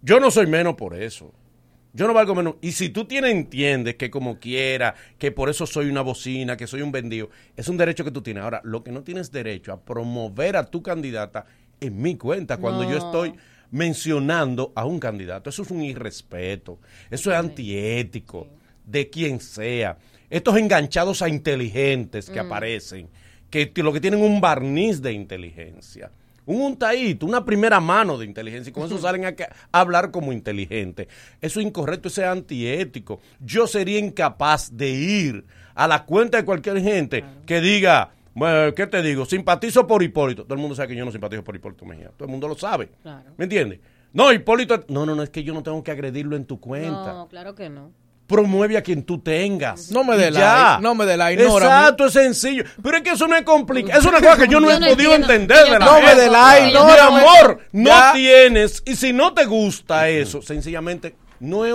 [0.00, 1.30] yo no soy menos por eso.
[1.94, 2.54] Yo no valgo menos.
[2.62, 6.66] Y si tú tienes, entiendes que como quiera, que por eso soy una bocina, que
[6.66, 8.42] soy un vendido, es un derecho que tú tienes.
[8.42, 11.44] Ahora, lo que no tienes derecho a promover a tu candidata
[11.82, 13.34] en mi cuenta cuando yo estoy
[13.70, 15.50] mencionando a un candidato.
[15.50, 16.78] Eso es un irrespeto.
[17.10, 18.46] Eso es antiético
[18.84, 19.98] de quien sea.
[20.30, 23.08] Estos enganchados a inteligentes que aparecen,
[23.50, 26.10] que lo que tienen un barniz de inteligencia.
[26.44, 29.34] Un untadito, una primera mano de inteligencia, y con eso salen a
[29.70, 31.08] hablar como inteligente.
[31.40, 33.20] Eso es incorrecto, eso es antiético.
[33.40, 35.44] Yo sería incapaz de ir
[35.74, 39.24] a la cuenta de cualquier gente que diga, bueno, ¿qué te digo?
[39.26, 40.44] Simpatizo por Hipólito.
[40.44, 42.10] Todo el mundo sabe que yo no simpatizo por Hipólito Mejía.
[42.16, 42.90] Todo el mundo lo sabe.
[43.02, 43.30] Claro.
[43.36, 43.80] ¿Me entiendes?
[44.12, 44.84] No, Hipólito.
[44.88, 47.12] No, no, no, es que yo no tengo que agredirlo en tu cuenta.
[47.12, 47.90] No, claro que no.
[48.26, 49.90] Promueve a quien tú tengas.
[49.90, 50.30] No me dé
[50.80, 51.70] no me dé like, ignórame.
[51.70, 52.64] Exacto, es sencillo.
[52.82, 53.98] Pero es que eso no es complicado.
[54.00, 56.14] Es una cosa que yo no Yo he no podido entender de la No me
[56.14, 57.20] dé like, Mi ignórame.
[57.20, 58.12] amor, no Ya.
[58.14, 58.82] tienes.
[58.86, 61.14] Y si no te gusta eso, sencillamente.
[61.42, 61.74] No es,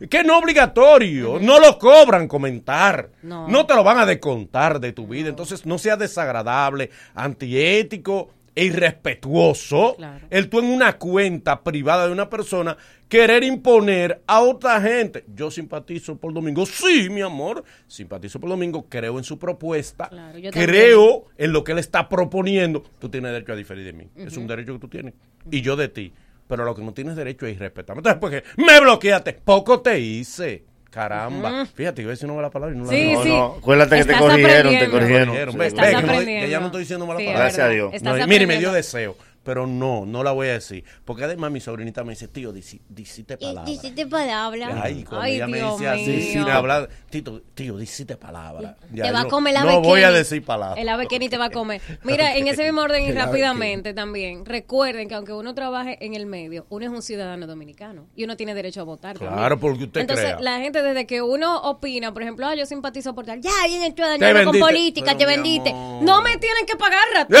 [0.00, 3.46] eh, que no es obligatorio, no lo cobran comentar, No.
[3.48, 3.66] no.
[3.66, 9.94] te lo van a descontar de tu vida, entonces no sea desagradable, antiético e irrespetuoso
[9.96, 10.26] Claro.
[10.30, 12.76] el tú en una cuenta privada de una persona
[13.08, 15.24] querer imponer a otra gente.
[15.34, 20.38] Yo simpatizo por Domingo, sí, mi amor, simpatizo por Domingo, creo en su propuesta, Claro,
[20.52, 22.82] creo en lo que él está proponiendo.
[22.98, 25.14] Tú tienes derecho a diferir de mí, es un derecho que tú tienes,
[25.50, 26.12] y yo de ti.
[26.50, 28.00] Pero lo que no tienes derecho es irrespetarme.
[28.00, 30.64] Entonces, porque me bloqueaste, poco te hice.
[30.90, 31.66] Caramba.
[31.66, 33.14] Fíjate, iba a decir una mala palabra y no la Sí, dije.
[33.14, 33.28] No, sí.
[33.28, 35.34] no, acuérdate que te corrigieron, te corrigieron.
[35.56, 37.44] Ve, ve, que, no- que ya no estoy diciendo mala Sí, palabra.
[37.44, 37.70] Gracias a.
[37.70, 38.02] Dios.
[38.02, 40.84] No, mire, me dio deseo, pero no, no la voy a decir.
[41.04, 43.66] Porque además mi sobrinita me dice, tío, dicite palabras.
[43.66, 44.78] Dijiste palabras.
[44.82, 48.76] Ay, cuando Ay, ella me Dios dice así, sin hablar, Tito, tío, dicite palabras.
[48.92, 50.78] Ya, te va a comer la No voy a decir palabras.
[50.78, 51.80] El ave Kenny te va a comer.
[52.04, 56.26] Mira, en ese mismo orden y rápidamente también, recuerden que aunque uno trabaje en el
[56.26, 59.16] medio, uno es un ciudadano dominicano y uno tiene derecho a votar.
[59.16, 59.58] Claro, también.
[59.60, 60.40] porque usted Entonces, crea.
[60.40, 63.94] la gente desde que uno opina, por ejemplo, ah, yo simpatizo por tal, ya, vienen
[63.94, 66.02] tú a Te dañarme con política, Pero, te amor.
[66.02, 67.38] No me tienen que pagar ratón.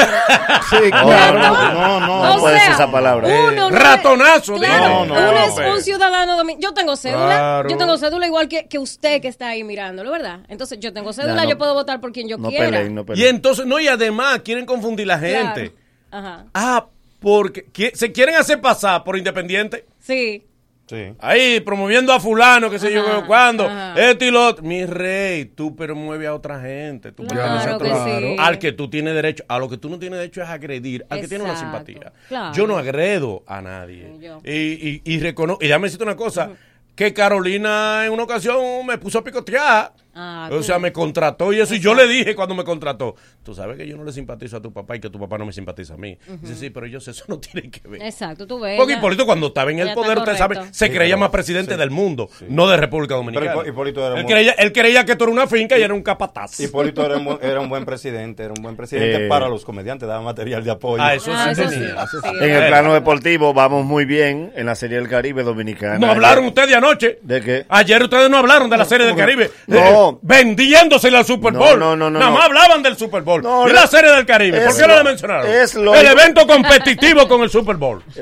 [0.70, 1.38] Sí, No, claro.
[1.38, 3.26] no, no, no, O no puede ser esa palabra.
[3.26, 4.94] Uno no es- Ratonazo, Claro, digo.
[4.94, 6.68] No, uno no, es un ciudadano dominicano.
[6.68, 7.26] Yo tengo cédula.
[7.26, 7.68] Claro.
[7.70, 10.40] Yo tengo cédula igual que, que usted que está ahí mirándolo, ¿verdad?
[10.48, 12.66] Entonces, yo tengo cédula, Ya, no- yo puedo votar por quien yo No quiera.
[12.66, 13.36] peleen, no Y peleen.
[13.36, 15.54] entonces, no, y además quieren confundir la Claro.
[15.54, 15.74] gente.
[16.12, 16.44] Ajá.
[16.54, 16.86] Ah,
[17.18, 19.84] porque se quieren hacer pasar por independiente.
[19.98, 20.44] Sí.
[20.90, 21.14] Sí.
[21.20, 23.94] Ahí, promoviendo a fulano, que sé yo cuándo, ajá.
[24.10, 24.64] este y lo otro.
[24.64, 27.12] Mi rey, tú promueves a otra gente.
[27.12, 28.36] Tú Claro que otro- sí.
[28.40, 29.44] Al que tú tienes derecho.
[29.46, 31.06] A lo que tú no tienes derecho es agredir.
[31.08, 32.12] Al que tiene una simpatía.
[32.28, 32.52] claro.
[32.54, 34.12] Yo no agredo a nadie.
[34.44, 35.62] Y, y, y reconozco.
[35.64, 36.50] Y déjame decirte una cosa.
[36.96, 39.92] Que Carolina en una ocasión me puso a picotear.
[40.14, 41.74] Ah, o sea, me contrató y eso.
[41.74, 44.60] Y yo le dije cuando me contrató, tú sabes que yo no le simpatizo a
[44.62, 46.18] tu papá y que tu papá no me simpatiza a mí.
[46.40, 48.02] Dice, sí, pero yo sé, eso no tiene que ver.
[48.02, 48.76] Exacto, tú ves.
[48.76, 48.94] Porque.
[48.94, 51.78] Hipólito cuando estaba en el poder, usted sabe, se Sí, creía más presidente sí.
[51.80, 53.52] del mundo, no de República Dominicana.
[53.54, 55.94] Pero Hipólito era él, muy- creía, él creía que tú eras una finca y era
[55.94, 56.58] un capataz.
[56.60, 59.28] Hipólito era un, buen- era un buen presidente, era un buen presidente Eh.
[59.28, 61.02] para los comediantes, daba material de apoyo.
[61.02, 62.06] Ah, eso Ah, sí eso tenía.
[62.08, 62.28] sí, sí.
[62.40, 65.98] En el plano deportivo vamos muy bien en la Serie del Caribe Dominicana.
[65.98, 67.18] No hablaron ustedes de anoche.
[67.22, 67.64] ¿De qué?
[67.68, 69.50] Ayer ustedes no hablaron de la serie del ¿Cómo que- Caribe.
[69.66, 70.18] No, No.
[70.22, 71.78] vendiéndosele al Super Bowl.
[71.78, 72.36] no, no, no, Nada no.
[72.38, 73.42] más hablaban del Super Bowl.
[73.42, 74.60] No, y la- la serie del Caribe.
[74.66, 75.46] ¿Por qué no la mencionaron?
[75.50, 78.02] es lo- el evento competitivo con el Super Bowl.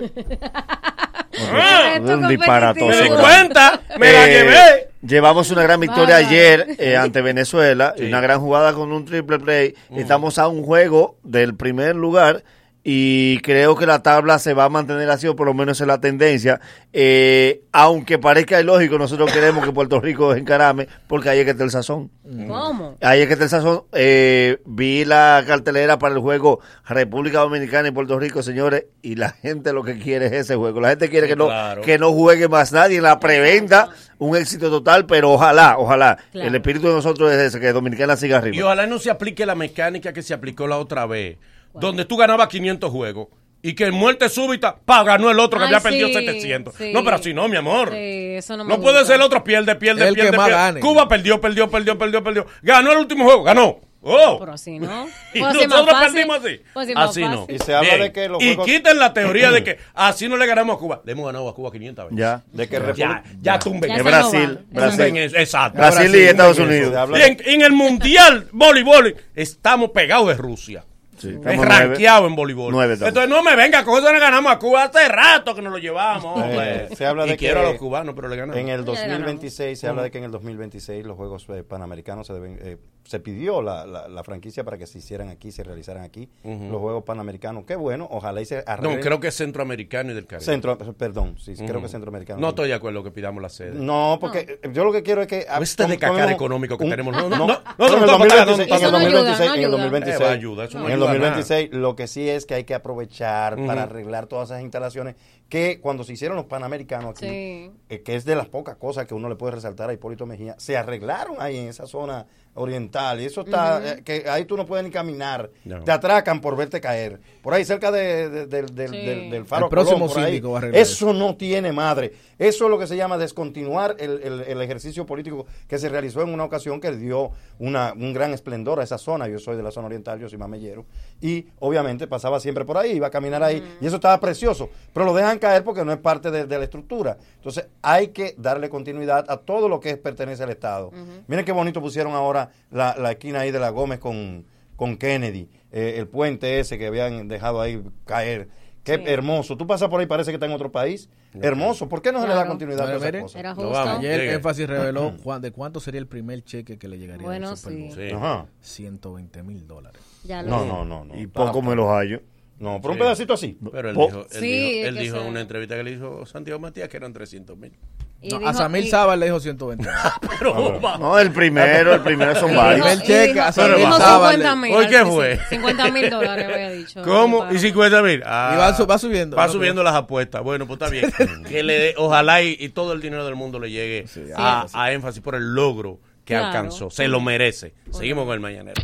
[1.53, 2.87] Ah, un disparatoso.
[2.89, 4.89] Me di cuenta, me la Eh, llevé.
[5.03, 6.29] Llevamos una gran victoria Vaya.
[6.29, 8.07] ayer eh, ante Venezuela, Sí.
[8.07, 9.75] una gran jugada con un triple play.
[9.97, 12.43] Estamos a un juego del primer lugar
[12.91, 15.89] y creo que la tabla se va a mantener así o por lo menos en
[15.89, 16.59] la tendencia.
[16.95, 21.65] Eh, aunque parezca ilógico, nosotros queremos que Puerto Rico encarame porque ahí es que está
[21.65, 22.11] el sazón.
[22.25, 22.97] ¿Cómo?
[23.03, 23.83] Ahí es que está el sazón.
[23.93, 29.33] Eh, vi la cartelera para el juego República Dominicana y Puerto Rico, señores, y la
[29.33, 30.81] gente lo que quiere es ese juego.
[30.81, 31.51] La gente quiere que no,
[31.85, 33.91] que no juegue más nadie en la preventa.
[34.17, 36.17] Un éxito total, pero ojalá, ojalá.
[36.33, 36.49] Claro.
[36.49, 38.65] El espíritu de nosotros es ese, que Dominicana siga Y arriba.
[38.65, 41.37] ojalá no se aplique la mecánica que se aplicó la otra vez,
[41.75, 43.29] donde tú ganabas 500 juegos
[43.61, 46.75] y que en muerte súbita, pa, ganó el otro que Ay, había perdido sí, 700.
[46.77, 46.93] sí.
[46.93, 47.91] No, pero así no, mi amor.
[47.91, 47.97] Sí,
[48.37, 50.63] eso no me No puede ser el otro pierde, pierde, El que pierde, más pierde.
[50.63, 50.81] gane.
[50.81, 52.47] Cuba perdió, perdió, perdió, perdió, perdió.
[52.63, 53.81] Ganó el último juego, ganó.
[54.01, 54.37] Oh.
[54.39, 55.09] Pero así no.
[55.35, 56.13] Y Pues más nosotros fácil.
[56.15, 56.61] perdimos así.
[56.73, 57.47] Pues así no.
[57.49, 58.03] Y se habla Bien.
[58.03, 60.79] de que los Y juegos- quiten la teoría de que así no le ganamos a
[60.79, 61.03] Cuba.
[61.05, 62.17] Le hemos ganado a Cuba 500 veces.
[62.19, 62.45] Ya.
[62.53, 63.91] De que Ya, ya tumben.
[63.97, 64.61] Ya Brasil.
[64.71, 64.91] Brasil.
[65.05, 65.79] Tumben eso, Exacto.
[65.79, 66.59] Brasil y Estados.
[66.61, 67.11] Unidos.
[67.19, 70.85] Y en, en el Mundial Voleibol estamos pegados de Rusia.
[71.19, 72.75] Sí, Es rankeado en voleibol.
[72.91, 75.79] Entonces no me venga, con eso le ganamos a Cuba hace rato que nos lo
[75.79, 76.43] llevamos.
[76.47, 78.57] Eh, se habla y de quiero que a los cubanos, pero le ganamos.
[78.61, 79.19] En el Ya le ganamos.
[79.19, 82.77] 2026 se habla de que en el 2026 los Juegos eh, Panamericanos se deben, eh,
[83.09, 86.65] se pidió la, la, la franquicia para que se hicieran aquí, se realizaran aquí Ujú.
[86.71, 87.65] los Juegos Panamericanos.
[87.65, 89.01] Qué bueno, ojalá y se No, arreglen.
[89.01, 90.45] creo que es centroamericano y del Caribe.
[90.45, 91.83] Centro, perdón, sí, creo Ujú.
[91.83, 92.39] que centroamericano.
[92.39, 93.73] No estoy de acuerdo que pidamos la sede.
[93.81, 96.77] No, porque eh, yo lo que quiero es que A veces este de cacar económico
[96.77, 97.17] que un- tenemos.
[97.17, 99.15] No, no, no, no, no, no, en el no, 2026, no, no, en el Eso
[99.15, 99.71] no ayuda, 2026, no en el ayuda.
[99.71, 101.29] 2026, Eh, va a ayudar, eso no en el ayuda a nada.
[101.31, 103.67] 2026 lo que sí es que hay que aprovechar Ujú.
[103.67, 105.15] para arreglar todas esas instalaciones
[105.49, 107.71] que cuando se hicieron los Panamericanos aquí, Sí.
[107.89, 110.55] eh, que es de las pocas cosas que uno le puede resaltar a Hipólito Mejía,
[110.59, 112.27] se arreglaron ahí en esa zona
[112.59, 115.83] oriental y eso está, eh, que ahí tú no puedes ni caminar, No.
[115.83, 118.97] te atracan por verte caer, por ahí cerca de- de- del- del, Sí.
[119.07, 120.25] del- del faro El próximo Colón, por ahí.
[120.27, 123.97] síndico va a arreglar eso no tiene madre, eso es lo que se llama descontinuar
[123.99, 128.13] el, el- el ejercicio político que se realizó en una ocasión que dio una, un
[128.13, 130.85] gran esplendor a esa zona, yo soy de la zona oriental, yo soy mamellero,
[131.21, 135.07] y obviamente pasaba siempre por ahí, iba a caminar ahí, y eso estaba precioso, pero
[135.07, 138.69] lo dejan caer porque no es parte de, de la estructura, entonces hay que darle
[138.69, 140.91] continuidad a todo lo que es- pertenece al Estado.
[141.27, 144.45] Miren qué bonito pusieron ahora la, la esquina ahí de la Gómez con,
[144.77, 148.49] con Kennedy, eh, el puente ese que habían dejado ahí caer.
[148.85, 149.03] Qué Sí.
[149.07, 149.57] hermoso.
[149.59, 151.11] Tú pasas por ahí, parece que está en otro país.
[151.43, 151.91] Hermoso.
[151.91, 153.39] ¿Por qué no se le da continuidad a esas cosas?
[153.39, 153.71] Era No justo.
[153.71, 153.99] vamos.
[153.99, 154.33] Ayer Llegue.
[154.35, 157.93] Énfasis reveló de cuánto sería el primer cheque que le llegaría Bueno, al Super sí.
[157.93, 158.15] Sí.
[158.15, 158.47] Ajá.
[158.63, 160.01] 120 mil dólares.
[160.25, 161.19] Ya lo No, no, no, no.
[161.21, 162.23] Y poco me los hallo.
[162.59, 163.03] No, por un Sí.
[163.03, 163.59] pedacito así.
[163.71, 165.91] Pero él Po- dijo, él Sí, dijo, él dijo en se- una entrevista que le
[165.93, 167.73] hizo Santiago Matías que eran 300 mil.
[168.21, 169.93] Y No, dijo- a Samir y- Sábal le dijo 120 mil.
[170.41, 170.99] Pero, va.
[170.99, 172.87] No, el primero, el primero son El varios.
[172.89, 174.35] primer y cheque a Samir Sábal.
[174.37, 174.75] 50 mil.
[174.75, 175.39] ¿Hoy qué fue?
[175.49, 177.03] 50 mil dólares había dicho.
[177.05, 177.47] ¿Cómo?
[177.53, 178.23] ¿Y 50 mil?
[178.27, 178.51] Ah.
[178.55, 179.37] Y va su- va subiendo.
[179.37, 180.43] Va Va subiendo las apuestas.
[180.43, 181.13] Bueno, pues está bien.
[181.49, 184.05] que le dé- ojalá y, y todo el dinero del mundo le llegue
[184.37, 186.47] a, a énfasis por el logro que Claro.
[186.47, 186.91] alcanzó.
[186.91, 187.73] Se lo merece.
[187.93, 188.83] Seguimos con el mañanero.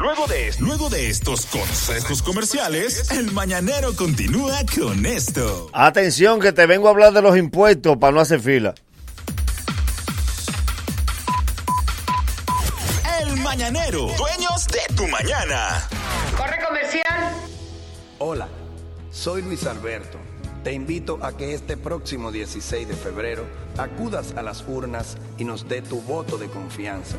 [0.00, 5.68] Luego de, luego de estos consejos comerciales, el mañanero continúa con esto.
[5.74, 8.74] Atención, que te vengo a hablar de los impuestos para no hacer fila.
[13.20, 15.86] El mañanero, dueños de tu mañana.
[16.34, 17.34] Corre comercial.
[18.20, 18.48] Hola,
[19.10, 20.16] soy Luis Alberto.
[20.64, 23.44] Te invito a que este próximo 16 de febrero
[23.76, 27.16] acudas a las urnas y nos dé tu voto de confianza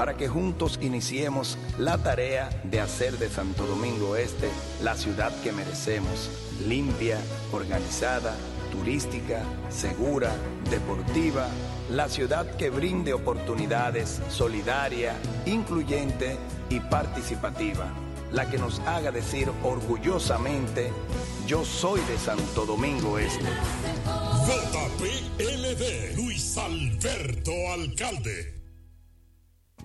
[0.00, 4.48] para que juntos iniciemos la tarea de hacer de Santo Domingo Este
[4.82, 6.30] la ciudad que merecemos,
[6.66, 7.18] limpia,
[7.52, 8.34] organizada,
[8.72, 10.32] turística, segura,
[10.70, 11.48] deportiva,
[11.90, 16.38] la ciudad que brinde oportunidades, solidaria, incluyente
[16.70, 17.92] y participativa
[18.32, 20.92] la que nos haga decir orgullosamente,
[21.46, 23.44] yo soy de Santo Domingo Este.
[24.46, 28.59] JPLD, Luis Alberto Alcalde.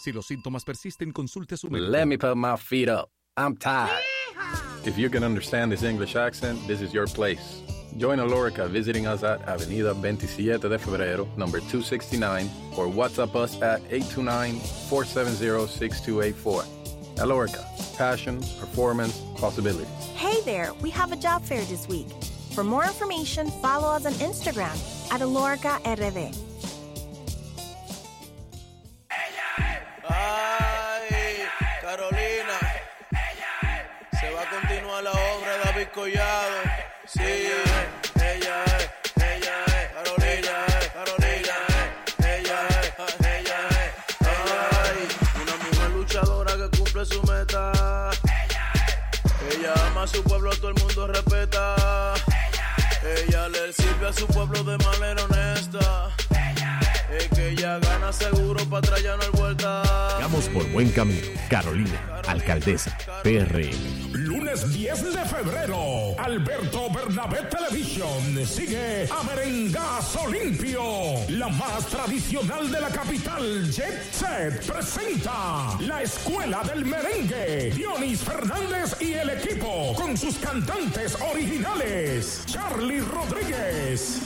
[0.00, 1.90] Si los síntomas persisten, consulte a su médico.
[1.90, 3.10] Let me put my feet up.
[3.36, 4.02] I'm tired.
[4.86, 7.60] If you can understand this English accent, this is your place.
[7.98, 12.48] Join Alorica visiting us at Avenida 27 de Febrero, number 269,
[12.78, 16.64] or WhatsApp us at 829-470-6284.
[17.16, 17.62] Alorica,
[17.98, 19.86] passion, performance, possibilities.
[20.14, 22.08] Hey there, we have a job fair this week.
[22.54, 24.78] For more information, follow us on Instagram
[25.12, 26.49] at AloricaRD.
[30.12, 31.46] Ay,
[31.80, 32.58] Carolina.
[34.18, 36.56] Se va a continuar la obra de David Collado.
[37.06, 40.54] Sí, ella es, ella es, Carolina,
[40.92, 41.54] Carolina,
[42.18, 42.92] ella es,
[43.26, 44.98] ella es, ay,
[45.42, 48.10] una mujer luchadora que cumple su meta.
[49.50, 52.14] Ella ama a su pueblo, todo el mundo respeta.
[53.02, 55.22] Ella le sirve a su pueblo de manera.
[55.22, 55.29] Es
[58.12, 59.82] seguro para atrás ya no hay vuelta.
[60.20, 61.26] Vamos por buen camino.
[61.48, 64.12] Carolina, alcaldesa, PRM.
[64.12, 70.82] Lunes 10 de febrero, Alberto Bernabé Television sigue a Merengazo Limpio.
[71.28, 77.70] La más tradicional de la capital, Jet Set, presenta la Escuela del Merengue.
[77.74, 82.44] Dionis Fernández y el equipo con sus cantantes originales.
[82.46, 84.20] Charlie Rodríguez.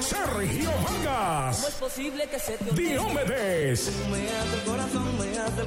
[0.00, 1.80] Sergio Vargas.
[2.74, 3.90] Diomedes.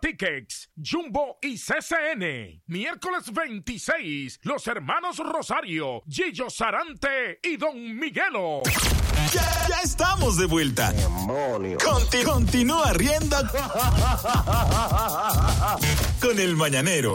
[0.00, 2.62] Tickets, Jumbo y CCN.
[2.66, 8.62] Miércoles 26, los hermanos Rosario, Gillo Sarante y Don Miguelo.
[9.32, 10.92] Ya, ya estamos de vuelta.
[11.82, 13.36] Conti- continúa riendo
[16.20, 17.14] con el mañanero.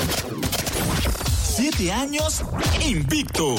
[1.55, 2.43] Siete años
[2.85, 3.55] invicto.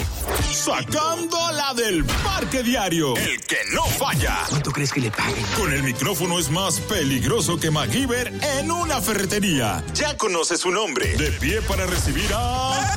[0.52, 3.16] Sacando la del parque diario.
[3.16, 4.38] El que no falla.
[4.48, 5.44] ¿Cuánto crees que le paguen?
[5.56, 9.84] Con el micrófono es más peligroso que MacGyver en una ferretería.
[9.94, 11.16] Ya conoce su nombre.
[11.16, 12.94] De pie para recibir a.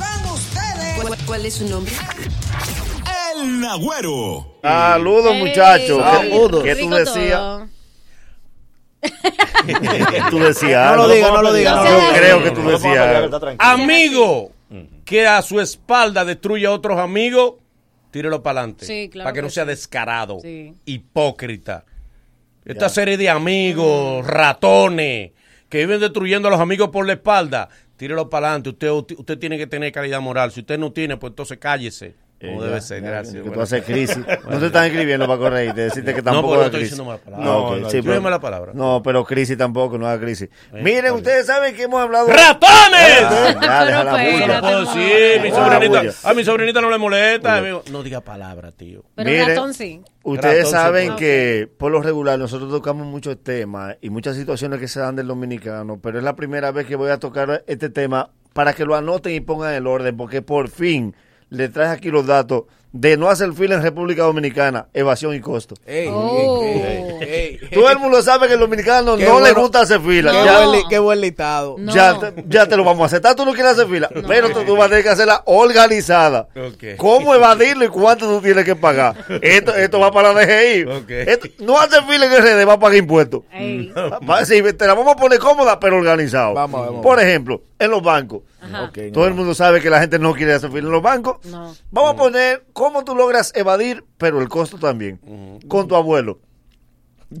[1.00, 1.92] ¿Cuál, cuál es su nombre?
[3.42, 4.58] El Nagüero.
[4.62, 6.02] Saludos, muchachos.
[6.20, 7.68] ¿Qué- rico ¿Qué tú decías?
[10.30, 11.14] tú decías No lo algo.
[11.14, 13.30] diga, no lo diga, no Yo creo que tú decías.
[13.58, 14.52] Amigo
[15.04, 17.54] que a su espalda destruye a otros amigos,
[18.10, 18.86] tírelo para adelante.
[18.86, 19.70] Sí, claro Para que no sea sí.
[19.70, 20.74] descarado, Sí.
[20.86, 21.84] hipócrita.
[22.64, 25.32] Esta serie de amigos, ratones,
[25.68, 28.70] que viven destruyendo a los amigos por la espalda, tírelo para adelante.
[28.70, 30.52] Usted, usted tiene que tener calidad moral.
[30.52, 32.14] Si usted no tiene, pues entonces cállese.
[32.42, 33.42] Como Eh, debe ser, gracias.
[33.42, 34.18] Que tú haces crisis.
[34.50, 36.98] No te están escribiendo para corregirte, decirte que No, tampoco no haga estoy crisis.
[36.98, 37.44] diciendo mala palabra.
[37.46, 38.72] No, No, no, sí, pero- la palabra.
[38.74, 40.48] No, pero crisis tampoco, no haga crisis.
[40.72, 42.26] Eh, Miren, ustedes saben que hemos hablado.
[42.28, 43.22] ¡Ratones!
[43.60, 44.60] La bulla.
[44.60, 46.28] no puedo decir, mi la sobrinita.
[46.28, 47.56] A mi sobrinita no le molesta.
[47.58, 47.82] amigo.
[47.90, 49.04] No diga palabra, tío.
[49.14, 50.00] Pero Miren, ratón sí.
[50.24, 54.88] Ustedes Ratón saben que por lo regular nosotros tocamos muchos temas y muchas situaciones que
[54.88, 58.30] se dan del dominicano, pero es la primera vez que voy a tocar este tema
[58.52, 61.14] para que lo anoten y pongan el orden, porque por fin
[61.52, 65.74] le traes aquí los datos de no hacer fila en República Dominicana, evasión y costo.
[66.10, 66.62] Oh.
[67.72, 69.60] Todo el mundo sabe que el dominicano Qué no le bueno.
[69.62, 70.30] gusta hacer fila.
[70.30, 71.76] Qué, Ya- buen, qué buen listado.
[71.78, 73.34] ya, te, ya te lo vamos a aceptar.
[73.34, 76.48] Tú no quieres hacer fila, pero tú, tú vas a tener que hacerla organizada.
[76.98, 79.14] ¿Cómo evadirlo y cuánto tú tienes que pagar?
[79.40, 80.82] Esto, esto va para la DGI.
[80.84, 81.10] Ok.
[81.10, 83.42] Esto- no hace fila en RD, va a pagar impuestos.
[84.28, 86.52] Va- sí, te la vamos a poner cómoda, pero organizado.
[86.54, 88.42] Vamos a ver, vamos Por ejemplo, en los bancos.
[89.12, 89.26] Todo no.
[89.26, 91.44] el mundo sabe que la gente no quiere hacer fila en los bancos.
[91.46, 91.74] No.
[91.90, 95.18] Vamos a poner cómo tú logras evadir, pero el costo también.
[95.68, 96.40] Con tu abuelo.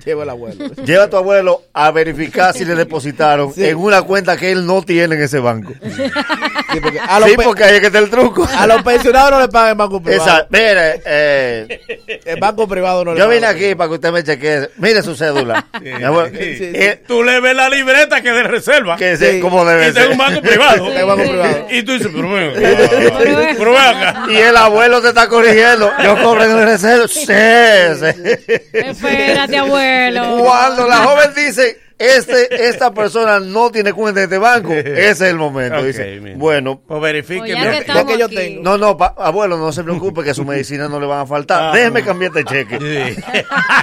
[0.04, 0.68] Lleva el abuelo.
[0.86, 3.64] Lleva a tu abuelo a verificar si le depositaron Sí.
[3.66, 5.72] en una cuenta que él no tiene en ese banco.
[6.72, 8.48] Sí, porque a los, sí, pe- porque ahí es que está el truco.
[8.56, 10.28] a los pensionados no le pagan en banco privado.
[10.30, 10.48] Exacto.
[10.50, 14.70] Mire, eh, El banco privado no le yo vine aquí para que usted me chequee.
[14.76, 15.66] Mire su cédula.
[15.82, 18.96] Sí, sí, eh, Tú le ves la libreta que es de reserva.
[18.96, 20.08] que sé cómo debe y ser.
[20.10, 20.84] un banco privado.
[21.06, 21.66] Banco privado.
[21.70, 23.54] Y tú dices, pero acá.
[23.58, 24.24] Pero ven acá.
[24.30, 25.90] Y el abuelo te está corrigiendo.
[26.02, 26.78] Yo cobro en el.
[27.08, 28.52] Sí, sí.
[28.72, 30.38] Espérate, abuelo.
[30.42, 35.20] Cuando la joven dice, este, esta persona no tiene cuenta en este banco, ese es
[35.22, 35.78] el momento.
[35.78, 36.36] Ok, dice, mira.
[36.36, 37.54] bueno, Pues verifique.
[37.54, 38.04] Pues mira.
[38.04, 38.62] que yo tengo.
[38.62, 41.74] no, no, pa- abuelo, no se preocupe que su medicina no le van a faltar.
[41.74, 42.78] Déjeme cambiar este cheque.
[42.78, 43.22] Sí.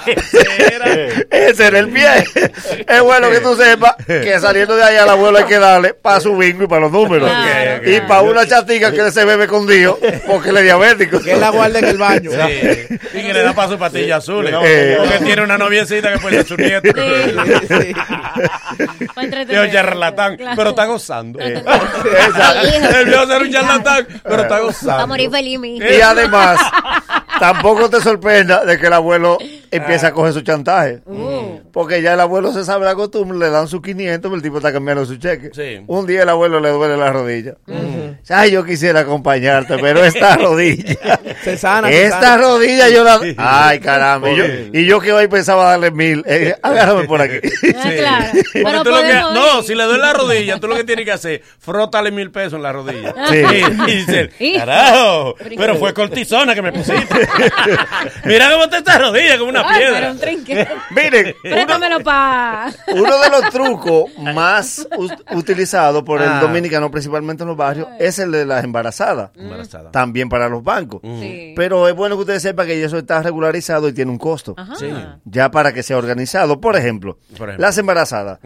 [0.12, 0.86] Ese era.
[1.32, 2.08] Ese era el pie.
[2.88, 6.20] Es bueno que tú sepas que saliendo de ahí al abuelo hay que darle para
[6.20, 7.30] su bingo y para los números.
[7.86, 9.96] Y para una chatica que se bebe con Dios
[10.28, 11.20] porque él es diabético.
[11.22, 12.32] Que él la guarde en el baño.
[12.32, 12.98] Sí.
[13.14, 14.48] Y que le da para su patilla azul.
[14.48, 14.96] Eh.
[14.98, 16.90] Porque tiene una noviecita que puede ser su nieto.
[17.68, 17.94] Sí.
[19.48, 20.56] Viejo charlatán, Claro.
[20.56, 21.40] pero está gozando.
[21.40, 22.68] Eh, exacto.
[22.98, 24.96] El viejo ser un charlatán, pero está gozando.
[24.98, 26.60] Va a morir feliz, mi Y además,
[27.40, 29.38] tampoco te sorprenda de que el abuelo
[29.72, 31.02] empiece a coger su chantaje.
[31.72, 34.58] Porque ya el abuelo se sabe la costumbre, le dan sus 500, pero el tipo
[34.58, 35.52] está cambiando su cheque.
[35.54, 35.84] Sí.
[35.88, 37.56] Un día el abuelo le duele la rodilla.
[38.28, 40.98] Ay, yo quisiera acompañarte, pero esta rodilla.
[41.44, 42.38] Se sana, se esta sana.
[42.38, 43.20] rodilla yo la.
[43.38, 44.30] Ay, caramba.
[44.32, 44.44] Y yo,
[44.74, 46.24] y yo que hoy pensaba darle mil.
[46.28, 47.38] Eh, agárrame por aquí.
[47.76, 48.26] Ah, claro.
[48.34, 50.84] Porque Pero tú lo que- podemos no, si le doy la rodilla, tú lo que
[50.84, 53.14] tienes que hacer, frótale mil pesos en la rodilla.
[53.30, 53.38] Sí.
[53.38, 57.28] Y, y dice, carajo, pero fue cortisona que me pusiste.
[58.26, 60.12] Mira cómo está esta rodilla, como una Ay, pero piedra.
[60.12, 60.68] un trinquete.
[60.92, 61.36] Miren,
[61.86, 62.72] uno, pa.
[62.94, 64.88] uno de los trucos más
[65.32, 66.40] utilizados por el Ah.
[66.42, 69.32] dominicano, principalmente en los barrios, es el de las embarazadas.
[69.36, 69.92] Embarazada.
[69.92, 71.02] También para los bancos.
[71.04, 71.54] Sí.
[71.56, 74.54] Pero es bueno que ustedes sepan que eso está regularizado y tiene un costo.
[74.58, 74.76] Ajá.
[74.76, 74.90] Sí.
[75.26, 76.60] Ya para que sea organizado.
[76.60, 77.66] Por ejemplo, Por ejemplo.
[77.66, 78.40] las embarazadas.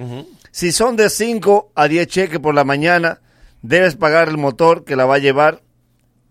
[0.52, 3.20] Si son de 5 a 10 cheques por la mañana,
[3.62, 5.62] debes pagar el motor que la va a llevar.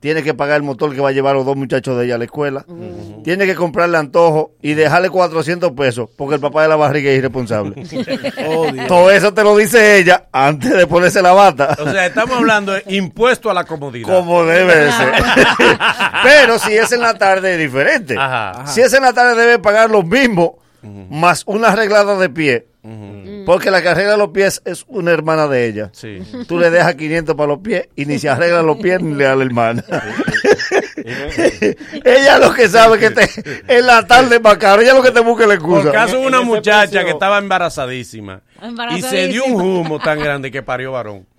[0.02, 2.16] Tienes que pagar el motor que va a llevar a los dos muchachos de ella
[2.16, 2.66] a la escuela.
[3.22, 7.18] Tienes que comprarle antojo y dejarle 400 pesos porque el papá de la barriga es
[7.18, 7.84] irresponsable.
[8.44, 8.88] Oh, Dios.
[8.88, 11.76] Todo eso te lo dice ella antes de ponerse la bata.
[11.78, 14.08] O sea, estamos hablando de impuesto a la comodidad.
[14.08, 15.12] Como debe de ser.
[16.24, 18.16] Pero si es en la tarde es diferente.
[18.18, 18.66] Ajá.
[18.66, 22.66] Si es en la tarde debe pagar lo mismo más una arreglada de pie.
[23.46, 25.90] Porque la que arregla los pies es una hermana de ella.
[25.92, 26.20] Sí.
[26.48, 29.24] Tú le dejas 500 para los pies y ni se arregla los pies ni le
[29.24, 29.84] da a la hermana.
[32.04, 33.28] ella lo que sabe que te,
[33.68, 34.82] en la tarde es más caro.
[34.82, 35.82] Ella lo que te busca es la excusa.
[35.84, 38.40] Por caso una muchacha precio- que estaba embarazadísima.
[38.96, 41.26] Y se dio un humo tan grande que parió varón.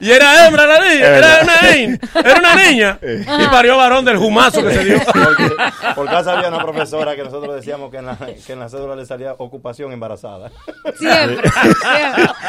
[0.00, 2.98] y era hembra la niña, era una, niña, era una niña.
[3.02, 5.00] Y parió varón del humazo que se dio.
[5.12, 5.50] Porque
[5.94, 8.16] por casa había una profesora que nosotros decíamos que en la,
[8.46, 10.50] que en la cédula le salía ocupación embarazada.
[10.98, 11.50] Siempre.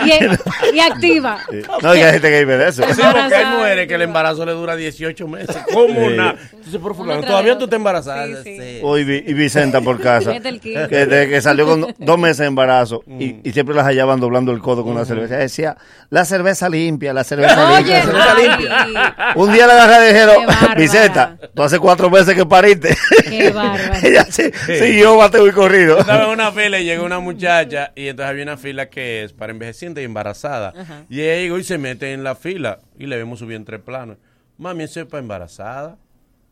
[0.03, 0.39] siempre.
[0.71, 1.39] Y, y activa.
[1.81, 2.83] No, hay gente que vive de eso.
[2.93, 5.57] Sí, porque hay mujeres que el embarazo le dura 18 meses.
[5.73, 6.13] ¿Cómo Sí.
[6.13, 6.35] una?
[6.53, 8.25] Entonces, por fulano, Una todavía tú estás embarazada.
[8.43, 8.81] Sí, sí.
[9.25, 10.33] Y Vicenta por casa.
[10.39, 14.51] Que, de- que salió con dos meses de embarazo y, y siempre las hallaban doblando
[14.51, 15.37] el codo con la cerveza.
[15.37, 15.77] Decía,
[16.09, 17.97] la cerveza limpia, la cerveza Oye, limpia.
[17.97, 19.33] la cerveza ay, limpia.
[19.35, 20.35] Un día la agarré y dijeron.
[20.77, 22.95] Vicenta, tú hace cuatro meses que pariste.
[23.29, 23.93] Qué bárbaro.
[24.03, 25.99] Ella sí, siguió bateo y corrido.
[25.99, 29.33] Estaba en una fila y llegó una muchacha y entonces había una fila que es
[29.33, 30.73] para envejeciente y embarazada.
[30.77, 31.03] Ajá.
[31.09, 34.17] Y ella llegó y se mete en la fila y le vemos su vientre plano.
[34.57, 35.97] Mami, ¿eso es para embarazada?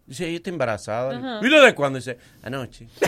[0.06, 1.18] Dice, ella está embarazada.
[1.18, 1.40] Ajá.
[1.46, 1.98] ¿Y desde cuándo?
[2.00, 2.88] Dice, anoche.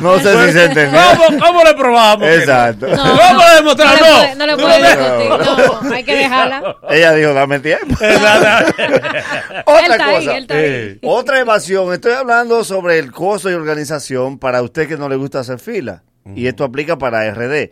[0.00, 1.00] No sé si se entendió.
[1.26, 2.20] ¿Cómo, cómo le probamos?
[2.20, 2.32] no?
[2.32, 2.86] Exacto.
[2.88, 4.36] No, ¿Cómo no, le demostramos?
[4.36, 4.46] No No.
[4.46, 4.98] le no ves.
[4.98, 5.88] discutir.
[5.88, 6.76] No, hay que dejarla.
[6.90, 7.96] Ella dijo, dame tiempo.
[8.00, 8.82] Exacto.
[8.82, 10.36] Él Otra está ahí, cosa.
[10.36, 10.98] él está ahí.
[11.02, 11.92] Otra evasión.
[11.92, 16.02] Estoy hablando sobre el costo y organización para usted que no le gusta hacer fila.
[16.34, 17.70] Y esto aplica para RD.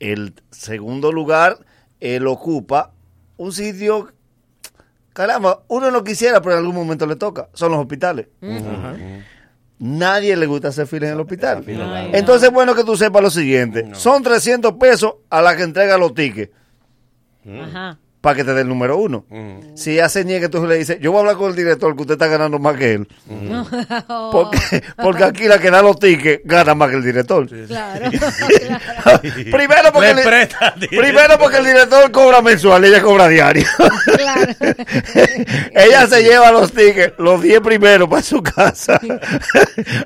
[0.00, 1.58] El segundo lugar,
[2.00, 2.90] él ocupa
[3.36, 4.12] un sitio.
[5.12, 7.48] Caramba, uno no quisiera, pero en algún momento le toca.
[7.52, 8.28] Son los hospitales.
[9.78, 11.64] Nadie le gusta hacer fila en el hospital.
[11.66, 13.94] Ay, Entonces es bueno que tú sepas lo siguiente.
[13.94, 16.52] Son 300 pesos a la que entrega los tickets
[17.44, 17.98] Ajá.
[18.22, 19.26] Para que te dé el número uno.
[19.74, 22.02] Si ella se niega, entonces le dice, yo voy a hablar con el director que
[22.02, 23.08] usted está ganando más que él.
[24.30, 24.58] Porque,
[24.96, 27.48] porque aquí la que da los tickets gana más que el director.
[27.66, 28.10] Claro.
[29.50, 31.04] primero, porque Le el, presta al director.
[31.04, 33.66] primero porque el director cobra mensual ella cobra diario.
[34.16, 34.52] claro.
[35.72, 39.00] ella se lleva los tickets, los 10 primeros para su casa.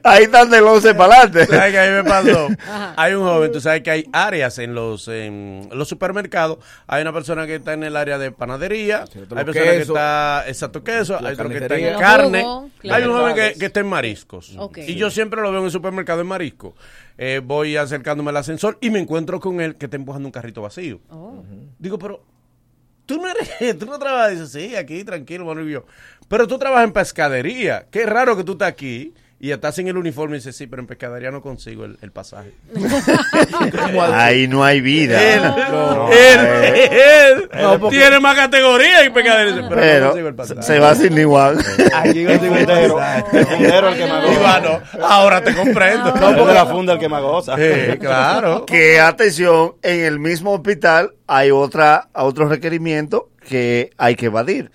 [0.03, 1.55] Ahí están del 11 para adelante.
[1.55, 2.49] ¿Sabes qué a mí me pasó?
[2.97, 6.59] Hay un joven, tú sabes que hay áreas en los, en los supermercados.
[6.87, 9.83] Hay una persona que está en el área de panadería, Cierto, hay los persona que
[9.83, 12.45] está, exacto, queso, hay otro que está en carne,
[12.89, 14.57] hay un joven que, que está en mariscos.
[14.87, 16.75] Y yo siempre lo veo en el supermercado en marisco.
[17.19, 20.63] Eh, voy acercándome al ascensor y me encuentro con él que está empujando un carrito
[20.63, 21.01] vacío.
[21.11, 21.43] Oh.
[21.79, 22.23] Digo, pero
[23.07, 25.87] tú no eres, tú no trabajas, dice, sí, aquí, tranquilo, bueno, y yo.
[26.29, 27.87] Pero tú trabajas en pescadería.
[27.91, 30.81] Qué raro que tú estás aquí y estás en el uniforme y dices, sí, pero
[30.81, 32.53] en pescadería no consigo el, el pasaje.
[34.15, 35.35] Ahí no hay vida.
[35.35, 40.35] Él, No, él, eh, él tiene más categoría en pescadería, dice, pero, no consigo el
[40.35, 40.63] pasaje.
[40.63, 41.59] se va sin igual.
[41.95, 42.99] Aquí el fundero.
[43.33, 44.33] El fundero el que goza.
[44.33, 46.15] Ivano, ahora te comprendo.
[46.15, 47.57] No, porque la funda el que más goza.
[47.57, 48.65] Sí, claro.
[48.65, 54.71] Que atención, en el mismo hospital hay otra otro requerimiento que hay que evadir.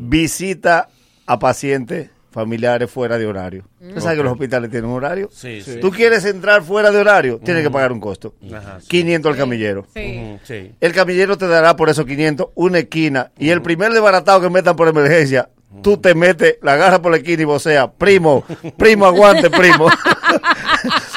[0.00, 0.88] Visita
[1.26, 3.64] a pacientes familiares fuera de horario.
[3.80, 5.28] ¿Usted sabe que los hospitales tienen un horario?
[5.32, 5.78] Sí, sí.
[5.80, 8.34] Tú quieres entrar fuera de horario, tienes que pagar un costo.
[8.52, 8.88] Ajá, sí.
[8.88, 9.86] 500 al camillero.
[9.94, 10.72] Sí.
[10.80, 14.74] El camillero te dará por esos 500 una esquina y el primer desbaratado que metan
[14.76, 15.48] por emergencia
[15.82, 18.44] tú te metes, la agarras por la esquina y vocea, primo,
[18.76, 19.88] primo, aguante, primo.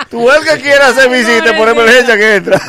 [0.09, 2.59] tú el que quiera hacer visita por emergencia que entra.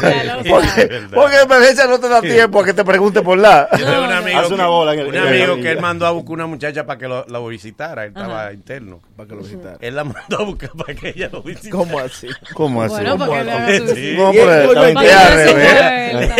[0.48, 3.68] Porque, porque emergencia no te da tiempo a que te pregunte por la.
[3.78, 6.06] Yo tengo un amigo, Hace una que, bola en el- un amigo que él mandó
[6.06, 8.04] a buscar una muchacha para que lo, la visitara.
[8.04, 9.00] Él estaba interno.
[9.16, 9.76] Para que lo visitara.
[9.80, 11.70] Él la mandó a buscar para que ella lo visitara.
[11.72, 12.28] ¿Cómo así?
[12.54, 12.94] ¿Cómo así?
[12.94, 14.14] Bueno, para que le haga su- Sí.
[14.16, 14.38] No, Y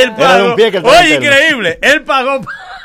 [0.01, 0.49] él pagó.
[0.51, 1.27] un pie que él estaba Oye, interno.
[1.37, 1.79] increíble.
[1.83, 2.41] Él pagó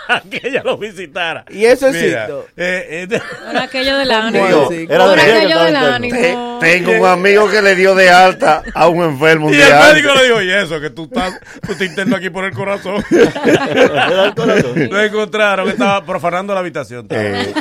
[0.07, 1.45] para que ella lo visitara.
[1.49, 2.45] ¿Y eso es cierto?
[2.57, 3.21] eh, eh,
[3.59, 4.45] aquello del ánimo.
[4.89, 6.52] Era aquello del ánimo.
[6.63, 9.73] Te- tengo un amigo que le dio de alta a un enfermo un y el
[9.73, 13.03] médico le dijo, y eso, que tú estás, tú te interno aquí por el corazón.
[13.11, 14.89] Era el corazón.
[14.89, 17.07] Lo encontraron, estaba profanando la habitación.
[17.09, 17.53] Eh,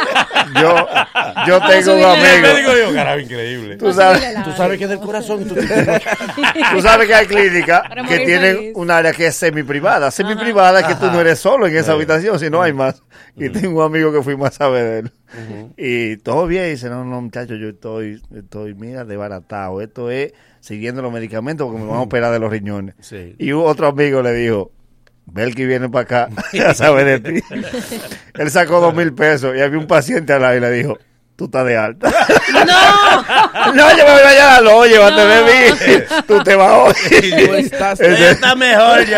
[0.60, 0.86] yo,
[1.46, 2.42] yo tengo un Y el amigo.
[2.54, 3.76] médico dijo, carajo, increíble.
[3.76, 5.44] Tú sabes, Tú sabes que es del corazón.
[5.48, 8.72] Tú tú sabes que hay clínicas que tienen feliz.
[8.76, 10.10] un área que es semi privada.
[10.10, 13.02] Semi privada es que tú no eres solo en esa habitación, si no hay más.
[13.36, 15.12] Y tengo un amigo que fuimos a saber de él.
[15.76, 19.80] Y todo bien, dice, no, no, muchachos, yo estoy, estoy, mira, desbaratado.
[19.80, 22.94] Esto es siguiendo los medicamentos porque me van a operar de los riñones.
[23.00, 23.34] Sí.
[23.38, 24.70] Y otro amigo le dijo,
[25.26, 26.28] Bel que viene para acá
[26.68, 27.44] a saber de ti.
[28.34, 30.98] Él sacó dos mil pesos y había un paciente al lado y le dijo,
[31.42, 32.08] tú estás de alta.
[32.52, 33.72] ¡No!
[33.74, 36.04] no, yo me voy allá, no, llévate de mí.
[36.28, 37.20] Tú te vas hoy.
[37.46, 39.16] Tú estás- Está mejor yo.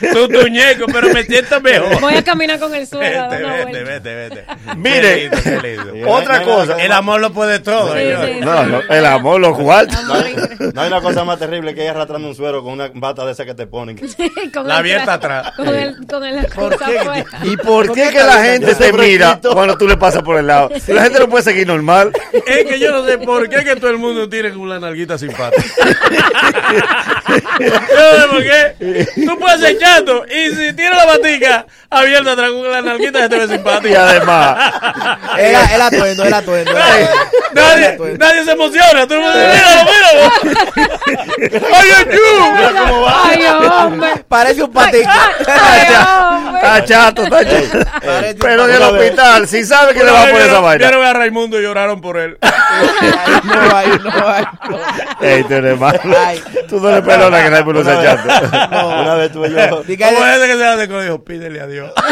[0.12, 2.00] Tu tuñeco, pero me siento mejor.
[2.00, 3.28] Voy a caminar con el suelo.
[3.28, 3.90] Vete, vete, vuelta.
[3.92, 4.46] vete, vete.
[4.76, 6.10] Mire, Qué lindo, qué lindo.
[6.10, 6.82] Otra cosa.
[6.82, 7.92] El amor lo puede todo.
[7.92, 8.26] Sí, señor.
[8.26, 8.32] sí.
[8.40, 9.44] No, no, el amor.
[9.44, 9.86] Amor
[10.28, 10.72] increíble.
[10.74, 13.32] No hay una cosa más terrible que ir arrastrando un suero con una bata de
[13.32, 14.00] esa que te ponen.
[14.52, 15.52] Con La abierta atrás.
[15.54, 17.24] Con el, con el ¿Por qué?
[17.44, 20.46] ¿Y por ¿Por qué que la gente te mira cuando tú le pasas por el
[20.46, 20.70] lado?
[20.84, 22.12] Si la gente no puede seguir normal.
[22.46, 25.62] Es que yo no sé por qué que todo el mundo tiene una nalguita simpática.
[27.58, 29.06] yo no sé por qué.
[29.26, 33.28] Tú puedes ser chato y si tienes la batica abierta atrás con la nalguita se
[33.28, 34.08] te ve Y simpática.
[34.08, 34.72] además,
[35.38, 36.72] Era el atuendo, el atuendo.
[36.72, 37.54] Nadie, atuendo.
[37.54, 39.00] nadie, nadie se emociona.
[39.06, 40.32] Mundo dice, míralo, míralo.
[41.74, 43.06] ¡Ay, ayú!
[43.24, 44.24] Ay, hombre.
[44.28, 45.10] Parece un patico.
[45.46, 46.60] Ay, hombre.
[46.60, 47.78] está chato, está chato.
[48.40, 50.88] Pero en el hospital, si sabe que le va a poner esa vaina.
[50.88, 52.38] Vieron a Raimundo y lloraron por él.
[52.42, 54.44] Ay, No hay, no hay.
[55.20, 55.98] Ey, tú eres malo.
[56.24, 56.40] Ay.
[56.68, 58.56] Tú no le perdonas que Una vez, chato.
[59.00, 59.82] una vez tuve yo.
[59.84, 61.92] Diga- Como ese que se hace con dijo, pídele a Dios.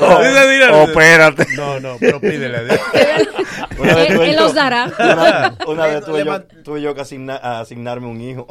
[0.00, 1.46] Oh, Dice, dile, espérate.
[1.56, 2.80] No, no, pero pídele a Dios.
[3.78, 4.90] Una vez Él, yo- los dará.
[4.98, 8.46] Una, una vez tuve yo, tuve yo que asigna- a asignarme un hijo.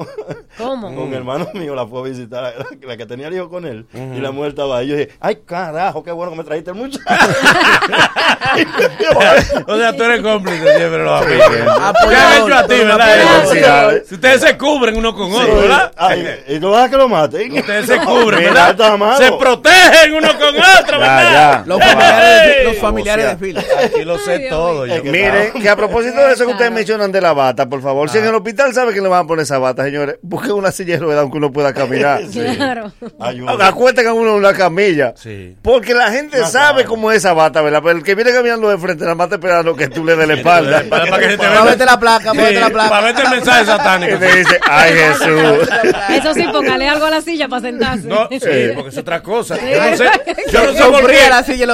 [0.58, 0.88] ¿Cómo?
[0.88, 2.54] Un hermano mío la fue a visitar, la,
[2.88, 4.88] la que tenía el hijo con él, y la mujer estaba ahí.
[4.88, 7.04] Yo dije, ay, carajo, qué bueno que me trajiste el muchacho.
[9.68, 11.45] O sea, tú eres cómplice siempre los amigos.
[12.10, 13.94] ¿Qué han hecho a ti, verdad?
[14.07, 15.91] Si ustedes se cubren uno con otro, ¿verdad?
[15.98, 17.57] Ay, y no vas a que lo maten.
[17.57, 19.18] Ustedes se cubren, ¿verdad?
[19.18, 21.65] Se protegen uno con otro, ¿verdad?
[21.65, 22.65] Los familiares de, ¡Ey!
[22.65, 23.64] los familiares de fila.
[23.84, 24.85] Aquí lo sé todo.
[24.85, 25.03] yo.
[25.03, 28.18] Mire, que a propósito de eso que ustedes mencionan de la bata, por favor, si
[28.18, 30.94] en el hospital sabe que le van a poner esa bata, señores, busquen una silla
[30.95, 32.22] de ruedas aunque uno pueda caminar.
[32.56, 32.91] Claro.
[33.19, 33.68] Ayuda.
[33.68, 35.14] Acuesten a uno en una camilla.
[35.15, 35.56] Sí.
[35.61, 37.81] Porque la gente sabe cómo es esa bata, ¿verdad?
[37.84, 40.34] Pero el que viene caminando de frente, nada más esperando que tú le des la
[40.34, 40.84] espalda.
[40.90, 43.02] Para, que se te Para verte la placa, para verte la Para placa.
[43.02, 44.16] verte el mensaje satánico.
[44.16, 45.70] Y te dice, ay Jesús.
[46.10, 48.08] Eso sí, póngale algo a la silla para sentarse.
[48.08, 48.40] No, sí,
[48.76, 49.58] porque es otra cosa.
[49.58, 50.06] Yo no sé,
[50.52, 51.20] yo no sé por qué.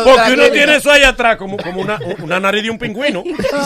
[0.03, 3.23] Porque uno tiene eso ahí atrás como, como una, una nariz de un pingüino.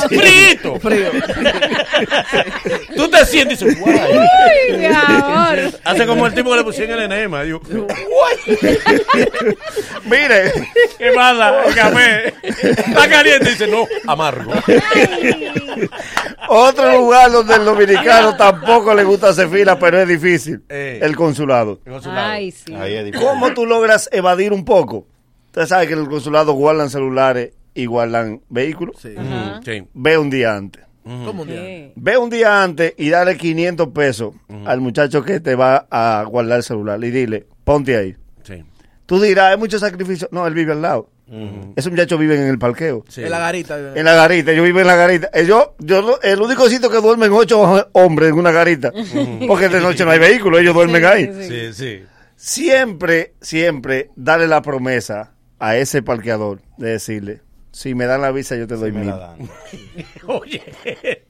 [0.09, 0.79] ¡Frito!
[0.79, 1.11] Frío.
[2.95, 3.99] Tú te sientes y dices, guay.
[3.99, 5.71] Ay, mi amor.
[5.83, 7.43] Hace como el tipo que le pusieron el enema.
[7.43, 7.61] Digo,
[10.05, 10.51] Mire,
[10.97, 11.63] ¿qué pasa?
[11.67, 12.33] El café.
[12.43, 13.49] Está caliente.
[13.49, 14.51] Dice, no, amargo.
[16.47, 20.63] otro lugar donde el dominicano tampoco le gusta hacer fila, pero es difícil.
[20.69, 20.99] Eh.
[21.01, 21.79] El consulado.
[22.05, 22.73] Ay, sí.
[22.73, 23.27] Ahí es difícil.
[23.27, 25.07] ¿Cómo tú logras evadir un poco?
[25.47, 28.97] Usted sabe que en el consulado guardan celulares y guardan vehículos.
[29.01, 29.15] Sí.
[29.93, 30.83] Ve un día antes.
[31.03, 31.61] ¿Cómo un día?
[31.61, 31.91] Sí.
[31.95, 34.33] Ve un día antes y dale 500 pesos
[34.65, 38.15] al muchacho que te va a guardar el celular y dile, ponte ahí.
[38.43, 38.63] Sí.
[39.05, 40.29] Tú dirás, hay mucho sacrificio.
[40.31, 41.09] No, él vive al lado.
[41.75, 43.03] Ese muchacho vive en el parqueo.
[43.09, 43.23] Sí.
[43.23, 43.77] En la garita.
[43.95, 45.29] En la garita, yo vivo en la garita.
[45.33, 48.91] Eh, Yo, yo, el único sitio que duermen ocho ho- hombres en una garita.
[49.47, 51.25] Porque de noche no hay vehículo, ellos duermen Sí, ahí.
[51.25, 51.49] sí, sí.
[51.49, 52.03] Sí, sí.
[52.35, 57.41] Siempre, siempre, dale la promesa a ese parqueador de decirle,
[57.73, 59.13] si me dan la visa yo te doy Me mil.
[60.27, 60.61] Oye.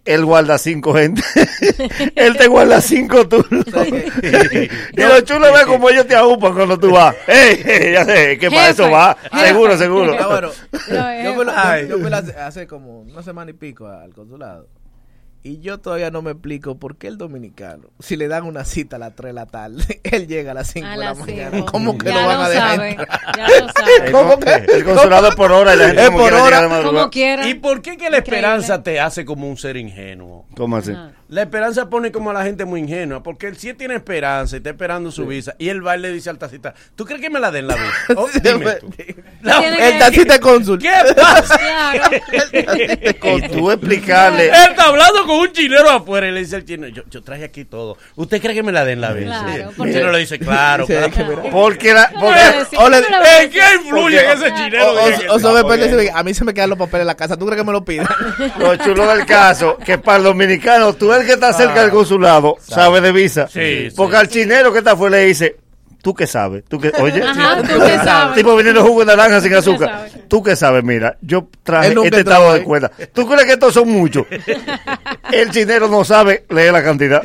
[0.03, 1.23] Él guarda cinco gente.
[2.15, 3.65] Él te guarda cinco turnos.
[3.65, 7.15] y lo chulo es como ellos te agupan cuando tú vas.
[7.27, 7.63] ¡Ey!
[7.65, 9.17] ey, ya sé, que para eso va.
[9.41, 10.17] Seguro, seguro.
[10.19, 10.51] Ah, bueno,
[11.87, 14.67] yo fui hace, hace como una semana y pico al consulado.
[15.45, 18.95] Y yo todavía no me explico por qué el dominicano, si le dan una cita
[18.95, 21.49] a las 3 de la tarde, él llega a las 5 A de la mañana.
[21.51, 21.71] cinco.
[21.71, 23.19] ¿Cómo que Ya lo van lo a dejar sabe, entrar?
[23.35, 24.11] ya lo sabe.
[24.11, 24.53] ¿Cómo que?
[24.53, 26.77] El consulado es por hora y la gente Es como por quiera hora.
[26.77, 26.83] de.
[26.85, 27.49] Como quiera.
[27.49, 30.45] ¿Y por qué que la esperanza te hace como un ser ingenuo?
[30.55, 30.93] ¿Cómo así?
[31.27, 34.57] La esperanza pone como a la gente muy ingenua, porque él sí tiene esperanza y
[34.57, 35.55] está esperando su visa.
[35.57, 37.73] Y él va y le dice al tacita, ¿tú crees que me la den la
[37.75, 37.87] visa?
[38.15, 38.93] Oh, dime tú.
[39.41, 40.77] La- El tacita es cónsul.
[40.79, 41.57] ¿Qué pasa?
[41.57, 42.17] Claro.
[43.39, 44.47] Y tú explicarle.
[44.49, 47.43] Él está hablando con un chinero afuera y le dice al chino, yo, yo traje
[47.45, 47.97] aquí todo.
[48.15, 49.43] ¿Usted cree que me la den la visa?
[49.43, 51.43] Claro, el porque- chino le dice, claro, Sí, claro.
[51.51, 52.11] Porque la.
[52.19, 52.39] Porque,
[52.69, 56.05] Sí, o le- ¿cómo lo vas a ¿En qué influye Porque- ese chinero O, o,
[56.07, 57.38] o a mí se me quedan los papeles en la casa.
[57.38, 58.07] ¿Tú crees que me lo pidan?
[58.60, 62.57] lo chulo del caso, que para el dominicano, tú el que está cerca del consulado,
[62.61, 63.47] sabe de visa.
[63.47, 64.19] Sí, Porque sí.
[64.22, 65.57] al chinero que está afuera le dice,
[66.03, 66.63] ¿tú qué sabes?
[66.67, 68.35] ¿Tú qué, oye, Ajá, ¿tú qué sabes?
[68.35, 70.07] tipo viniendo jugo de naranja sin azúcar.
[70.27, 70.84] ¿Tú qué sabes?
[70.84, 72.91] Mira, yo traje este estado de cuenta.
[73.13, 74.25] ¿Tú crees que estos son muchos?
[75.31, 77.23] El chinero no sabe leer la cantidad.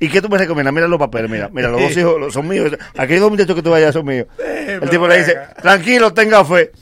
[0.00, 0.74] ¿Y qué tú me recomiendas?
[0.74, 2.72] Mira los papeles, mira, mira, los dos hijos los- son míos.
[2.98, 4.26] Aquí hay dos muchachos que tú vayas son míos.
[4.38, 6.72] El tipo le dice, tranquilo, tenga fe.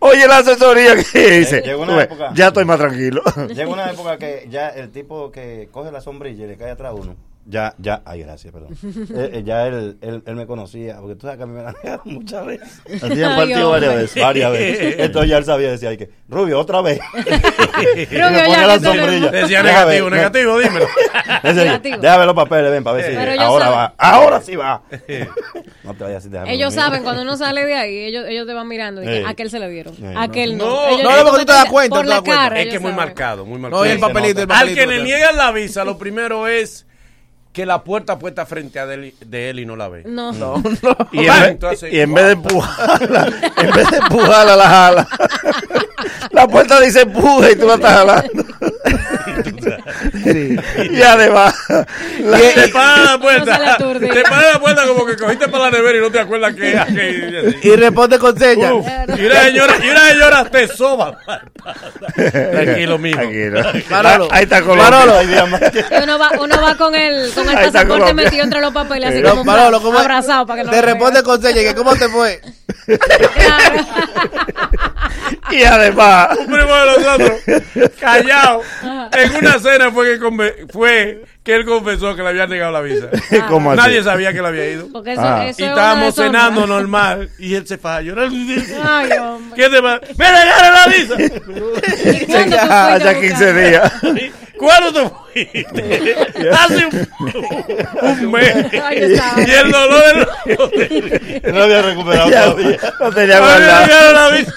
[0.00, 3.22] Oye, la asesoría que dice, llegó una tú época- ya estoy más tranquilo.
[3.48, 6.90] Llega una época que ya el tipo que coge la sombrilla y le cae atrás
[6.90, 7.16] a uno.
[7.50, 8.76] Ya, ya, ay, gracias, perdón.
[9.18, 11.62] Eh, eh, ya él, él, él me conocía, porque tú sabes que a mí me
[11.64, 12.80] la negaron muchas veces.
[13.02, 14.22] A ti me han Ay, partido varias veces.
[14.22, 14.94] Varias veces.
[14.98, 17.00] Entonces ya él sabía, decía, ay, que, Rubio, otra vez.
[17.16, 19.30] y Rubio, me ya, ponía la sombrilla.
[19.30, 20.86] Decía negativo, ver, negativo, dímelo.
[21.42, 21.98] Decía, Negativo.
[21.98, 23.94] Déjame los papeles, ven, para ver si ahora va.
[23.96, 24.82] Ahora sí va.
[25.84, 28.52] no te vayas así, déjame Ellos saben cuando uno sale de ahí, ellos, ellos te
[28.52, 30.66] van mirando y aquel se le dieron, aquel no.
[30.66, 32.00] No, Ellos- no, porque tú te das cuenta,
[32.56, 33.84] Es que es muy marcado, muy marcado.
[33.84, 34.60] No, y el papelito, el nota.
[34.60, 34.80] Al papelito.
[34.80, 36.86] que le niegan la visa, lo primero es
[37.58, 40.04] que la puerta puesta frente a de él, de él y no la ve.
[40.06, 40.30] No.
[40.30, 40.96] No, no.
[41.10, 45.08] Y en, vez, entonces, y en vez de empujarla, en vez de empujarla, la jala.
[46.30, 48.44] La puerta dice empuje y tú la estás jalando.
[50.24, 50.56] Sí.
[50.90, 51.54] Y además,
[52.20, 53.76] la- Te para la puerta.
[53.78, 56.72] Te para la puerta como que cogiste para la nevera y no te acuerdas que.
[56.94, 58.72] que- Y responde con señas.
[58.72, 58.86] Uf,
[59.16, 61.18] y una señora, y una señora te soba.
[62.14, 63.18] Tranquilo, mijo.
[63.18, 63.62] Tranquilo.
[63.90, 64.90] Manolo, Ahí está Colombia.
[64.90, 65.22] Manolo.
[65.22, 68.14] Y uno va, uno va con el, con el pasaporte Colombia.
[68.24, 70.04] metido entre los papeles, así No, como Manolo, ¿cómo es?
[70.04, 71.64] abrazado para que no Te responde con señas.
[71.64, 72.40] que ¿Cómo te fue?
[72.86, 73.86] Claro.
[75.52, 78.62] Y además, Un primo de nosotros, callado,
[79.12, 82.80] en una cena fue que, conve- fue que él confesó que le habían negado la
[82.82, 83.06] visa.
[83.48, 83.80] ¿cómo así?
[83.80, 84.88] Nadie sabía que le había ido.
[84.92, 85.46] Porque eso, Ah.
[85.46, 86.40] eso Y es estábamos una deshonra.
[86.40, 88.02] cenando normal y él se falla.
[88.02, 88.28] llorar.
[88.28, 89.56] Ay, hombre.
[89.62, 90.00] ¿Qué te va?
[90.16, 91.14] ¡Me negaron la visa!
[91.18, 93.54] ¿Y cuándo tú ya, fuiste a hace 15 buscar?
[93.54, 93.92] días.
[94.58, 95.10] ¿Cuándo te
[95.54, 96.16] fuiste?
[96.52, 97.08] Hace un,
[98.24, 98.54] un mes.
[98.84, 99.40] Ay, yo estaba.
[99.40, 100.02] Y el dolor
[100.76, 102.78] del No había recuperado Ya, todavía.
[103.00, 103.86] no tenía Me guardado.
[103.86, 104.52] negaron la visa.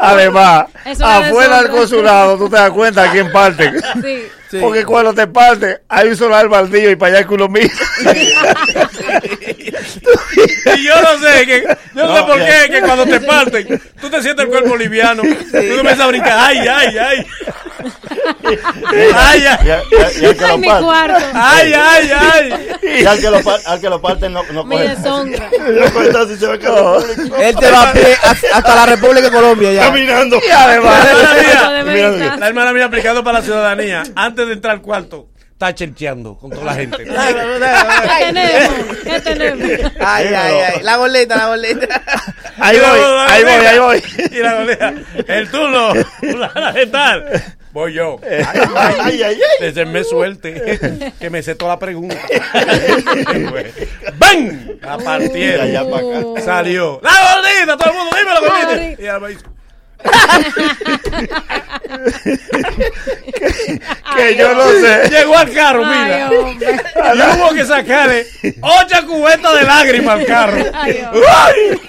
[0.00, 0.66] Además,
[1.02, 3.72] afuera del consulado, tú te das cuenta a quién parte.
[4.02, 4.28] Sí.
[4.54, 4.60] Sí.
[4.60, 7.66] Porque cuando te parte, hay un solar baldío y para allá el culo mío.
[10.76, 11.64] Y yo no sé, que,
[11.94, 15.22] yo no sé por qué, que cuando te parten, tú te sientes el cuerpo liviano.
[15.22, 16.38] Tú comienzas a brincar.
[16.38, 17.26] ¡Ay, ay, ay!
[19.14, 19.58] ¡Ay, ay!
[20.20, 20.90] y al que Ay, lo.
[21.34, 22.66] ¡Ay, ay, ay!
[23.00, 24.84] Y al que lo, al que lo parte no, no coge.
[26.58, 27.48] que.
[27.48, 28.16] Él te va a pie
[28.52, 29.82] hasta- la República de Colombia ya.
[29.82, 30.40] Caminando.
[30.46, 34.74] Y además, La hermana mía, la hermana mía aplicando para la ciudadanía, antes de entrar
[34.74, 36.98] al cuarto, está chercheando con toda la gente.
[37.04, 38.96] ¿Qué tenemos?
[39.04, 39.92] ¿Qué tenemos?
[40.00, 40.82] Ay, ay, ay.
[40.82, 42.02] La boleta, la boleta.
[42.58, 44.02] ahí voy, ahí voy, ahí voy.
[44.30, 44.94] Y la golea,
[45.26, 45.94] el turno,
[46.74, 47.42] de tal.
[47.72, 48.20] Voy yo.
[48.22, 49.38] Ay, ay, ay.
[49.60, 52.16] Desde me suelte, que me sé toda la pregunta.
[54.16, 54.78] ¡Bam!
[54.80, 56.40] La partieron.
[56.44, 57.00] Salió.
[57.02, 57.76] ¡La gordita!
[57.76, 59.02] Todo el mundo, dímelo, gordita.
[59.02, 59.18] Y ella
[60.02, 61.34] hizo,
[64.16, 65.08] Que yo no sé.
[65.10, 66.30] Llegó al carro, Ay, mira.
[66.30, 66.76] hombre.
[67.14, 68.26] Y hubo que sacarle
[68.60, 70.56] ocho cubetas de lágrimas al carro.
[70.74, 71.04] Ay.
[71.28, 71.80] ¡Ay!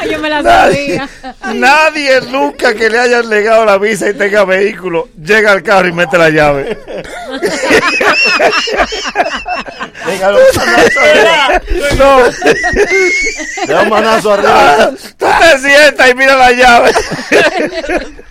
[0.00, 1.54] Ay, yo me la Nadie, sabía.
[1.54, 5.92] nadie nunca que le hayan negado la visa y tenga vehículo llega al carro y
[5.92, 6.76] mete la llave.
[11.98, 12.18] No,
[13.66, 14.90] Da un manazo arriba.
[15.18, 16.75] tú te sientas y mira la llave.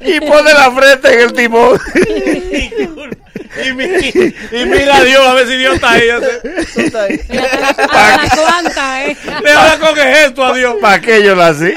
[0.00, 1.78] Y pone la frente en el timón.
[3.64, 6.08] Y, mi- y mira a Dios, a ver si Dios está ahí.
[6.10, 7.08] Hasta
[7.86, 9.16] la cuanta, eh.
[9.42, 10.74] Le habla con el gesto a Dios.
[10.80, 11.72] ¿Para qué yo nací?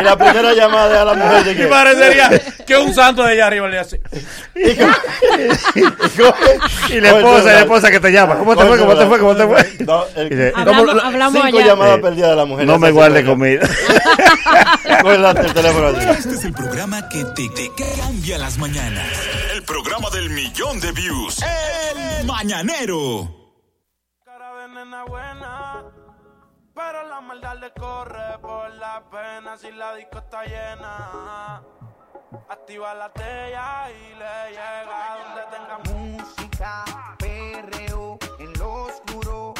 [0.00, 2.30] Y la primera llamada de a la mujer de Y parecería
[2.66, 4.00] que un santo de allá arriba le hace.
[6.90, 8.36] Y la esposa, y la esposa que te llama.
[8.36, 8.78] ¿Cómo te fue?
[8.78, 9.18] ¿Cómo te fue?
[9.18, 9.72] ¿Cómo te fue?
[9.86, 11.66] No, el- Dice, Hablamos- ¿cómo- hablamos Cinco allá.
[11.66, 12.66] llamadas Eh, perdidas de la mujer.
[12.66, 13.68] No me guarde comida.
[15.00, 15.88] El teléfono.
[15.90, 17.70] Este es el programa que te, te
[18.00, 19.06] cambia las mañanas.
[19.54, 21.38] El programa del millón de views.
[21.42, 23.54] El Mañanero.
[24.24, 25.84] Cara de nena buena,
[26.74, 31.62] pero la maldad le corre por la pena si la disco está llena.
[32.48, 36.84] Activa la tella y le llega donde tenga música,
[37.18, 39.54] perreo, en lo oscuro,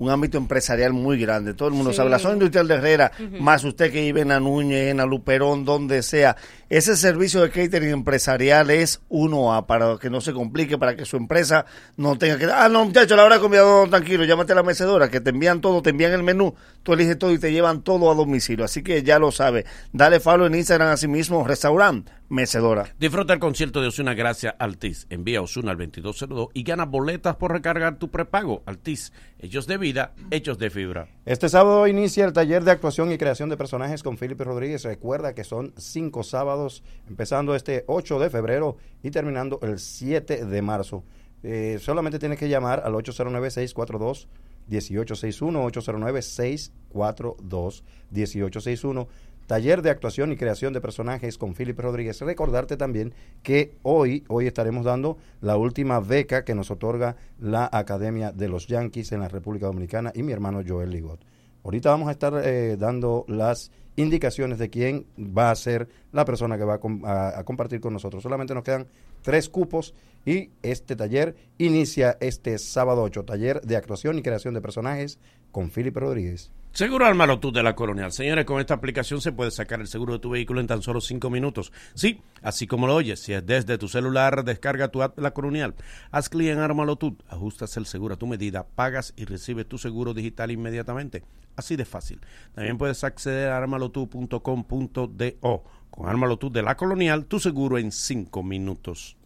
[0.00, 1.54] un ámbito empresarial muy grande.
[1.54, 1.98] Todo el mundo Sí.
[1.98, 2.10] sabe.
[2.10, 6.36] La zona industrial de Herrera, más usted que vive en Anuñez, en Aluperón, donde sea.
[6.68, 11.16] Ese servicio de catering empresarial es 1A para que no se complique, para que su
[11.16, 11.66] empresa
[11.96, 12.46] no tenga que.
[12.46, 15.30] Ah, no, muchacho, la hora de comida, no, tranquilo, llámate a la mecedora, que te
[15.30, 18.64] envían todo, te envían el menú, tú eliges todo y te llevan todo a domicilio.
[18.64, 19.64] Así que ya lo sabe.
[19.92, 22.94] Dale follow en Instagram a sí mismo, restaurante Mecedora.
[22.96, 25.08] Disfruta el concierto de Osuna gracias a Altis.
[25.10, 28.62] Envía Osuna al 2202 y gana boletas por recargar tu prepago.
[28.66, 31.08] Altis, hechos de vida, hechos de fibra.
[31.26, 34.84] Este sábado inicia el taller de actuación y creación de personajes con Felipe Rodríguez.
[34.84, 40.62] Recuerda que son cinco sábados, empezando este 8 de febrero y terminando el 7 de
[40.62, 41.02] marzo.
[41.42, 44.28] Eh, solamente tienes que llamar al 809-642.
[44.70, 49.08] 1861 809 642 1861
[49.50, 52.20] Taller de actuación y creación de personajes con Felipe Rodríguez.
[52.20, 53.12] Recordarte también
[53.42, 58.68] que hoy, hoy estaremos dando la última beca que nos otorga la Academia de los
[58.68, 61.18] Yankees en la República Dominicana y mi hermano Joel Ligot.
[61.64, 66.56] Ahorita vamos a estar eh, dando las indicaciones de quién va a ser la persona
[66.56, 68.22] que va a, com- a- a compartir con nosotros.
[68.22, 68.86] Solamente nos quedan
[69.20, 69.94] tres cupos
[70.24, 75.18] y este taller inicia este sábado 8, taller de actuación y creación de personajes
[75.50, 76.52] con Felipe Rodríguez.
[76.72, 78.12] Seguro Ármalo tú de la Colonial.
[78.12, 81.00] Señores, con esta aplicación se puede sacar el seguro de tu vehículo en tan solo
[81.00, 81.72] cinco minutos.
[81.94, 83.18] Sí, así como lo oyes.
[83.20, 85.74] Si es desde tu celular, descarga tu app La Colonial.
[86.12, 89.78] Haz clic en Ármalo tú, ajustas el seguro a tu medida, pagas y recibes tu
[89.78, 91.24] seguro digital inmediatamente.
[91.56, 92.20] Así de fácil.
[92.54, 95.64] También puedes acceder a armalotu.com.do.
[95.90, 99.16] Con Ármalo tú de la Colonial, tu seguro en cinco minutos.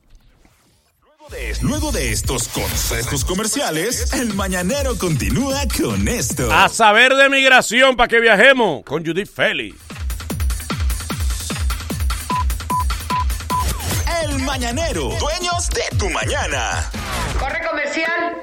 [1.62, 6.52] Luego de estos consejos comerciales, el mañanero continúa con esto.
[6.52, 9.74] A saber de migración para que viajemos con Judith Feli.
[14.22, 16.90] El mañanero, dueños de tu mañana.
[17.38, 18.42] Corre comercial.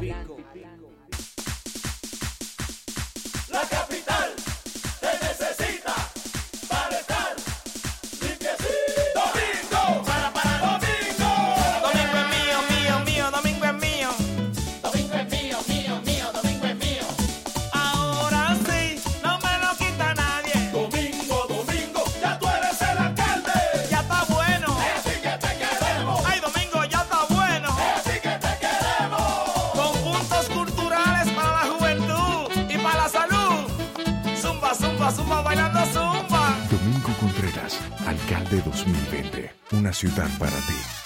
[0.00, 0.37] La
[39.88, 40.97] Una ciudad para ti.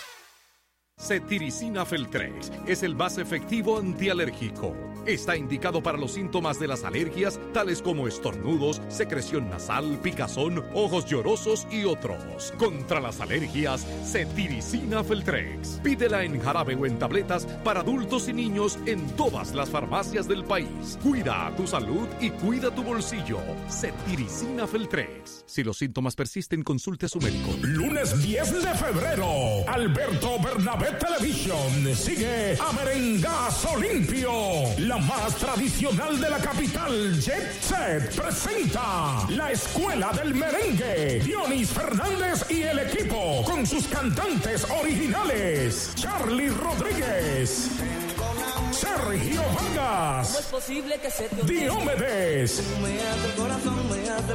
[1.13, 4.75] Cetiricina Feltrex es el más efectivo antialérgico.
[5.05, 11.07] Está indicado para los síntomas de las alergias, tales como estornudos, secreción nasal, picazón, ojos
[11.07, 12.53] llorosos y otros.
[12.57, 15.81] Contra las alergias, Cetiricina Feltrex.
[15.83, 20.45] Pídela en jarabe o en tabletas para adultos y niños en todas las farmacias del
[20.45, 20.99] país.
[21.03, 23.41] Cuida tu salud y cuida tu bolsillo.
[23.69, 25.43] Cetiricina Feltrex.
[25.47, 27.51] Si los síntomas persisten, consulte a su médico.
[27.61, 29.29] Lunes 10 de febrero,
[29.67, 34.33] Alberto Bernabé Television sigue a Merengazo Limpio.
[34.79, 41.21] La más tradicional de la capital, Jet Set, presenta la Escuela del Merengue.
[41.25, 45.93] Dionis Fernández y el equipo con sus cantantes originales.
[45.97, 47.69] Charlie Rodríguez.
[48.83, 50.49] Sergio Vargas.
[50.51, 52.63] posible que se te Diomedes.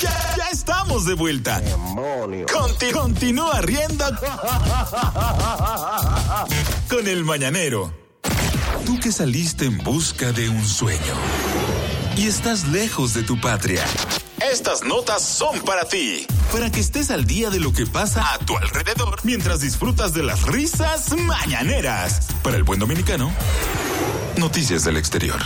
[0.00, 1.62] Ya, ya estamos de vuelta.
[2.52, 4.04] Conti- continúa riendo
[6.88, 7.92] con el mañanero.
[8.86, 11.14] Tú que saliste en busca de un sueño
[12.16, 13.84] y estás lejos de tu patria.
[14.40, 18.38] Estas notas son para ti, para que estés al día de lo que pasa a
[18.38, 22.28] tu alrededor mientras disfrutas de las risas mañaneras.
[22.42, 23.32] Para el buen dominicano,
[24.36, 25.40] noticias del exterior.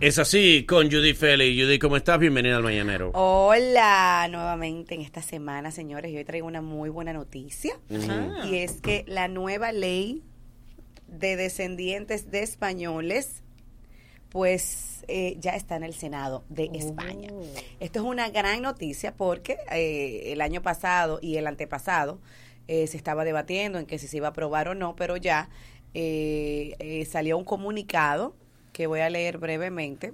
[0.00, 1.60] Es así con Judy Feli.
[1.60, 2.18] Judy, ¿cómo estás?
[2.18, 3.10] Bienvenida al Mañanero.
[3.14, 6.12] Hola, nuevamente en esta semana, señores.
[6.12, 7.78] Y hoy traigo una muy buena noticia.
[7.88, 10.22] Y es que la nueva ley
[11.08, 13.42] de descendientes de españoles,
[14.30, 17.30] pues eh, ya está en el Senado de España.
[17.80, 22.18] Esto es una gran noticia porque eh, el año pasado y el antepasado
[22.66, 25.50] eh, se estaba debatiendo en que si se iba a aprobar o no, pero ya
[25.92, 28.34] eh, eh, salió un comunicado
[28.72, 30.12] que voy a leer brevemente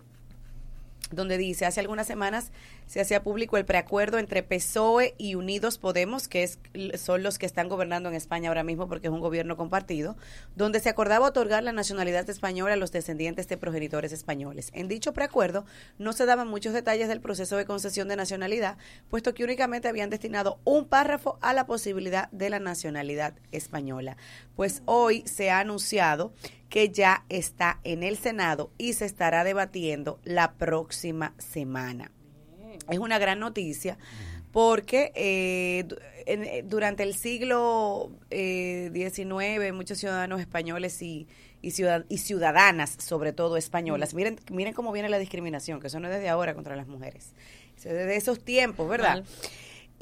[1.10, 2.52] donde dice, hace algunas semanas
[2.86, 6.59] se hacía público el preacuerdo entre PSOE y Unidos Podemos, que es,
[7.01, 10.16] son los que están gobernando en España ahora mismo porque es un gobierno compartido,
[10.56, 14.70] donde se acordaba otorgar la nacionalidad española a los descendientes de progenitores españoles.
[14.72, 15.64] En dicho preacuerdo
[15.98, 18.77] no se daban muchos detalles del proceso de concesión de nacionalidad,
[19.09, 24.16] puesto que únicamente habían destinado un párrafo a la posibilidad de la nacionalidad española.
[24.56, 26.32] Pues hoy se ha anunciado
[26.71, 32.11] que ya está en el Senado y se estará debatiendo la próxima semana.
[32.89, 33.99] Es una gran noticia
[34.53, 35.85] porque eh,
[36.27, 41.29] en- eh, durante el siglo eh, XIX muchos ciudadanos españoles y,
[41.63, 46.01] y, ciudad- y ciudadanas, sobre todo españolas, miren, miren cómo viene la discriminación, que eso
[46.01, 47.33] no es desde ahora contra las mujeres,
[47.77, 49.25] es desde esos tiempos, ¿verdad?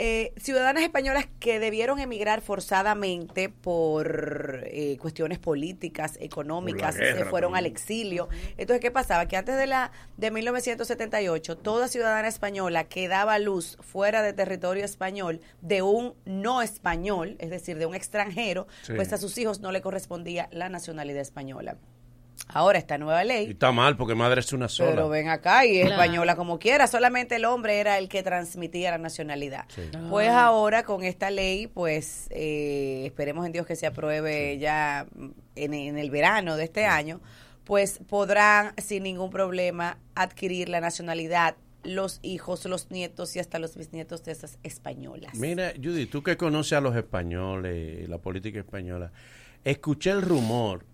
[0.00, 7.50] Eh, ciudadanas españolas que debieron emigrar forzadamente por eh, cuestiones políticas, económicas, guerra, se fueron
[7.50, 8.28] por- al exilio.
[8.56, 9.26] Entonces, ¿qué pasaba?
[9.26, 14.84] Que antes de la de 1978, toda ciudadana española que daba luz fuera de territorio
[14.84, 18.92] español de un no español, es decir, de un extranjero, Sí.
[18.94, 21.58] pues a sus hijos no le correspondía la nacionalidad españoa.
[22.47, 24.90] Ahora esta nueva ley Y está mal porque madre es una sola.
[24.93, 25.90] pero ven acá y Claro.
[25.90, 29.65] española como quiera, solamente el hombre era el que transmitía la nacionalidad.
[29.69, 29.82] Sí.
[30.09, 30.47] Pues Ah.
[30.47, 35.06] ahora con esta ley, pues eh, esperemos en Dios que se apruebe ya
[35.56, 37.20] en, en el verano de este año,
[37.65, 43.77] pues podrán sin ningún problema adquirir la nacionalidad los hijos, los nietos y hasta los
[43.77, 45.35] bisnietos de esas españolas.
[45.36, 49.12] Mira, Judy, tú que conoces a los españoles, la política española,
[49.65, 50.85] escuché el rumor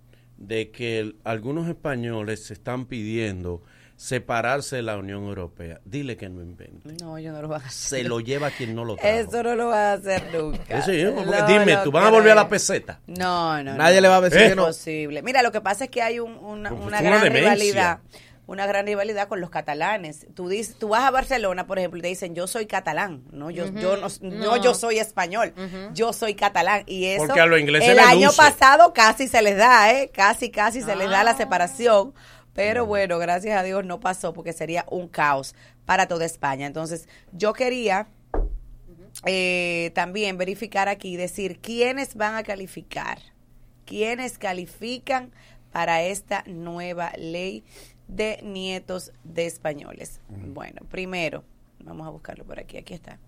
[0.47, 3.63] de que el- algunos españoles se están pidiendo
[3.97, 5.81] separarse de la Unión Europea.
[5.85, 6.81] Dile que no invente.
[7.01, 8.01] No, yo no lo voy a hacer.
[8.01, 9.09] Se lo lleva quien no lo trajo.
[9.31, 10.79] Eso no lo va a hacer nunca.
[10.79, 10.91] Eso
[11.25, 12.99] No dime, lo ¿tú vas a volver a la peseta?
[13.07, 13.75] No, no.
[13.77, 14.01] Nadie no.
[14.03, 14.67] le va a decir Es que no.
[14.67, 15.23] posible.
[15.23, 17.55] Mira, lo que pasa es que hay un- una, una gran demencia.
[17.55, 17.99] rivalidad.
[18.47, 20.27] Una gran rivalidad con los catalanes.
[20.35, 23.51] Tú dices, tú vas a Barcelona, por ejemplo, y te dicen, yo soy catalán, no,
[23.51, 23.79] yo, Ujú.
[23.79, 24.57] yo no, no, No.
[24.63, 25.55] yo soy español,
[25.95, 26.83] yo soy catalán.
[26.87, 28.37] Y eso, Porque a los ingleses el les año luce.
[28.37, 30.11] pasado casi se les da, ¿eh?
[30.13, 31.25] Casi, casi se les da Ah.
[31.25, 32.13] la separación.
[32.53, 35.55] Pero bueno, gracias a Dios no pasó porque sería un caos
[35.87, 36.67] para toda España.
[36.67, 38.09] Entonces, yo quería
[39.27, 43.19] eh, también verificar aquí, decir quiénes van a calificar,
[43.87, 45.33] quiénes califican
[45.73, 47.65] para esta nueva ley
[48.09, 50.21] de nietos de españoles.
[50.29, 51.45] Bueno, primero,
[51.81, 53.19] vamos a buscarlo por aquí, aquí está.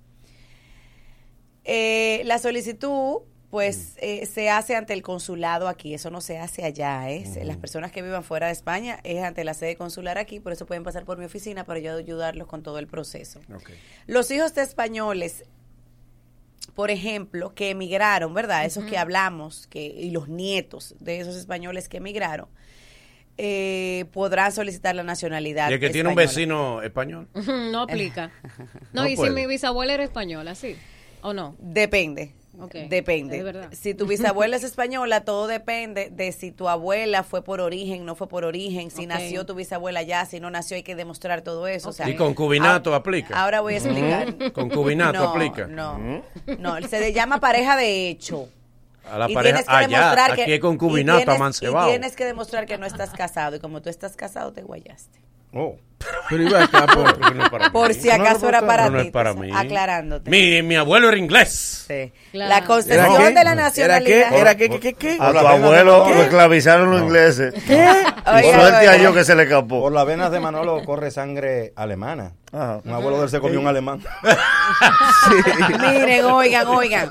[1.64, 6.64] Eh, la solicitud, pues, eh, se hace ante el consulado aquí, eso no se hace
[6.64, 7.24] allá, ¿eh?
[7.44, 10.66] Las personas que vivan fuera de España es ante la sede consular aquí, por eso
[10.66, 13.40] pueden pasar por mi oficina para yo ayudarlos con todo el proceso.
[14.06, 15.44] Los hijos de españoles,
[16.74, 18.64] por ejemplo, que emigraron, ¿verdad?
[18.64, 22.48] Esos que hablamos, que, y los nietos de esos españoles que emigraron,
[23.38, 25.70] eh, podrán solicitar la nacionalidad.
[25.70, 27.28] Y el que tiene un vecino español.
[27.70, 28.30] No aplica.
[28.92, 29.30] No, No y puede.
[29.30, 30.76] si mi bisabuela era española, ¿sí?
[31.22, 31.56] ¿O no?
[31.58, 32.32] Depende.
[32.58, 33.36] Ok, Depende.
[33.36, 33.68] es verdad.
[33.72, 38.14] Si tu bisabuela es española, todo depende de si tu abuela fue por origen, no
[38.14, 41.66] fue por origen, si nació tu bisabuela ya, si no nació, hay que demostrar todo
[41.66, 41.90] eso.
[41.90, 43.38] O sea, Y concubinato ah, aplica.
[43.42, 44.52] Ahora voy a explicar.
[44.54, 45.66] Concubinato No, aplica.
[45.66, 46.22] No,
[46.58, 48.48] no, se le llama pareja de hecho.
[49.10, 51.36] A la Y pareja, tienes que allá, demostrar aquí que- concubinato y tienes-.
[51.86, 53.56] Y tienes que demostrar que no estás casado.
[53.56, 55.20] Y como tú estás casado, te guayaste.
[55.52, 55.76] Oh.
[56.28, 57.94] Pero iba acá, por, no para Por mí.
[57.94, 59.06] si acaso era para No ti.
[59.06, 59.58] es para entonces, mí.
[59.58, 60.30] Aclarándote.
[60.30, 61.84] Mi, mi abuelo era inglés.
[61.88, 62.12] Sí.
[62.32, 62.48] Claro.
[62.50, 64.32] La concesión de la nacionalidad.
[64.32, 64.68] ¿Era qué?
[64.68, 64.78] ¿Qué?
[64.78, 64.94] ¿Qué?
[64.94, 65.16] ¿Qué?
[65.18, 67.54] A tu abuelo lo esclavizaron los ingleses.
[67.66, 67.88] ¿Qué?
[68.24, 69.80] Suerte a yo que se le escapó.
[69.80, 72.32] Por las venas de Manolo corre sangre alemana.
[72.52, 74.02] Un abuelo de él se comió un alemán.
[75.80, 77.10] Miren, oigan, oigan.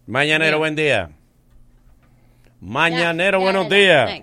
[0.06, 1.08] Mañanero, buen día.
[2.60, 4.22] Mañanero, buenos días.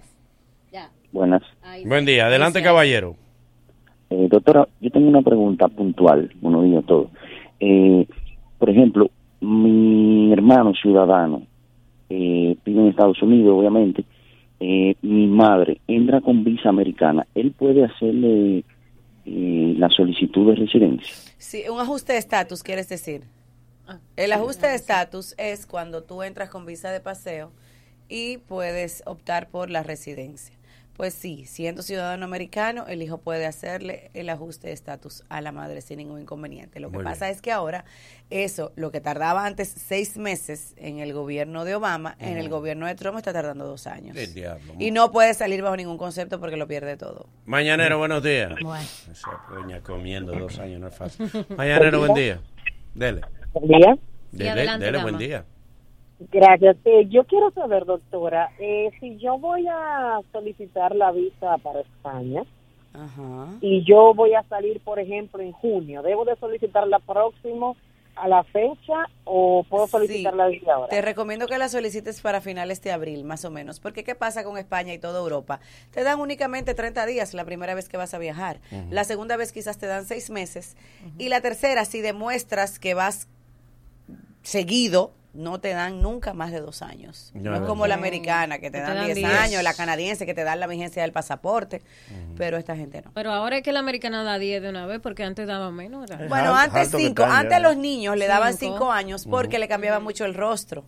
[1.11, 1.41] Buenas.
[1.87, 2.27] Buen día.
[2.27, 3.15] Adelante, caballero.
[4.11, 6.31] Eh, doctora, yo tengo una pregunta puntual.
[6.39, 7.07] Buenos días a todos.
[7.61, 8.05] Eh,
[8.59, 9.09] por ejemplo,
[9.41, 11.41] mi hermano ciudadano
[12.11, 14.05] eh, vive en Estados Unidos, obviamente.
[14.65, 17.27] Eh, mi madre entra con visa americana.
[17.35, 18.63] ¿Él puede hacerle
[19.25, 21.13] eh, la solicitud de residencia?
[21.37, 23.23] Sí, un ajuste de estatus, quieres decir.
[24.15, 27.51] El ajuste de estatus es cuando tú entras con visa de paseo
[28.07, 30.55] y puedes optar por la residencia.
[30.95, 35.51] Pues sí, siendo ciudadano americano, el hijo puede hacerle el ajuste de estatus a la
[35.51, 36.79] madre sin ningún inconveniente.
[36.79, 37.83] Lo que Muy pasa es que ahora
[38.29, 42.85] eso, lo que tardaba antes seis meses en el gobierno de Obama, en el gobierno
[42.85, 44.15] de Trump está tardando dos años.
[44.15, 44.73] El diablo.
[44.77, 47.27] Y no puede salir bajo ningún concepto porque lo pierde todo.
[47.45, 48.51] Mañanero, buenos días.
[49.11, 51.27] Esa doña comiendo dos años no es fácil.
[51.57, 52.39] Mañanero, buen día.
[52.93, 53.21] Dele.
[53.51, 53.97] Buen día.
[54.31, 55.09] Dele, adelante, dele, dama.
[55.09, 55.45] buen día.
[56.31, 56.77] Gracias.
[56.85, 62.43] Eh, yo quiero saber, doctora, eh, si yo voy a solicitar la visa para España
[63.59, 67.75] y yo voy a salir, por ejemplo, en junio, ¿debo de solicitarla próximo
[68.15, 70.89] a la fecha o puedo solicitarla desde ahora?
[70.89, 73.79] Te recomiendo que la solicites para finales de abril, más o menos.
[73.79, 75.59] Porque ¿qué pasa con España y toda Europa?
[75.91, 78.59] Te dan únicamente 30 días la primera vez que vas a viajar.
[78.91, 80.77] La segunda vez quizás te dan seis meses.
[81.17, 83.27] Y la tercera, si demuestras que vas
[84.43, 87.31] seguido, no te dan nunca más de dos años.
[87.33, 87.87] No, No, es como no.
[87.87, 89.29] la americana, que te Que te dan dan 10 diez.
[89.31, 91.81] años, la canadiense, que te dan la vigencia del pasaporte.
[92.37, 93.11] Pero esta gente no.
[93.13, 96.07] Pero ahora es que la americana da 10 de una vez porque antes daba menos.
[96.09, 96.27] ¿verdad?
[96.29, 98.73] Bueno, antes cinco, antes a los niños le daban Cinco.
[98.75, 100.85] cinco años porque le cambiaba mucho el rostro.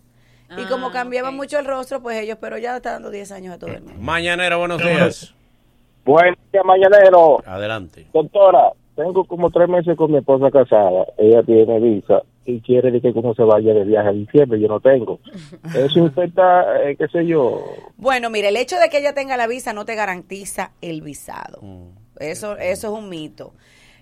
[0.56, 1.34] Y como Ah, cambiaba ok.
[1.34, 4.00] mucho el rostro, pues ellos, pero ya está dando 10 años a todo el mundo.
[4.00, 5.34] Mañanero, buenos días.
[6.04, 7.42] Buen día, mañanero.
[7.44, 8.06] Adelante.
[8.12, 11.04] Doctora, tengo como tres meses con mi esposa casada.
[11.18, 14.60] Ella tiene visa y quiere de que como se vaya de viaje a diciembre.
[14.60, 15.20] Yo no tengo.
[15.74, 17.64] Eso infecta, eh, qué sé yo.
[17.96, 21.60] Bueno, mire, el hecho de que ella tenga la visa no te garantiza el visado.
[22.18, 23.52] Eso, eso es un mito.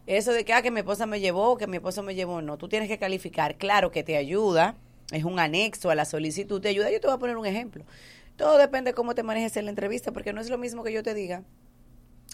[0.06, 2.58] Eso de que, ah, que mi esposa me llevó, que mi esposo me llevó, no.
[2.58, 3.56] Tú tienes que calificar.
[3.56, 4.74] Claro que te ayuda,
[5.10, 6.90] es un anexo a la solicitud, te ayuda.
[6.90, 7.84] Yo te voy a poner un ejemplo.
[8.36, 10.92] Todo depende de cómo te manejes en la entrevista, porque no es lo mismo que
[10.92, 11.42] yo te diga,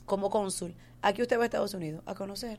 [0.07, 2.59] como cónsul, aquí usted va a Estados Unidos a conocer,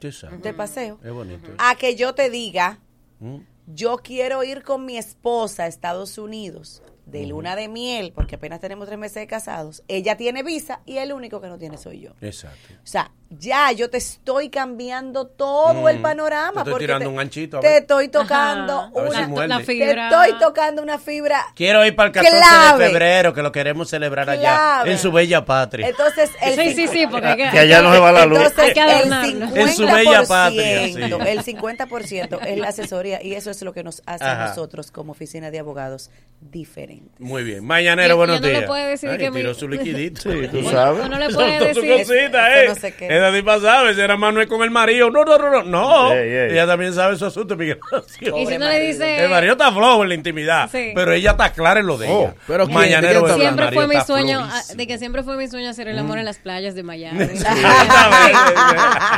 [0.00, 1.50] de paseo, Es bonito.
[1.58, 2.80] a que yo te diga,
[3.20, 3.36] Mm.
[3.66, 8.60] yo quiero ir con mi esposa a Estados Unidos de luna de miel, porque apenas
[8.60, 9.82] tenemos tres meses de casados.
[9.88, 12.12] Ella tiene visa y el único que no tiene soy yo.
[12.20, 12.74] Exacto.
[12.82, 16.02] O sea, ya yo te estoy cambiando todo el Mm.
[16.02, 16.52] panorama.
[16.52, 19.48] Te estoy porque tirando te, un ganchito, a Te estoy tocando A si una, muerde.
[19.48, 20.08] La te fibra.
[20.08, 21.46] estoy tocando una fibra.
[21.54, 22.84] Quiero ir para el 14 Clave.
[22.84, 24.40] de febrero, que lo queremos celebrar allá,
[24.80, 24.92] Clave.
[24.92, 25.88] en su bella patria.
[25.88, 28.38] Entonces, el Sí, sí, sí, porque que- Que allá no se va la luz.
[28.38, 29.30] Entonces, Hay que el adornarlo.
[29.46, 30.94] 50%, En su bella patria, sí.
[31.28, 34.48] el 50% es la asesoría y eso es lo que nos hace a Ajá.
[34.48, 37.10] nosotros como oficina de abogados diferente.
[37.18, 37.64] Muy bien.
[37.64, 38.64] Mañanero, buenos y no le días.
[38.66, 40.20] puede decir Ay, que tiró mi- su liquidito.
[40.30, 41.08] Sí, tú sabes.
[41.08, 42.64] No le Son puede decir- cositas, Eso ¿eh?
[42.68, 43.19] no sé qué.
[43.20, 45.10] Esa tipa sabe, si era Manuel con el marido.
[45.10, 45.62] No, no, no, no.
[45.64, 46.12] No.
[46.12, 46.52] Ey, ey.
[46.52, 48.02] Ella también sabe su asunto migración.
[48.36, 50.92] Y si no le dice- El marido está flojo en la intimidad, Sí.
[50.94, 52.34] pero ella está clara en lo de Oh, ella.
[52.46, 52.66] pero.
[52.68, 54.72] Mañanero, ¿De Siempre fue mi sueño, flojísimo.
[54.72, 57.18] ah, de que siempre fue mi sueño hacer el amor en las playas de Miami.
[57.26, 57.36] Puede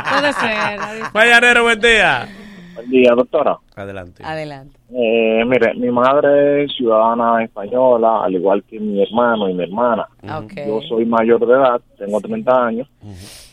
[0.09, 0.79] Puede ser.
[1.13, 2.27] Mañanero, buen día.
[2.75, 3.57] Buen día, doctora.
[3.75, 4.23] Adelante.
[4.25, 4.77] Adelante.
[4.95, 10.07] Eh, mire, mi madre es ciudadana española, al igual que mi hermano y mi hermana.
[10.37, 10.53] Ok.
[10.65, 12.87] Yo soy mayor de edad, tengo 30 años.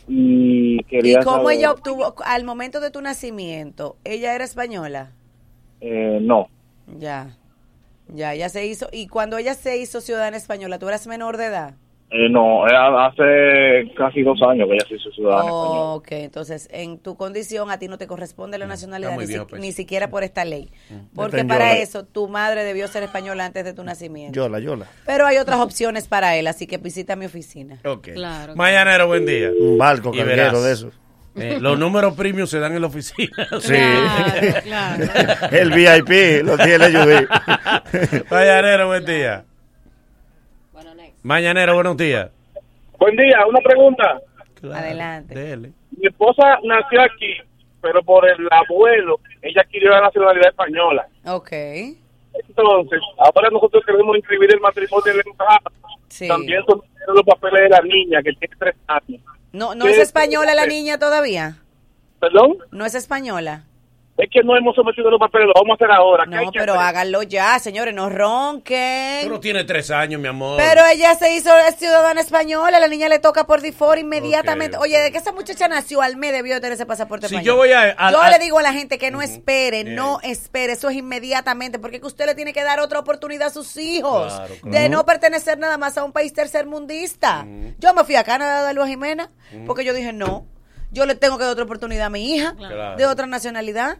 [0.13, 5.11] ¿Y quería cómo saber- ella obtuvo, al momento de tu nacimiento, ella era española?
[5.79, 6.47] Eh, no,
[6.99, 7.37] Ya,
[8.13, 8.89] ya, ella se hizo.
[8.91, 11.75] Y cuando ella se hizo ciudadana española, ¿tú eras menor de edad?
[12.13, 15.79] Eh, no, eh, hace casi dos años que ella se hizo ciudadana española.
[15.93, 19.33] Ok, entonces en tu condición a ti no te corresponde la nacionalidad, está muy ni,
[19.39, 19.61] si- pues.
[19.61, 20.69] ni siquiera por esta ley.
[21.15, 24.35] Porque Depende, para eso tu madre debió ser española antes de tu nacimiento.
[24.35, 24.87] Yola, Yola.
[25.05, 27.79] Pero hay otras opciones para él, así que visita mi oficina.
[27.85, 28.09] Ok.
[28.13, 28.57] Claro.
[28.57, 29.49] Mañanero, buen día.
[29.57, 30.93] Un barco carguero de esos.
[31.37, 33.47] eh, los números premium se dan en la oficina.
[33.61, 33.73] Sí.
[35.51, 37.25] El VIP lo tiene Judy.
[38.29, 39.45] Mañanero, buen día.
[41.23, 42.31] Mañanero, buenos días.
[42.97, 44.19] Buen día, una pregunta.
[44.63, 45.35] Adelante.
[45.35, 45.71] Dele.
[45.97, 47.33] Mi esposa nació aquí,
[47.81, 51.07] pero por el abuelo, ella adquirió la nacionalidad española.
[51.25, 51.51] Ok.
[52.33, 55.71] Entonces, ahora nosotros queremos inscribir el matrimonio en la embajada.
[56.07, 56.27] Sí.
[56.27, 59.21] También sometieron los papeles de la niña, que tiene tres años.
[59.51, 61.57] ¿No, no ¿Qué es española la niña todavía?
[62.19, 62.57] ¿Perdón?
[62.71, 63.65] ¿No es española?
[64.17, 66.25] Es que no hemos sometido los papeles, lo vamos a hacer ahora.
[66.29, 66.85] ¿Qué hay No, que pero hacer?
[66.85, 69.21] háganlo ya, señores, no ronquen.
[69.23, 70.57] Pero tiene tres años, mi amor.
[70.57, 74.77] Pero ella se hizo ciudadana española, la niña le toca por default inmediatamente.
[74.77, 77.45] Oye, de que esa muchacha nació al mes debió tener ese pasaporte Si español.
[77.47, 80.19] yo voy a- a- Yo a- le digo a la gente que no espere, no
[80.21, 83.75] espere, eso es inmediatamente, porque que usted le tiene que dar otra oportunidad a sus
[83.77, 87.45] hijos Claro, de no pertenecer nada más a un país tercermundista.
[87.79, 89.31] Yo me fui a Canadá a darlo a Jimena,
[89.65, 90.45] porque yo dije, no,
[90.91, 92.95] yo le tengo que dar otra oportunidad a mi hija Claro.
[92.97, 93.97] de otra nacionalidad.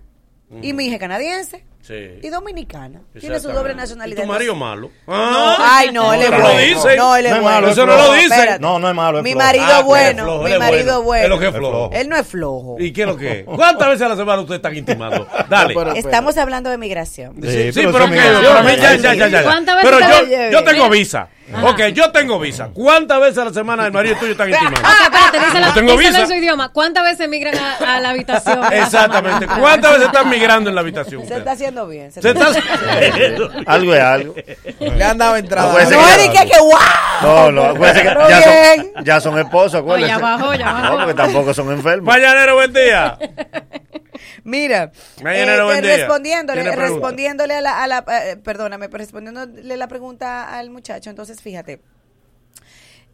[0.61, 1.95] Y mi hija es canadiense Sí.
[2.21, 2.99] y dominicana.
[3.17, 4.21] Tiene su doble ¿Y nacionalidad.
[4.23, 4.91] tu marido malo?
[5.07, 5.77] No, Ah.
[5.79, 6.57] ay, no, él es bueno.
[6.57, 6.97] dice.
[6.97, 7.55] No, él es No es bueno.
[7.61, 8.25] malo, eso no lo dice.
[8.25, 8.59] espérate.
[8.59, 11.03] No, no es malo, es Mi marido Ah, bueno, flojo, mi marido bueno.
[11.03, 11.23] bueno.
[11.23, 11.89] Es lo que es flojo.
[11.93, 12.75] Él no es flojo.
[12.79, 13.45] ¿Y qué es lo que es?
[13.45, 15.25] ¿Cuántas veces a la semana ustedes están intimando?
[15.49, 15.73] Dale.
[15.95, 17.33] Estamos hablando de migración.
[17.41, 19.43] Sí, sí, pero, que ya, ya, ya, ya.
[19.43, 21.29] ¿Cuántas veces Pero yo, yo tengo visa.
[21.63, 22.69] Ok, yo tengo visa.
[22.73, 24.79] ¿Cuántas veces a la semana el marido tuyo están intimando?
[24.79, 26.21] Ok, espérate, díselo, Yo tengo díselo visa.
[26.21, 26.69] en su idioma.
[26.69, 28.73] ¿Cuántas veces migran a, a la habitación?
[28.73, 29.47] Exactamente.
[29.47, 31.25] ¿Cuántas veces están migrando en la habitación?
[31.27, 32.11] Se está haciendo bien.
[32.11, 32.47] Se está
[33.67, 34.35] Algo es algo.
[34.79, 35.69] Le han dado entrada.
[35.69, 36.79] Acuérdese No, que- que, que guau.
[37.21, 38.91] No, no, acuérdense que Pero ya bien.
[38.95, 40.07] son, ya son esposos, acuérdense.
[40.09, 40.85] ya bajó, ya bajó.
[40.91, 42.05] No, porque tampoco son enfermos.
[42.05, 43.17] Mañanero, buen día.
[44.43, 44.91] Mira,
[45.21, 45.97] Mañanero, eh, día.
[45.97, 51.40] respondiéndole, respondiéndole a la, a la eh, perdóname, pero respondiéndole la pregunta al muchacho, entonces
[51.41, 51.81] fíjate.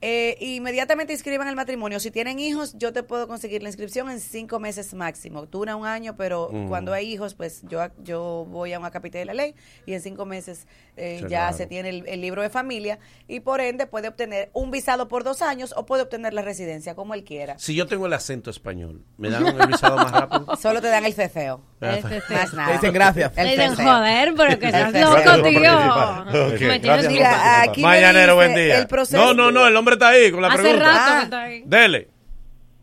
[0.01, 1.99] Eh, inmediatamente inscriban el matrimonio.
[1.99, 5.45] Si tienen hijos, yo te puedo conseguir la inscripción en cinco meses máximo.
[5.47, 6.67] Dura un año, pero Mm.
[6.67, 9.55] cuando hay hijos, pues yo, yo voy a una capital de la ley
[9.85, 10.67] y en cinco meses
[10.97, 11.57] eh, ya claro.
[11.57, 15.23] se tiene el, el libro de familia y por ende puede obtener un visado por
[15.23, 17.57] dos años o puede obtener la residencia como él quiera.
[17.57, 20.55] Si yo tengo el acento español, ¿me dan un visado más rápido?
[20.61, 21.61] Solo te dan el cefeo.
[21.81, 22.67] El Más nada.
[22.67, 23.31] Te dicen gracias.
[23.37, 25.61] El Le dicen, joder, pero que El estás loco, tío.
[25.61, 26.27] participar.
[26.27, 27.69] Ok, Me tienes gracias mira, por participar.
[27.69, 28.77] aquí me Mañanero, buen dice día.
[28.79, 30.85] el proceso- No, no, no, el hombre está ahí con la Hace pregunta.
[30.85, 31.17] rato Ah.
[31.17, 31.63] que está ahí.
[31.65, 32.07] Dele.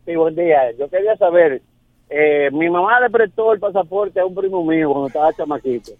[0.05, 0.71] Sí, buen día.
[0.77, 1.61] Yo quería saber,
[2.09, 5.93] eh, mi mamá le prestó el pasaporte a un primo mío cuando estaba chamaquito.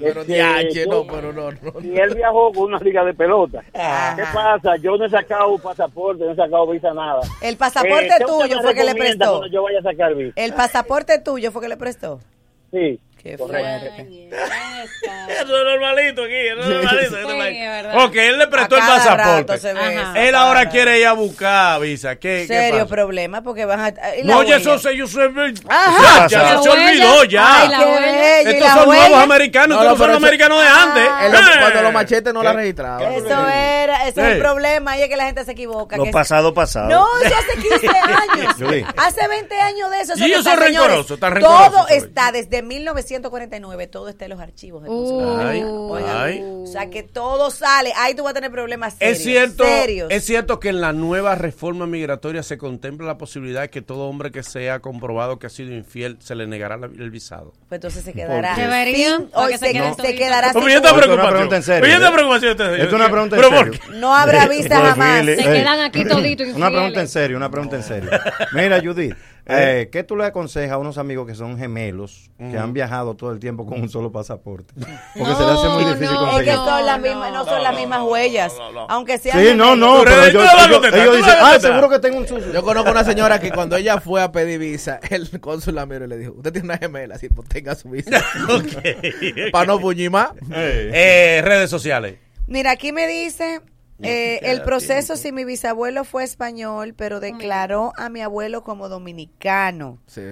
[0.00, 1.80] Pero Este, diache, yo- no, pero no, no.
[1.80, 3.62] Y él viajó con una liga de pelota.
[3.72, 4.76] ¿Qué pasa?
[4.82, 7.20] Yo no he sacado pasaporte, no he sacado visa, nada.
[7.40, 9.46] El pasaporte Eh, ¿qué usted tuyo fue que le prestó.
[9.46, 10.32] yo vaya a sacar visa.
[10.36, 12.18] El pasaporte tuyo fue que le prestó.
[12.72, 12.98] Sí.
[13.26, 14.28] Qué fuerte.
[15.28, 17.16] Eso es normalito aquí, eso es normalito.
[17.18, 18.04] eso Sí, es.
[18.04, 19.52] Ok, él le prestó el pasaporte.
[19.54, 19.56] Ajá.
[19.56, 20.70] eso, Él ahora rato.
[20.72, 22.16] quiere ir a buscar visa.
[22.16, 22.86] ¿Qué, qué Serio pasa?
[22.86, 23.90] problema porque van a...
[24.24, 24.56] No, oye, huella.
[24.56, 25.20] eso se, yo se,
[25.68, 26.26] Ajá.
[26.28, 27.62] ya, ya se olvidó ya.
[27.62, 29.08] Ay, Estos son huella.
[29.08, 31.02] nuevos americanos, No, estos no, no son los eso- americanos de antes.
[31.22, 31.58] El- Eh.
[31.60, 33.12] Cuando los machetes no la registraban.
[33.12, 35.96] Eso era, ese es el problema y es que la gente se equivoca.
[35.96, 36.88] Lo que- pasado, pasado.
[36.88, 37.88] No, eso hace 15
[38.68, 38.84] años.
[38.96, 40.12] Hace 20 años de eso.
[40.14, 42.62] eso Y ellos son rencorosos, están rencorosos, Todo está desde
[43.20, 44.82] 1949, todo está en los archivos.
[44.82, 45.36] del Uh.
[45.38, 46.42] Ay, Oigan, ay.
[46.42, 47.92] O sea que todo sale.
[47.96, 49.18] Ahí tú vas a tener problemas serios.
[49.18, 50.10] Es cierto, serios.
[50.10, 54.08] es cierto que en la nueva reforma migratoria se contempla la posibilidad de que todo
[54.08, 57.52] hombre que sea comprobado que ha sido infiel se le negará la- el visado.
[57.68, 58.54] Pues entonces se quedará.
[58.54, 60.62] sin- hoy se, se queden se quedará sin.
[60.68, 61.30] Esto es una preocupación.
[61.32, 62.12] pregunta en serio, ¿eh?
[62.12, 62.50] preocupación.
[62.52, 63.80] Esto es una pregunta en ¿Pero por serio.
[63.92, 63.98] qué?
[63.98, 65.24] No habrá visa Pues, jamás.
[65.24, 68.10] Se eh, quedan aquí toditos Una pregunta en serio, una pregunta en serio.
[68.52, 69.14] Mira, Judith,
[69.48, 73.30] eh, ¿qué tú le aconsejas a unos amigos que son gemelos, que han viajado todo
[73.32, 74.74] el tiempo con un solo pasaporte?
[74.74, 76.44] Porque se le hace muy No, difícil no, Es conseguir.
[76.52, 78.54] que No, son las no, mismas, no, son no, las no, mismas no, huellas.
[78.58, 78.86] no, no, no.
[78.88, 80.42] Aunque sean Sí, no, no, Pero pero tú ellos,
[81.16, 81.60] dicen, ah, contestar".
[81.60, 82.52] seguro que tengo un sucio.
[82.52, 86.04] Yo conozco una señora que cuando ella fue a pedir visa, el cónsul la miró
[86.04, 88.22] y le dijo, usted tiene una gemela, así, pues tenga su visa.
[88.48, 89.50] Ok.
[89.52, 90.30] Para no puñir más.
[90.52, 92.16] Eh, redes sociales.
[92.48, 93.60] Mira, aquí me dice
[94.02, 95.22] eh, el proceso tiempo.
[95.22, 100.22] si mi bisabuelo fue español, pero declaró a mi abuelo como dominicano Sí.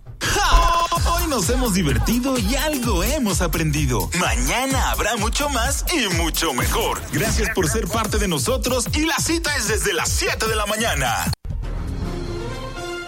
[1.14, 4.10] Hoy nos hemos divertido y algo hemos aprendido.
[4.18, 7.02] Mañana habrá mucho más y mucho mejor.
[7.11, 10.65] Gracias por ser parte de nosotros y la cita es desde las 7 de la
[10.65, 11.30] mañana.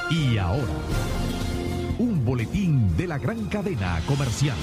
[0.10, 0.68] Y ahora,
[2.00, 4.58] un boletín de la gran cadena comercial.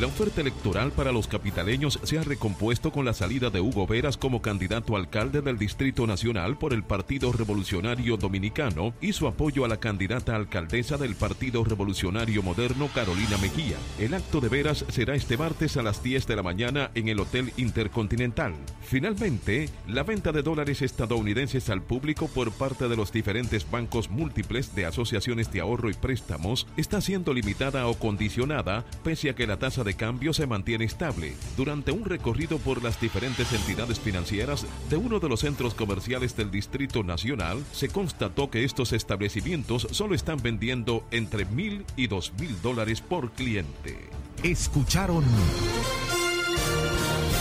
[0.00, 4.16] La oferta electoral para los capitaleños se ha recompuesto con la salida de Hugo Veras
[4.16, 9.64] como candidato a alcalde del Distrito Nacional por el Partido Revolucionario Dominicano y su apoyo
[9.64, 13.76] a la candidata alcaldesa del Partido Revolucionario Moderno, Carolina Mejía.
[13.98, 17.18] El acto de Veras será este martes a las 10 de la mañana en el
[17.18, 18.54] Hotel Intercontinental.
[18.82, 24.76] Finalmente, la venta de dólares estadounidenses al público por parte de los diferentes bancos múltiples
[24.76, 29.58] de asociaciones de ahorro y préstamos está siendo limitada o condicionada pese a que la
[29.58, 31.34] tasa de cambio se mantiene estable.
[31.56, 36.50] Durante un recorrido por las diferentes entidades financieras de uno de los centros comerciales del
[36.50, 42.60] Distrito Nacional, se constató que estos establecimientos solo están vendiendo entre mil y dos mil
[42.62, 43.98] dólares por cliente.
[44.42, 45.24] Escucharon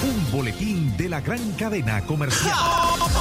[0.04, 2.54] un boletín de la gran cadena comercial.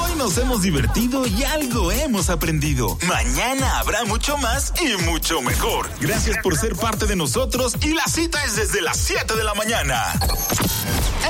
[0.00, 2.98] Hoy nos hemos divertido y algo hemos aprendido.
[3.06, 5.88] Mañana habrá mucho más y mucho mejor.
[6.00, 9.54] Gracias por ser parte de nosotros y la cita es desde las 7 de la
[9.54, 10.02] mañana.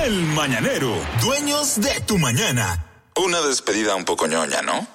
[0.03, 2.85] El Mañanero, dueños de tu mañana.
[3.17, 4.87] Una despedida un poco ñoña, ¿no?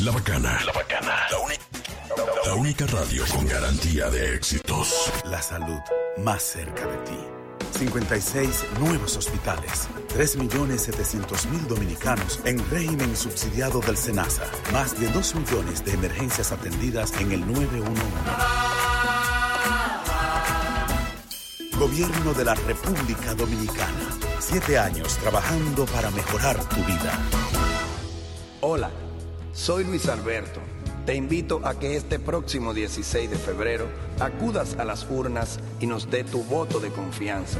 [0.00, 0.60] La bacana.
[0.64, 1.16] La bacana.
[1.30, 1.58] La, uni-
[2.46, 5.10] la única radio con garantía de éxitos.
[5.24, 5.78] La salud
[6.18, 7.18] más cerca de ti.
[7.74, 9.88] 56 nuevos hospitales.
[10.16, 14.44] 3.700.000 dominicanos en régimen subsidiado del SENASA.
[14.72, 18.02] Más de 2 millones de emergencias atendidas en el 911.
[21.78, 24.08] Gobierno de la República Dominicana.
[24.38, 27.18] Siete años trabajando para mejorar tu vida.
[28.60, 28.90] Hola,
[29.52, 30.60] soy Luis Alberto.
[31.06, 33.88] Te invito a que este próximo 16 de febrero
[34.20, 37.58] acudas a las urnas y nos dé tu voto de confianza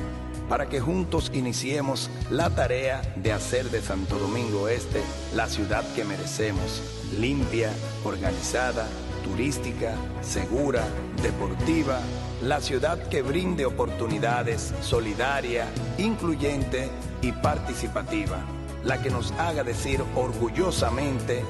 [0.48, 5.02] para que juntos iniciemos la tarea de hacer de Santo Domingo Este
[5.34, 6.82] la ciudad que merecemos,
[7.18, 7.70] limpia,
[8.02, 8.86] organizada,
[9.22, 10.82] turística, segura,
[11.22, 12.00] deportiva,
[12.42, 15.66] la ciudad que brinde oportunidades, solidaria,
[15.98, 16.88] incluyente
[17.20, 18.42] y participativa
[18.84, 21.42] la que nos haga decir orgullosamente,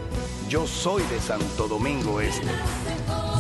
[0.49, 2.47] yo soy de Santo Domingo Este.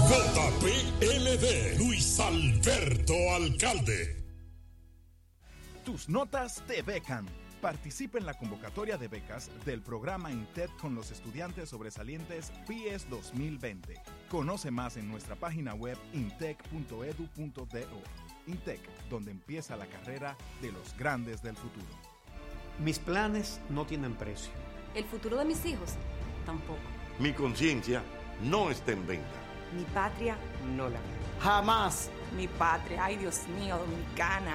[0.09, 4.25] JPLD, Luis Alberto Alcalde.
[5.85, 7.27] Tus notas te becan.
[7.61, 14.03] Participa en la convocatoria de becas del programa INTEC con los estudiantes sobresalientes PIES 2020.
[14.29, 18.03] Conoce más en nuestra página web intec.edu.do.
[18.47, 22.14] INTEC, donde empieza la carrera de los grandes del futuro.
[22.79, 24.53] Mis planes no tienen precio.
[24.95, 25.91] El futuro de mis hijos
[26.45, 26.79] tampoco.
[27.19, 28.03] Mi conciencia
[28.43, 29.29] no está en venta.
[29.77, 30.37] Mi patria
[30.77, 30.99] No la
[31.41, 32.11] Jamás.
[32.37, 34.55] Mi patria, ay Dios mío, dominicana.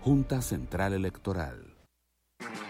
[0.00, 1.64] Junta Central Electoral.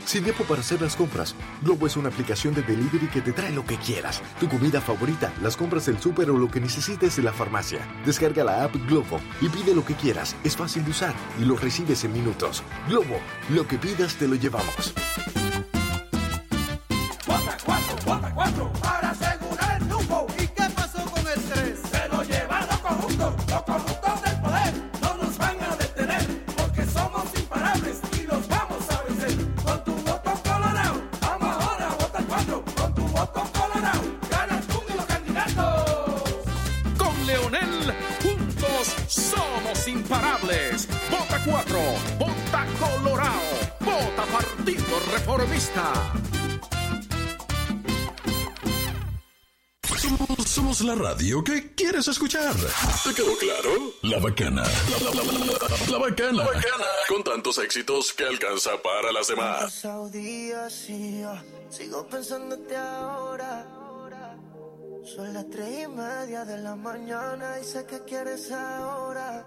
[0.04, 3.52] Sin tiempo para hacer las compras, Globo es una aplicación de delivery que te trae
[3.52, 4.22] lo que quieras.
[4.40, 7.86] Tu comida favorita, las compras del súper o lo que necesites en la farmacia.
[8.06, 10.34] Descarga la app Globo y pide lo que quieras.
[10.44, 12.62] Es fácil de usar y lo recibes en minutos.
[12.88, 13.20] Globo,
[13.50, 14.94] lo que pidas te lo llevamos
[18.80, 20.26] para asegurar el rumbo.
[20.38, 21.78] ¿Y qué pasó con el 3?
[21.90, 22.68] Se lo llevaron
[23.18, 24.74] los los corruptos del poder.
[25.02, 26.26] No nos van a detener
[26.56, 29.36] porque somos imparables y los vamos a vencer.
[29.64, 32.64] Con tu voto colorado, vamos ahora a votar 4.
[32.76, 36.22] Con tu voto colorado, ganas tú y los candidatos.
[36.96, 40.88] Con Leonel, juntos somos imparables.
[41.10, 41.78] Vota 4,
[42.18, 43.50] vota colorado,
[43.80, 45.92] vota Partido Reformista.
[50.58, 52.52] Somos la radio que quieres escuchar.
[53.04, 53.70] ¿Te quedó claro?
[54.02, 54.64] La bacana.
[54.64, 56.84] La, la- la- la- la bacana.
[57.08, 59.62] Con tantos éxitos que alcanza para las demás.
[59.62, 61.32] pasado días y yo
[61.70, 63.66] sigo pensándote ahora.
[65.04, 69.46] Son las tres y media de la mañana y sé que quieres ahora.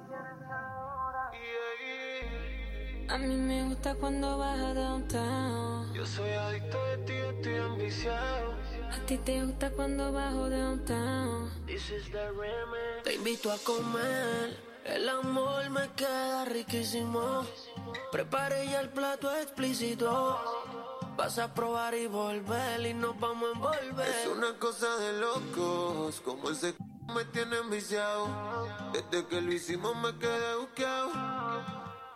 [3.10, 5.94] A mí me gusta cuando vas a downtown.
[5.94, 8.61] Yo soy adicto de ti, estoy ambiciado.
[8.92, 11.50] A ti te gusta cuando bajo downtown.
[11.66, 13.04] This is the remix.
[13.04, 14.58] Te invito a comer.
[14.86, 17.46] El amor me queda riquísimo.
[18.12, 20.40] Prepare ya el plato explícito.
[21.16, 24.08] Vas a probar y volver y nos vamos a envolver.
[24.10, 26.78] Es una cosa de locos, como ese c-
[27.16, 28.28] me tiene enviciado.
[28.94, 31.12] Desde que lo hicimos me quedé buqueado.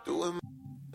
[0.04, 0.38] Tu en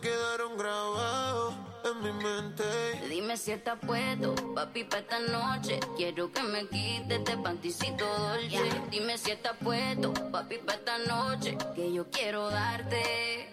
[0.02, 1.54] quedaron grabados
[1.84, 2.64] en mi mente.
[3.08, 5.78] Dime si estás puesto, papi, para esta noche.
[5.96, 8.82] Quiero que me quites este panticito dolce.
[8.90, 11.56] Dime si estás puesto, papi, para esta noche.
[11.74, 13.48] Que yo quiero darte.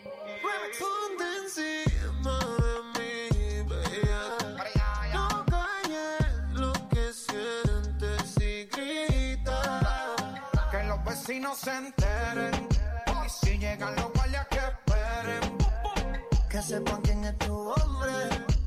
[0.80, 4.22] Ponte encima de mí, bella.
[5.14, 10.16] No calles lo que sientes y grita.
[10.72, 12.68] Que los vecinos se enteren.
[13.26, 15.59] Y si llegan los guardias que esperen.
[16.50, 18.12] Que sepan quién es tu hombre.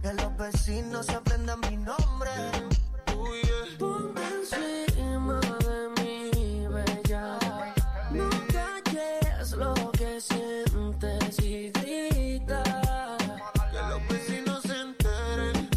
[0.02, 2.30] Que los vecinos aprendan mi nombre.
[3.78, 7.38] Ponte encima de mí, bella.
[8.12, 12.62] No calles lo que sientes y grita.
[13.72, 15.68] Que los vecinos se enteren.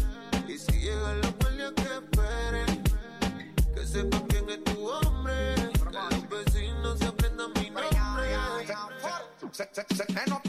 [0.46, 2.84] Y si llegan los guardias que esperen.
[3.74, 5.54] Que sepan quién es tu hombre.
[5.90, 7.86] Que los vecinos se aprendan mi nombre.
[9.50, 10.45] Se, se, se te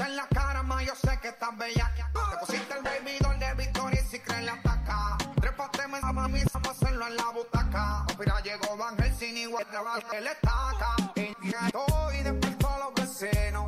[1.48, 1.91] estás bella.
[1.95, 5.18] Te pusiste el baby doll de Victoria y si crees la ataca.
[5.40, 8.06] Trépate, me mami, vamos a hacerlo en la butaca.
[8.19, 9.65] Mira, llegó Van Helsing igual
[10.14, 10.95] él estaca.
[11.15, 13.66] Y estoy despertó a los vecinos.